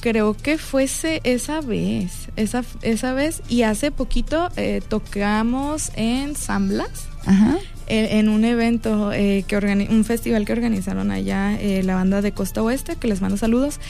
Creo 0.00 0.36
que 0.36 0.56
fuese 0.58 1.20
esa 1.24 1.60
vez, 1.60 2.28
esa, 2.36 2.62
esa 2.82 3.12
vez, 3.14 3.42
y 3.48 3.62
hace 3.62 3.90
poquito 3.90 4.48
eh, 4.56 4.80
tocamos 4.88 5.90
en 5.96 6.36
San 6.36 6.68
Blas, 6.68 7.08
Ajá. 7.24 7.56
eh, 7.88 8.18
en 8.18 8.28
un 8.28 8.44
evento, 8.44 9.12
eh, 9.12 9.44
que 9.48 9.56
un 9.56 10.04
festival 10.04 10.44
que 10.44 10.52
organizaron 10.52 11.10
allá 11.10 11.58
eh, 11.60 11.82
la 11.82 11.94
banda 11.96 12.22
de 12.22 12.30
Costa 12.32 12.62
Oeste, 12.62 12.96
que 12.96 13.08
les 13.08 13.20
mando 13.20 13.36
saludos. 13.36 13.80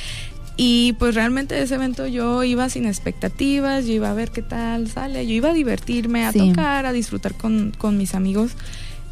Y 0.57 0.95
pues 0.95 1.15
realmente 1.15 1.61
ese 1.61 1.75
evento 1.75 2.07
yo 2.07 2.43
iba 2.43 2.71
sin 2.71 2.87
expectativas, 2.87 3.85
yo 3.85 3.93
iba 3.93 4.11
a 4.11 4.15
ver 4.15 4.31
qué 4.31 4.41
tal 4.41 4.89
sale, 4.89 5.27
yo 5.27 5.35
iba 5.35 5.51
a 5.51 5.53
divertirme, 5.53 6.25
a 6.25 6.33
Sí. 6.33 6.39
tocar, 6.49 6.87
a 6.87 6.93
disfrutar 6.93 7.35
con, 7.35 7.75
con 7.77 7.99
mis 7.99 8.15
amigos. 8.15 8.53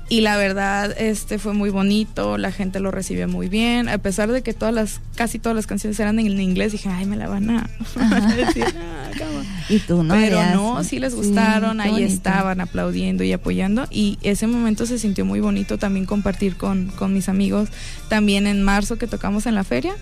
Y 0.09 0.21
la 0.21 0.37
verdad, 0.37 0.95
este 0.99 1.39
fue 1.39 1.55
muy 1.55 1.71
bonito, 1.71 2.37
la 2.37 2.53
gente 2.53 2.79
lo 2.79 2.91
recibió 2.91 3.27
muy 3.27 3.49
bien, 3.49 3.89
a 3.89 3.97
pesar 3.99 4.31
de 4.31 4.43
que 4.43 4.53
todas 4.53 4.75
las, 4.75 5.01
casi 5.17 5.39
todas 5.39 5.57
las 5.57 5.67
canciones 5.67 5.99
eran 5.99 6.19
en 6.19 6.41
inglés, 6.41 6.73
dije, 6.73 6.91
ay, 6.91 7.07
me 7.07 7.17
la 7.17 7.27
van 7.27 7.49
a 7.51 7.71
decir, 8.37 8.65
"Ah, 8.67 9.11
come 9.19 9.39
on". 9.39 9.47
Y 9.71 9.79
tú, 9.79 10.03
¿no? 10.03 10.15
Pero 10.15 10.45
no, 10.55 10.85
sí 10.85 10.99
les 10.99 11.15
gustaron, 11.15 11.81
ahí 11.81 11.91
bonito. 11.93 12.13
estaban 12.13 12.61
aplaudiendo 12.61 13.25
y 13.25 13.33
apoyando 13.33 13.87
y 13.91 14.19
ese 14.23 14.47
momento 14.47 14.85
se 14.85 14.99
sintió 14.99 15.25
muy 15.25 15.41
bonito 15.41 15.79
también 15.79 16.05
compartir 16.05 16.57
con, 16.57 16.89
con 16.89 17.15
mis 17.15 17.29
amigos. 17.31 17.71
También 18.09 18.47
en 18.47 18.63
marzo 18.63 18.99
que 18.99 19.07
tocamos 19.07 19.47
en 19.47 19.55
la 19.55 19.65
feria, 19.65 19.95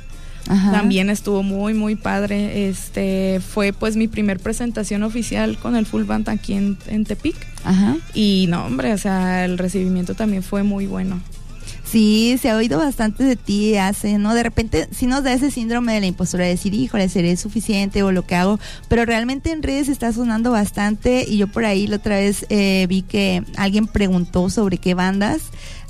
Ajá. 0.48 0.72
también 0.72 1.10
estuvo 1.10 1.42
muy 1.42 1.74
muy 1.74 1.94
padre. 1.96 2.68
Este 2.68 3.40
fue 3.40 3.72
pues 3.72 3.96
mi 3.96 4.08
primer 4.08 4.40
presentación 4.40 5.02
oficial 5.02 5.58
con 5.58 5.76
el 5.76 5.86
full 5.86 6.04
band 6.04 6.28
aquí 6.28 6.54
en, 6.54 6.76
en 6.86 7.04
Tepic 7.04 7.36
Ajá. 7.64 7.96
y 8.14 8.46
no 8.48 8.66
hombre, 8.66 8.92
o 8.92 8.98
sea, 8.98 9.44
el 9.44 9.58
recibimiento 9.58 10.14
también 10.14 10.42
fue 10.42 10.62
muy 10.62 10.86
bueno. 10.86 11.20
Sí, 11.84 12.38
se 12.40 12.48
ha 12.48 12.56
oído 12.56 12.78
bastante 12.78 13.22
de 13.22 13.36
ti, 13.36 13.76
hace, 13.76 14.16
¿no? 14.16 14.34
De 14.34 14.42
repente 14.42 14.88
sí 14.92 15.04
nos 15.04 15.24
da 15.24 15.34
ese 15.34 15.50
síndrome 15.50 15.92
de 15.92 16.00
la 16.00 16.06
impostura 16.06 16.44
de 16.44 16.50
decir, 16.50 16.72
híjole, 16.72 17.06
seré 17.10 17.36
suficiente 17.36 18.02
o 18.02 18.12
lo 18.12 18.24
que 18.24 18.34
hago, 18.34 18.58
pero 18.88 19.04
realmente 19.04 19.50
en 19.52 19.62
redes 19.62 19.90
está 19.90 20.10
sonando 20.10 20.50
bastante 20.52 21.26
y 21.28 21.36
yo 21.36 21.48
por 21.48 21.66
ahí 21.66 21.86
la 21.86 21.96
otra 21.96 22.16
vez 22.16 22.46
eh, 22.48 22.86
vi 22.88 23.02
que 23.02 23.44
alguien 23.58 23.86
preguntó 23.86 24.48
sobre 24.48 24.78
qué 24.78 24.94
bandas 24.94 25.42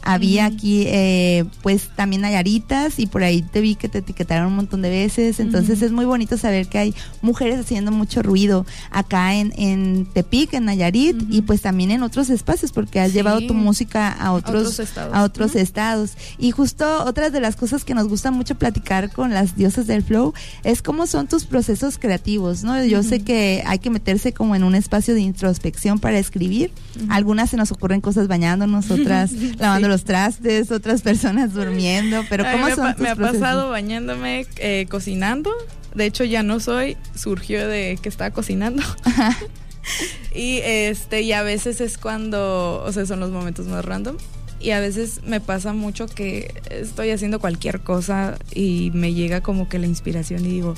había 0.02 0.46
aquí, 0.46 0.84
eh, 0.86 1.44
pues 1.62 1.88
también 1.96 2.22
Nayaritas 2.22 2.98
y 2.98 3.06
por 3.06 3.22
ahí 3.22 3.42
te 3.42 3.60
vi 3.60 3.74
que 3.74 3.88
te 3.88 3.98
etiquetaron 3.98 4.48
un 4.48 4.56
montón 4.56 4.82
de 4.82 4.90
veces, 4.90 5.40
entonces 5.40 5.80
es 5.82 5.92
muy 5.92 6.04
bonito 6.04 6.36
saber 6.36 6.66
que 6.68 6.78
hay 6.78 6.94
mujeres 7.22 7.60
haciendo 7.60 7.92
mucho 7.92 8.22
ruido 8.22 8.66
acá 8.90 9.34
en, 9.34 9.52
en 9.56 10.06
Tepic, 10.12 10.54
en 10.54 10.64
Nayarit 10.66 11.16
y 11.30 11.42
pues 11.42 11.60
también 11.62 11.90
en 11.90 12.02
otros 12.02 12.30
espacios 12.30 12.72
porque 12.72 13.00
has 13.00 13.08
Sí. 13.12 13.14
llevado 13.18 13.40
tu 13.46 13.54
música 13.54 14.10
a 14.10 14.32
otros, 14.32 14.62
Otros 14.62 14.78
estados. 14.80 15.14
a 15.14 15.22
otros 15.22 15.50
Ujú. 15.50 15.58
estados. 15.58 16.10
Y 16.38 16.50
justo 16.50 17.04
otras 17.04 17.32
de 17.32 17.40
las 17.40 17.56
cosas 17.56 17.84
que 17.84 17.94
nos 17.94 18.08
gusta 18.08 18.30
mucho 18.30 18.54
platicar 18.56 19.10
con 19.12 19.32
las 19.32 19.54
diosas 19.56 19.86
del 19.86 20.02
flow 20.02 20.32
es 20.64 20.82
cómo 20.82 21.06
son 21.06 21.26
tus 21.28 21.44
procesos 21.44 21.98
creativos, 21.98 22.64
¿no? 22.64 22.82
Yo 22.84 23.02
sé 23.02 23.20
que 23.22 23.62
hay 23.66 23.78
que 23.78 23.90
meterse 23.90 24.32
como 24.32 24.54
en 24.56 24.64
un 24.64 24.74
espacio 24.74 25.14
de 25.14 25.20
introspección 25.20 25.98
para 26.00 26.18
escribir. 26.18 26.70
Algunas 27.08 27.50
se 27.50 27.56
nos 27.56 27.70
ocurren 27.72 28.00
cosas 28.00 28.28
bañándonos, 28.28 28.90
otras 28.90 29.32
lavando. 29.58 29.91
Los 29.92 30.04
trastes, 30.04 30.70
otras 30.70 31.02
personas 31.02 31.52
durmiendo, 31.54 32.22
pero 32.28 32.44
¿cómo 32.50 32.66
me, 32.66 32.74
son 32.74 32.84
pa- 32.84 32.94
tus 32.94 33.02
me 33.02 33.08
ha 33.10 33.16
pasado 33.16 33.70
bañándome, 33.70 34.46
eh, 34.56 34.86
cocinando. 34.90 35.50
De 35.94 36.06
hecho, 36.06 36.24
ya 36.24 36.42
no 36.42 36.58
soy, 36.60 36.96
surgió 37.14 37.68
de 37.68 37.98
que 38.02 38.08
estaba 38.08 38.30
cocinando. 38.30 38.82
y 40.34 40.58
este, 40.64 41.22
y 41.22 41.32
a 41.32 41.42
veces 41.42 41.80
es 41.80 41.98
cuando, 41.98 42.82
o 42.84 42.92
sea, 42.92 43.04
son 43.06 43.20
los 43.20 43.30
momentos 43.30 43.66
más 43.66 43.84
random. 43.84 44.16
Y 44.62 44.70
a 44.70 44.80
veces 44.80 45.20
me 45.26 45.40
pasa 45.40 45.72
mucho 45.72 46.06
que 46.06 46.54
estoy 46.70 47.10
haciendo 47.10 47.40
cualquier 47.40 47.80
cosa 47.80 48.38
y 48.54 48.90
me 48.94 49.12
llega 49.12 49.40
como 49.40 49.68
que 49.68 49.78
la 49.80 49.86
inspiración 49.86 50.44
y 50.46 50.48
digo, 50.50 50.74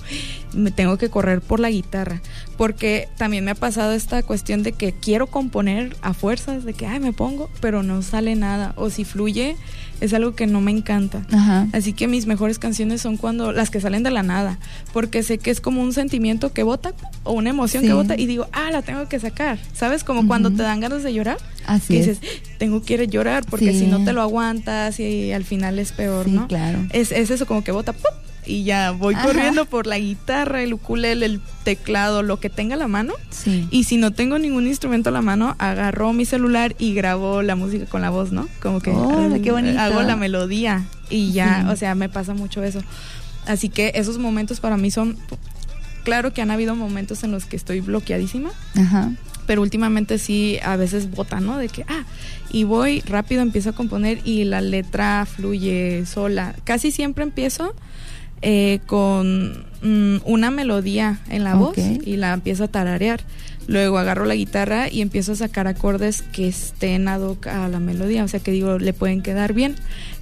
me 0.54 0.70
tengo 0.70 0.96
que 0.96 1.10
correr 1.10 1.40
por 1.42 1.60
la 1.60 1.68
guitarra. 1.70 2.22
Porque 2.56 3.08
también 3.18 3.44
me 3.44 3.50
ha 3.50 3.54
pasado 3.54 3.92
esta 3.92 4.22
cuestión 4.22 4.62
de 4.62 4.72
que 4.72 4.92
quiero 4.92 5.26
componer 5.26 5.96
a 6.00 6.14
fuerzas, 6.14 6.64
de 6.64 6.72
que, 6.72 6.86
ay, 6.86 7.00
me 7.00 7.12
pongo, 7.12 7.50
pero 7.60 7.82
no 7.82 8.00
sale 8.02 8.36
nada. 8.36 8.72
O 8.76 8.88
si 8.90 9.04
fluye, 9.04 9.56
es 10.00 10.14
algo 10.14 10.34
que 10.34 10.46
no 10.46 10.60
me 10.60 10.70
encanta. 10.70 11.26
Ajá. 11.32 11.66
Así 11.72 11.92
que 11.92 12.08
mis 12.08 12.26
mejores 12.26 12.58
canciones 12.58 13.02
son 13.02 13.16
cuando 13.16 13.52
las 13.52 13.70
que 13.70 13.80
salen 13.80 14.02
de 14.02 14.10
la 14.10 14.22
nada, 14.22 14.58
porque 14.92 15.22
sé 15.22 15.38
que 15.38 15.50
es 15.50 15.60
como 15.60 15.82
un 15.82 15.92
sentimiento 15.92 16.52
que 16.52 16.62
bota 16.62 16.94
o 17.24 17.32
una 17.32 17.50
emoción 17.50 17.82
Sí. 17.82 17.88
que 17.88 17.94
bota 17.94 18.14
y 18.18 18.26
digo, 18.26 18.46
ah, 18.52 18.70
la 18.70 18.82
tengo 18.82 19.08
que 19.08 19.18
sacar. 19.20 19.58
¿Sabes? 19.74 20.04
Como 20.04 20.26
cuando 20.26 20.50
te 20.50 20.62
dan 20.62 20.80
ganas 20.80 21.02
de 21.02 21.12
llorar, 21.12 21.36
Así 21.66 21.94
que 21.94 22.10
es. 22.10 22.18
Tengo 22.64 22.82
que 22.82 23.06
llorar 23.08 23.44
porque 23.48 23.72
Sí. 23.72 23.80
si 23.80 23.86
no 23.86 24.02
te 24.04 24.12
lo 24.12 24.22
aguantas 24.22 24.98
y 25.00 25.32
al 25.32 25.44
final 25.44 25.78
es 25.78 25.92
peor, 25.92 26.24
Sí, 26.26 26.30
¿no? 26.32 26.48
claro. 26.48 26.78
Es, 26.92 27.12
es 27.12 27.30
eso 27.30 27.44
como 27.46 27.62
que 27.62 27.72
bota 27.72 27.92
¡pum! 27.92 28.02
y 28.46 28.64
ya 28.64 28.90
voy 28.90 29.14
Ajá. 29.14 29.24
corriendo 29.26 29.64
por 29.66 29.86
la 29.86 29.98
guitarra, 29.98 30.62
el 30.62 30.72
ukulele, 30.74 31.24
el 31.26 31.40
teclado, 31.62 32.22
lo 32.22 32.40
que 32.40 32.50
tenga 32.50 32.74
a 32.74 32.78
la 32.78 32.88
mano. 32.88 33.14
Sí. 33.30 33.66
Y 33.70 33.84
si 33.84 33.96
no 33.96 34.10
tengo 34.12 34.38
ningún 34.38 34.66
instrumento 34.66 35.08
a 35.08 35.12
la 35.12 35.22
mano, 35.22 35.56
agarro 35.58 36.12
mi 36.12 36.24
celular 36.26 36.74
y 36.78 36.92
grabo 36.94 37.42
la 37.42 37.54
música 37.56 37.86
con 37.86 38.02
la 38.02 38.10
voz, 38.10 38.32
¿no? 38.32 38.48
Como 38.62 38.80
que 38.80 38.90
Órale, 38.90 39.40
qué 39.40 39.50
bonito. 39.52 39.78
hago 39.80 40.02
la 40.02 40.16
melodía 40.16 40.84
y 41.10 41.32
ya, 41.32 41.62
Sí. 41.62 41.68
o 41.70 41.76
sea, 41.76 41.94
me 41.94 42.08
pasa 42.10 42.34
mucho 42.34 42.62
eso. 42.62 42.80
Así 43.46 43.68
que 43.70 43.92
esos 43.94 44.18
momentos 44.18 44.60
para 44.60 44.76
mí 44.76 44.90
son 44.90 45.16
claro 46.04 46.32
que 46.34 46.42
han 46.42 46.50
habido 46.50 46.74
momentos 46.76 47.24
en 47.24 47.30
los 47.32 47.46
que 47.46 47.56
estoy 47.56 47.80
bloqueadísima, 47.80 48.50
Ajá. 48.74 49.10
pero 49.46 49.62
últimamente 49.62 50.18
sí 50.18 50.58
a 50.62 50.76
veces 50.76 51.10
bota, 51.10 51.40
¿no? 51.40 51.56
De 51.56 51.68
que, 51.70 51.84
ah, 51.88 52.04
y 52.54 52.62
voy 52.62 53.00
rápido, 53.00 53.42
empiezo 53.42 53.70
a 53.70 53.72
componer 53.72 54.20
y 54.24 54.44
la 54.44 54.60
letra 54.60 55.26
fluye 55.26 56.06
sola. 56.06 56.54
Casi 56.62 56.92
siempre 56.92 57.24
empiezo 57.24 57.74
eh, 58.42 58.78
con 58.86 59.66
mm, 59.82 60.18
una 60.24 60.52
melodía 60.52 61.18
en 61.30 61.42
la 61.42 61.56
voz 61.56 61.76
y 61.76 62.16
la 62.16 62.32
empiezo 62.32 62.62
a 62.62 62.68
tararear. 62.68 63.22
Luego 63.66 63.98
agarro 63.98 64.24
la 64.24 64.36
guitarra 64.36 64.88
y 64.88 65.00
empiezo 65.00 65.32
a 65.32 65.34
sacar 65.34 65.66
acordes 65.66 66.22
que 66.22 66.46
estén 66.46 67.08
ad 67.08 67.22
hoc 67.22 67.48
a 67.48 67.66
la 67.68 67.80
melodía, 67.80 68.22
o 68.22 68.28
sea 68.28 68.38
que 68.38 68.52
digo, 68.52 68.78
le 68.78 68.92
pueden 68.92 69.20
quedar 69.20 69.52
bien. 69.52 69.74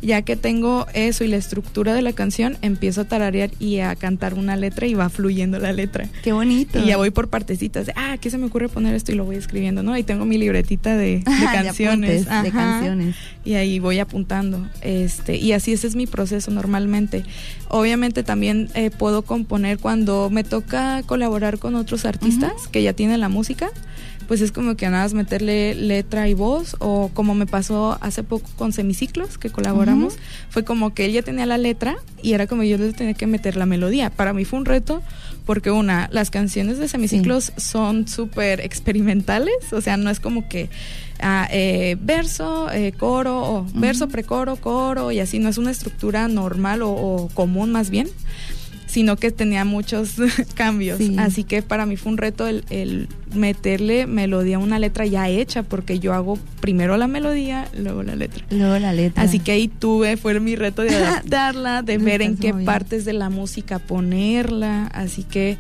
Ya 0.02 0.22
que 0.22 0.34
tengo 0.36 0.86
eso 0.94 1.22
y 1.22 1.28
la 1.28 1.36
estructura 1.36 1.94
de 1.94 2.02
la 2.02 2.12
canción, 2.12 2.58
empiezo 2.60 3.02
a 3.02 3.04
tararear 3.04 3.50
y 3.60 3.78
a 3.78 3.94
cantar 3.94 4.34
una 4.34 4.56
letra 4.56 4.86
y 4.88 4.94
va 4.94 5.08
fluyendo 5.08 5.60
la 5.60 5.72
letra. 5.72 6.08
Qué 6.24 6.32
bonito. 6.32 6.80
Y 6.80 6.86
ya 6.86 6.96
voy 6.96 7.10
por 7.10 7.28
partecitas 7.28 7.86
de, 7.86 7.92
ah, 7.94 8.16
¿qué 8.20 8.28
se 8.28 8.36
me 8.36 8.46
ocurre 8.46 8.68
poner 8.68 8.94
esto? 8.96 9.12
Y 9.12 9.14
lo 9.14 9.24
voy 9.24 9.36
escribiendo, 9.36 9.84
¿no? 9.84 9.92
Ahí 9.92 10.02
tengo 10.02 10.24
mi 10.24 10.38
libretita 10.38 10.96
de, 10.96 11.18
de 11.24 11.24
Ajá, 11.26 11.58
de 11.62 11.66
canciones. 11.66 12.26
apuntes, 12.26 12.42
de 12.42 12.48
Ajá. 12.48 12.58
canciones. 12.58 13.16
Y 13.44 13.54
ahí 13.54 13.78
voy 13.78 14.00
apuntando. 14.00 14.66
Este, 14.80 15.36
y 15.36 15.52
así 15.52 15.72
ese 15.72 15.86
es 15.86 15.94
mi 15.94 16.06
proceso 16.08 16.50
normalmente. 16.50 17.24
Obviamente 17.68 18.24
también 18.24 18.68
eh, 18.74 18.90
puedo 18.90 19.22
componer 19.22 19.78
cuando 19.78 20.30
me 20.30 20.42
toca 20.42 21.02
colaborar 21.06 21.58
con 21.58 21.74
otros 21.76 22.04
artistas 22.04 22.52
que 22.70 22.82
ya 22.82 22.92
tienen 22.92 23.20
la 23.20 23.28
música. 23.28 23.70
Pues 24.32 24.40
es 24.40 24.50
como 24.50 24.76
que 24.76 24.88
nada 24.88 25.02
más 25.02 25.12
meterle 25.12 25.74
letra 25.74 26.26
y 26.26 26.32
voz, 26.32 26.74
o 26.78 27.10
como 27.12 27.34
me 27.34 27.44
pasó 27.44 27.98
hace 28.00 28.22
poco 28.22 28.48
con 28.56 28.72
Semiciclos, 28.72 29.36
que 29.36 29.50
colaboramos, 29.50 30.16
fue 30.48 30.64
como 30.64 30.94
que 30.94 31.04
él 31.04 31.12
ya 31.12 31.20
tenía 31.20 31.44
la 31.44 31.58
letra 31.58 31.96
y 32.22 32.32
era 32.32 32.46
como 32.46 32.62
yo 32.62 32.78
le 32.78 32.94
tenía 32.94 33.12
que 33.12 33.26
meter 33.26 33.56
la 33.56 33.66
melodía. 33.66 34.08
Para 34.08 34.32
mí 34.32 34.46
fue 34.46 34.58
un 34.58 34.64
reto, 34.64 35.02
porque 35.44 35.70
una, 35.70 36.08
las 36.12 36.30
canciones 36.30 36.78
de 36.78 36.88
Semiciclos 36.88 37.52
son 37.58 38.08
súper 38.08 38.62
experimentales, 38.62 39.70
o 39.70 39.82
sea, 39.82 39.98
no 39.98 40.08
es 40.08 40.18
como 40.18 40.48
que 40.48 40.70
ah, 41.20 41.46
eh, 41.50 41.98
verso, 42.00 42.72
eh, 42.72 42.92
coro, 42.96 43.42
o 43.42 43.66
verso, 43.74 44.08
precoro, 44.08 44.56
coro, 44.56 45.12
y 45.12 45.20
así, 45.20 45.40
no 45.40 45.50
es 45.50 45.58
una 45.58 45.70
estructura 45.70 46.26
normal 46.28 46.80
o, 46.80 46.90
o 46.90 47.28
común 47.34 47.70
más 47.70 47.90
bien, 47.90 48.08
sino 48.92 49.16
que 49.16 49.30
tenía 49.30 49.64
muchos 49.64 50.16
cambios. 50.54 50.98
Sí. 50.98 51.16
Así 51.18 51.44
que 51.44 51.62
para 51.62 51.86
mí 51.86 51.96
fue 51.96 52.12
un 52.12 52.18
reto 52.18 52.46
el, 52.46 52.62
el 52.68 53.08
meterle 53.34 54.06
melodía 54.06 54.56
a 54.56 54.58
una 54.58 54.78
letra 54.78 55.06
ya 55.06 55.30
hecha, 55.30 55.62
porque 55.62 55.98
yo 55.98 56.12
hago 56.12 56.38
primero 56.60 56.98
la 56.98 57.06
melodía, 57.06 57.68
luego 57.74 58.02
la 58.02 58.16
letra. 58.16 58.44
Luego 58.50 58.78
la 58.78 58.92
letra. 58.92 59.22
Así 59.22 59.38
que 59.38 59.52
ahí 59.52 59.68
tuve, 59.68 60.18
fue 60.18 60.38
mi 60.40 60.56
reto 60.56 60.82
de 60.82 60.94
adaptarla, 60.96 61.80
de 61.80 61.96
ver 61.96 62.20
en 62.20 62.36
qué 62.36 62.52
partes 62.52 63.06
de 63.06 63.14
la 63.14 63.30
música 63.30 63.78
ponerla, 63.78 64.88
así 64.88 65.24
que, 65.24 65.56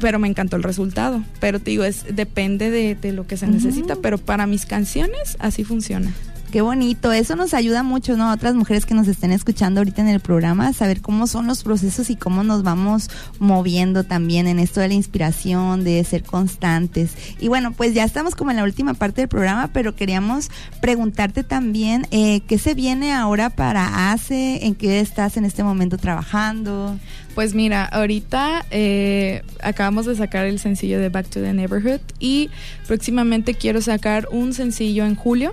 pero 0.00 0.18
me 0.18 0.28
encantó 0.28 0.56
el 0.56 0.62
resultado. 0.62 1.22
Pero 1.38 1.60
te 1.60 1.72
digo, 1.72 1.84
es 1.84 2.06
depende 2.16 2.70
de, 2.70 2.94
de 2.94 3.12
lo 3.12 3.26
que 3.26 3.36
se 3.36 3.46
necesita, 3.46 3.96
pero 3.96 4.16
para 4.16 4.46
mis 4.46 4.64
canciones 4.64 5.36
así 5.38 5.64
funciona. 5.64 6.14
Qué 6.50 6.62
bonito, 6.62 7.12
eso 7.12 7.36
nos 7.36 7.54
ayuda 7.54 7.84
mucho, 7.84 8.16
¿no? 8.16 8.28
A 8.28 8.34
otras 8.34 8.56
mujeres 8.56 8.84
que 8.84 8.92
nos 8.92 9.06
estén 9.06 9.30
escuchando 9.30 9.80
ahorita 9.80 10.02
en 10.02 10.08
el 10.08 10.18
programa, 10.18 10.72
saber 10.72 11.00
cómo 11.00 11.28
son 11.28 11.46
los 11.46 11.62
procesos 11.62 12.10
y 12.10 12.16
cómo 12.16 12.42
nos 12.42 12.64
vamos 12.64 13.08
moviendo 13.38 14.02
también 14.02 14.48
en 14.48 14.58
esto 14.58 14.80
de 14.80 14.88
la 14.88 14.94
inspiración, 14.94 15.84
de 15.84 16.02
ser 16.02 16.24
constantes. 16.24 17.12
Y 17.38 17.46
bueno, 17.46 17.70
pues 17.70 17.94
ya 17.94 18.02
estamos 18.02 18.34
como 18.34 18.50
en 18.50 18.56
la 18.56 18.64
última 18.64 18.94
parte 18.94 19.20
del 19.20 19.28
programa, 19.28 19.70
pero 19.72 19.94
queríamos 19.94 20.50
preguntarte 20.80 21.44
también 21.44 22.08
eh, 22.10 22.40
qué 22.48 22.58
se 22.58 22.74
viene 22.74 23.12
ahora 23.12 23.50
para 23.50 24.10
ACE, 24.10 24.66
en 24.66 24.74
qué 24.74 24.98
estás 24.98 25.36
en 25.36 25.44
este 25.44 25.62
momento 25.62 25.98
trabajando. 25.98 26.98
Pues 27.36 27.54
mira, 27.54 27.84
ahorita 27.84 28.66
eh, 28.72 29.44
acabamos 29.62 30.06
de 30.06 30.16
sacar 30.16 30.46
el 30.46 30.58
sencillo 30.58 30.98
de 30.98 31.10
Back 31.10 31.28
to 31.28 31.40
the 31.40 31.52
Neighborhood 31.52 32.00
y 32.18 32.50
próximamente 32.88 33.54
quiero 33.54 33.80
sacar 33.80 34.26
un 34.32 34.52
sencillo 34.52 35.04
en 35.04 35.14
julio. 35.14 35.52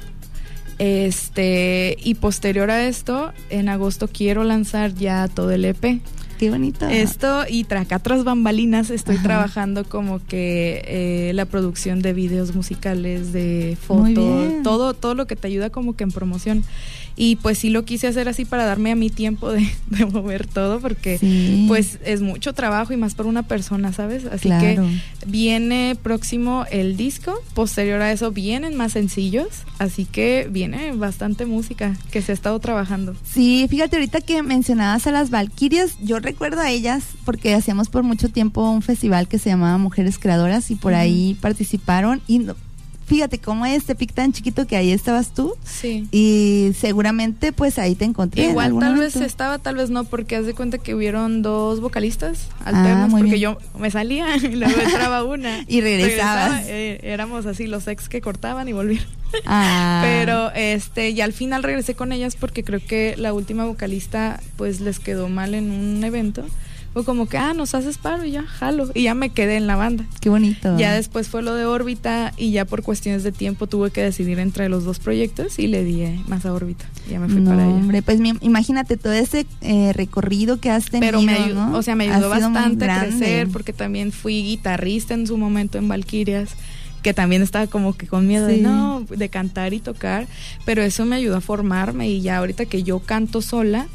Este, 0.79 1.97
y 2.03 2.15
posterior 2.15 2.69
a 2.71 2.87
esto, 2.87 3.31
en 3.49 3.69
agosto 3.69 4.07
quiero 4.07 4.43
lanzar 4.43 4.93
ya 4.93 5.27
todo 5.27 5.51
el 5.51 5.65
EP. 5.65 5.99
Qué 6.37 6.51
bonito. 6.51 6.87
Esto 6.87 7.45
y 7.49 7.65
tra- 7.65 7.81
acá 7.81 7.97
tras 7.97 8.23
bambalinas 8.23 8.91
estoy 8.91 9.15
Ajá. 9.15 9.23
trabajando 9.23 9.85
como 9.85 10.23
que 10.23 10.83
eh, 10.85 11.31
la 11.33 11.45
producción 11.45 12.03
de 12.03 12.13
videos 12.13 12.53
musicales, 12.53 13.33
de 13.33 13.75
fotos, 13.81 14.61
todo, 14.63 14.93
todo 14.93 15.15
lo 15.15 15.25
que 15.25 15.35
te 15.35 15.47
ayuda 15.47 15.71
como 15.71 15.95
que 15.95 16.03
en 16.03 16.11
promoción. 16.11 16.63
Y 17.19 17.37
pues 17.37 17.57
sí 17.57 17.69
lo 17.71 17.83
quise 17.83 18.05
hacer 18.07 18.29
así 18.29 18.45
para 18.45 18.63
darme 18.65 18.91
a 18.91 18.95
mi 18.95 19.09
tiempo 19.09 19.51
de, 19.51 19.67
de 19.89 20.05
mover 20.05 20.45
todo 20.45 20.79
porque 20.79 21.17
Sí. 21.17 21.65
pues 21.67 21.97
es 22.05 22.21
mucho 22.21 22.53
trabajo 22.53 22.93
y 22.93 22.97
más 22.97 23.15
por 23.15 23.25
una 23.25 23.43
persona, 23.43 23.91
¿sabes? 23.91 24.25
Así 24.25 24.49
Claro. 24.49 24.61
que 24.85 24.99
viene 25.25 25.97
próximo 26.01 26.65
el 26.71 26.95
disco, 26.95 27.33
posterior 27.53 28.01
a 28.01 28.11
eso 28.11 28.31
vienen 28.31 28.75
más 28.75 28.91
sencillos, 28.93 29.47
así 29.79 30.05
que 30.05 30.47
viene 30.51 30.91
bastante 30.93 31.45
música 31.45 31.95
que 32.11 32.21
se 32.21 32.31
ha 32.31 32.35
estado 32.35 32.59
trabajando. 32.59 33.15
Sí, 33.23 33.65
fíjate 33.69 33.95
ahorita 33.97 34.21
que 34.21 34.43
mencionabas 34.43 35.07
a 35.07 35.11
las 35.11 35.29
Valquirias, 35.31 35.97
yo 36.01 36.19
recuerdo 36.19 36.61
a 36.61 36.69
ellas 36.69 37.03
porque 37.25 37.53
hacíamos 37.55 37.89
por 37.89 38.03
mucho 38.03 38.29
tiempo 38.29 38.69
un 38.69 38.81
festival 38.83 39.27
que 39.27 39.39
se 39.39 39.49
llamaba 39.49 39.77
Mujeres 39.79 40.19
Creadoras 40.19 40.69
y 40.71 40.75
por 40.75 40.93
ahí 40.93 41.35
participaron 41.41 42.21
y 42.27 42.45
fíjate 43.07 43.39
cómo 43.39 43.65
este 43.65 43.95
pic 43.95 44.13
tan 44.13 44.31
chiquito 44.33 44.67
que 44.67 44.75
ahí 44.77 44.91
estabas 44.91 45.33
tú 45.33 45.55
Sí. 45.63 46.07
y 46.11 46.73
seguramente 46.77 47.51
pues 47.53 47.79
ahí 47.79 47.95
te 47.95 48.05
encontré. 48.05 48.43
en 48.43 48.49
Igual 48.51 48.65
tal 48.67 48.73
momento. 48.95 48.99
vez 49.01 49.15
estaba, 49.15 49.57
tal 49.57 49.75
vez 49.77 49.89
no, 49.89 50.03
porque 50.03 50.35
haz 50.35 50.45
de 50.45 50.53
cuenta 50.53 50.77
que 50.77 50.93
hubieron 50.93 51.41
dos 51.41 51.79
vocalistas 51.79 52.49
alternos, 52.65 53.05
Ah, 53.05 53.17
porque 53.17 53.23
bien. 53.23 53.39
yo 53.39 53.57
me 53.79 53.89
salía 53.89 54.35
y 54.37 54.55
luego 54.55 54.79
entraba 54.79 55.23
una. 55.23 55.63
Y 55.67 55.81
regresabas. 55.81 56.49
Regresaba, 56.49 56.69
eh, 56.69 56.99
éramos 57.01 57.45
así 57.45 57.65
los 57.65 57.87
ex 57.87 58.09
que 58.09 58.21
cortaban 58.21 58.67
y 58.67 58.73
volvían. 58.73 59.03
Ah, 59.45 60.01
Pero 60.05 60.51
este, 60.53 61.09
y 61.09 61.19
al 61.21 61.33
final 61.33 61.61
regresé 61.63 61.95
con 61.95 62.11
ellas 62.13 62.35
porque 62.37 62.63
creo 62.63 62.79
que 62.85 63.15
la 63.17 63.33
última 63.33 63.65
vocalista 63.65 64.39
pues 64.55 64.79
les 64.79 64.99
quedó 64.99 65.27
mal 65.27 65.53
en 65.53 65.69
un 65.71 66.01
evento. 66.03 66.45
Fue 66.97 67.05
como 67.05 67.27
que, 67.29 67.37
ah, 67.37 67.53
nos 67.53 67.75
haces 67.75 67.99
paro 67.99 68.25
y 68.25 68.31
ya, 68.31 68.41
jalo. 68.41 68.89
Y 68.95 69.03
ya 69.03 69.13
me 69.13 69.29
quedé 69.29 69.55
en 69.57 69.67
la 69.67 69.75
banda. 69.75 70.03
qué 70.19 70.29
bonito. 70.29 70.75
Ya 70.79 70.93
después 70.93 71.27
fue 71.27 71.43
lo 71.43 71.53
de 71.53 71.63
órbita 71.65 72.33
y 72.37 72.49
ya 72.49 72.65
por 72.65 72.81
cuestiones 72.81 73.21
de 73.23 73.31
tiempo 73.31 73.67
tuve 73.67 73.91
que 73.91 74.01
decidir 74.01 74.39
entre 74.39 74.67
los 74.67 74.83
dos 74.83 74.97
proyectos 74.97 75.59
y 75.59 75.67
le 75.67 75.83
di 75.83 76.01
eh, 76.01 76.19
más 76.27 76.47
a 76.47 76.53
órbita. 76.53 76.85
Ya 77.07 77.19
me 77.19 77.27
fui 77.29 77.39
No, 77.39 77.51
para 77.51 77.65
allá. 77.65 77.73
hombre, 77.75 78.01
pues 78.01 78.19
mi- 78.19 78.33
imagínate 78.41 78.97
todo 78.97 79.13
ese 79.13 79.45
eh, 79.61 79.93
recorrido 79.93 80.59
que 80.59 80.71
has 80.71 80.85
tenido, 80.85 81.07
Pero 81.11 81.21
me 81.21 81.33
ayudó, 81.33 81.67
¿no? 81.67 81.77
o 81.77 81.83
sea, 81.83 81.93
me 81.95 82.09
ayudó 82.11 82.29
bastante 82.29 82.89
a 82.89 83.01
crecer 83.01 83.47
porque 83.49 83.73
también 83.73 84.11
fui 84.11 84.41
guitarrista 84.41 85.13
en 85.13 85.27
su 85.27 85.37
momento 85.37 85.77
en 85.77 85.87
Valquirias, 85.87 86.49
que 87.03 87.13
también 87.13 87.43
estaba 87.43 87.67
como 87.67 87.95
que 87.95 88.07
con 88.07 88.25
miedo 88.25 88.47
Sí. 88.49 88.55
de 88.55 88.61
no, 88.63 89.05
de 89.07 89.29
cantar 89.29 89.75
y 89.75 89.79
tocar, 89.81 90.25
pero 90.65 90.81
eso 90.81 91.05
me 91.05 91.15
ayudó 91.15 91.37
a 91.37 91.41
formarme 91.41 92.09
y 92.09 92.21
ya 92.21 92.37
ahorita 92.39 92.65
que 92.65 92.81
yo 92.81 92.97
canto 92.99 93.43
sola, 93.43 93.85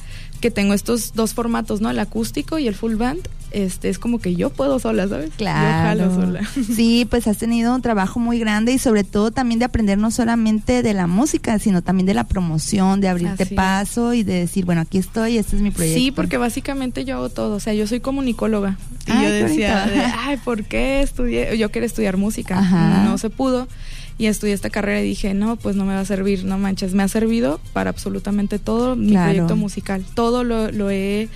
que 0.42 0.50
tengo 0.50 0.74
estos 0.74 1.14
dos 1.14 1.32
formatos, 1.32 1.80
¿no? 1.80 1.88
El 1.88 1.98
acústico 1.98 2.58
y 2.58 2.66
el 2.68 2.74
full 2.74 2.96
band, 2.96 3.20
este 3.52 3.88
es 3.88 3.98
como 3.98 4.18
que 4.18 4.34
yo 4.34 4.50
puedo 4.50 4.78
sola, 4.78 5.06
¿sabes? 5.08 5.30
Claro. 5.36 5.98
Yo 5.98 6.10
jalo 6.10 6.14
sola. 6.14 6.40
Sí, 6.76 7.06
pues 7.08 7.26
has 7.28 7.38
tenido 7.38 7.74
un 7.74 7.80
trabajo 7.80 8.18
muy 8.18 8.38
grande 8.38 8.72
y 8.72 8.78
sobre 8.78 9.04
todo 9.04 9.30
también 9.30 9.58
de 9.60 9.64
aprender 9.66 9.98
no 9.98 10.10
solamente 10.10 10.82
de 10.82 10.94
la 10.94 11.06
música, 11.06 11.58
sino 11.58 11.80
también 11.80 12.06
de 12.06 12.14
la 12.14 12.24
promoción, 12.24 13.00
de 13.00 13.08
abrirte 13.08 13.44
Así 13.44 13.54
es. 13.54 13.56
paso 13.56 14.12
y 14.14 14.22
de 14.24 14.34
decir, 14.40 14.64
bueno, 14.64 14.80
aquí 14.82 14.98
estoy, 14.98 15.38
este 15.38 15.56
es 15.56 15.62
mi 15.62 15.70
proyecto. 15.70 15.98
Sí, 16.00 16.10
porque 16.10 16.36
básicamente 16.38 17.04
yo 17.04 17.16
hago 17.16 17.28
todo, 17.28 17.54
o 17.56 17.60
sea, 17.60 17.72
yo 17.72 17.86
soy 17.86 18.00
comunicóloga. 18.00 18.76
Y 19.06 19.12
Ay, 19.12 19.24
yo 19.24 19.30
decía, 19.46 19.86
de, 19.86 20.00
ay, 20.00 20.36
¿por 20.44 20.64
qué 20.64 21.02
estudié? 21.02 21.56
Yo 21.56 21.70
quería 21.70 21.86
estudiar 21.86 22.16
música, 22.16 22.58
Ajá. 22.58 23.04
no 23.04 23.16
se 23.18 23.30
pudo. 23.30 23.68
Y 24.18 24.26
estudié 24.26 24.52
esta 24.52 24.70
carrera 24.70 25.00
y 25.00 25.04
dije, 25.04 25.34
no, 25.34 25.56
pues 25.56 25.74
no 25.76 25.84
me 25.84 25.94
va 25.94 26.00
a 26.00 26.04
servir, 26.04 26.44
no 26.44 26.58
manches, 26.58 26.94
me 26.94 27.02
ha 27.02 27.08
servido 27.08 27.60
para 27.72 27.90
absolutamente 27.90 28.58
todo 28.58 28.94
mi 28.96 29.10
Claro. 29.12 29.30
proyecto 29.30 29.56
musical. 29.56 30.04
Todo 30.14 30.44
lo, 30.44 30.70
lo 30.70 30.90
he, 30.90 31.28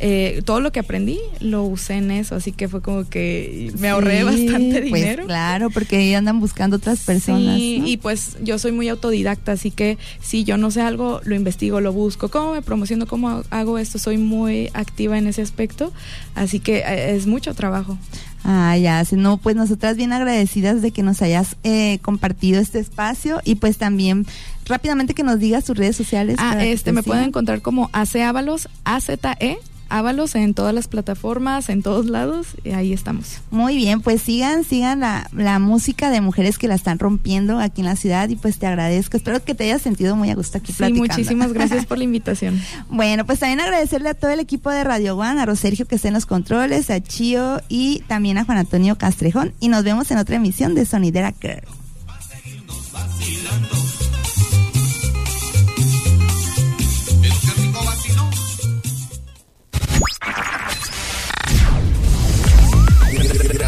eh, 0.00 0.42
todo 0.44 0.60
lo 0.60 0.72
que 0.72 0.80
aprendí 0.80 1.18
lo 1.40 1.62
usé 1.62 1.94
en 1.94 2.10
eso, 2.10 2.34
así 2.34 2.50
que 2.52 2.68
fue 2.68 2.82
como 2.82 3.08
que 3.08 3.72
me 3.78 3.88
ahorré 3.88 4.18
Sí, 4.18 4.24
bastante 4.24 4.86
pues, 4.90 5.02
dinero. 5.02 5.24
claro, 5.26 5.70
porque 5.70 5.96
ahí 5.96 6.14
andan 6.14 6.40
buscando 6.40 6.76
otras 6.76 7.00
personas. 7.00 7.56
Sí, 7.56 7.78
¿no? 7.80 7.86
y 7.86 7.96
pues 7.98 8.36
yo 8.42 8.58
soy 8.58 8.72
muy 8.72 8.88
autodidacta, 8.88 9.52
así 9.52 9.70
que 9.70 9.96
si 10.20 10.42
yo 10.44 10.56
no 10.56 10.70
sé 10.72 10.82
algo, 10.82 11.20
lo 11.24 11.34
investigo, 11.36 11.80
lo 11.80 11.92
busco. 11.92 12.28
¿Cómo 12.28 12.52
me 12.52 12.62
promociono? 12.62 13.06
¿Cómo 13.06 13.42
hago 13.50 13.78
esto? 13.78 13.98
Soy 13.98 14.18
muy 14.18 14.70
activa 14.74 15.16
en 15.16 15.28
ese 15.28 15.40
aspecto, 15.42 15.92
así 16.34 16.58
que 16.60 16.78
eh, 16.78 17.14
es 17.14 17.26
mucho 17.26 17.54
trabajo. 17.54 17.96
Ah, 18.44 18.76
ya, 18.76 19.02
no, 19.12 19.38
pues 19.38 19.56
nosotras 19.56 19.96
bien 19.96 20.12
agradecidas 20.12 20.82
de 20.82 20.90
que 20.90 21.02
nos 21.02 21.22
hayas 21.22 21.56
eh, 21.64 21.98
compartido 22.02 22.60
este 22.60 22.78
espacio 22.78 23.40
y 23.42 23.54
pues 23.54 23.78
también 23.78 24.26
rápidamente 24.66 25.14
que 25.14 25.22
nos 25.22 25.38
digas 25.38 25.64
tus 25.64 25.76
redes 25.76 25.96
sociales. 25.96 26.36
Ah, 26.38 26.62
este 26.62 26.90
te 26.90 26.92
me 26.92 27.02
pueden 27.02 27.24
encontrar 27.24 27.62
como 27.62 27.88
AC 27.92 28.16
Ábalos, 28.16 28.68
A 28.84 29.00
Z 29.00 29.36
E 29.40 29.58
Ábalos 29.96 30.34
en 30.34 30.54
todas 30.54 30.74
las 30.74 30.88
plataformas, 30.88 31.68
en 31.68 31.82
todos 31.82 32.06
lados, 32.06 32.48
y 32.64 32.70
ahí 32.70 32.92
estamos. 32.92 33.40
Muy 33.50 33.76
bien, 33.76 34.00
pues 34.00 34.22
sigan, 34.22 34.64
sigan 34.64 35.00
la, 35.00 35.28
la 35.32 35.58
música 35.60 36.10
de 36.10 36.20
mujeres 36.20 36.58
que 36.58 36.66
la 36.66 36.74
están 36.74 36.98
rompiendo 36.98 37.60
aquí 37.60 37.80
en 37.80 37.86
la 37.86 37.94
ciudad 37.94 38.28
y 38.28 38.34
pues 38.36 38.58
te 38.58 38.66
agradezco. 38.66 39.16
Espero 39.16 39.44
que 39.44 39.54
te 39.54 39.64
hayas 39.64 39.82
sentido 39.82 40.16
muy 40.16 40.30
a 40.30 40.34
gusto 40.34 40.58
aquí 40.58 40.72
Sí, 40.72 40.92
muchísimas 40.92 41.52
gracias 41.52 41.86
por 41.86 41.98
la 41.98 42.04
invitación. 42.10 42.60
bueno, 42.88 43.24
pues 43.24 43.38
también 43.38 43.60
agradecerle 43.60 44.08
a 44.08 44.14
todo 44.14 44.32
el 44.32 44.40
equipo 44.40 44.70
de 44.70 44.82
Radio 44.82 45.16
One, 45.16 45.40
a 45.40 45.46
Rosergio 45.46 45.86
que 45.86 45.94
está 45.94 46.08
en 46.08 46.14
los 46.14 46.26
controles, 46.26 46.90
a 46.90 47.00
Chio 47.00 47.60
y 47.68 48.00
también 48.08 48.38
a 48.38 48.44
Juan 48.44 48.58
Antonio 48.58 48.96
Castrejón. 48.98 49.52
Y 49.60 49.68
nos 49.68 49.84
vemos 49.84 50.10
en 50.10 50.18
otra 50.18 50.36
emisión 50.36 50.74
de 50.74 50.86
Sonidera 50.86 51.32
Girl. 51.40 51.62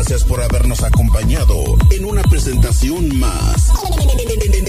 gracias 0.08 0.28
por 0.28 0.40
habernos 0.40 0.84
acompañado 0.84 1.64
en 1.90 2.04
una 2.04 2.22
presentación 2.22 3.18
más. 3.18 3.72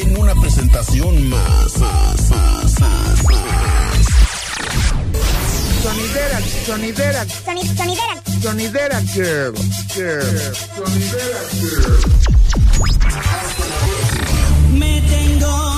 En 0.02 0.18
una 0.18 0.34
presentación 0.34 1.30
más. 1.30 1.78
más, 1.78 2.30
más, 2.32 2.80
más, 2.80 3.24
más. 3.24 4.06
Sonidera, 5.84 6.42
sonidera. 6.66 7.26
Soni, 7.46 7.68
sonidera. 7.68 8.24
Sonidera 8.42 9.00
girl. 9.14 9.54
Girl. 9.94 10.24
Sonidera 10.76 11.40
girl. 11.52 12.00
Me 14.74 15.02
tengo 15.02 15.77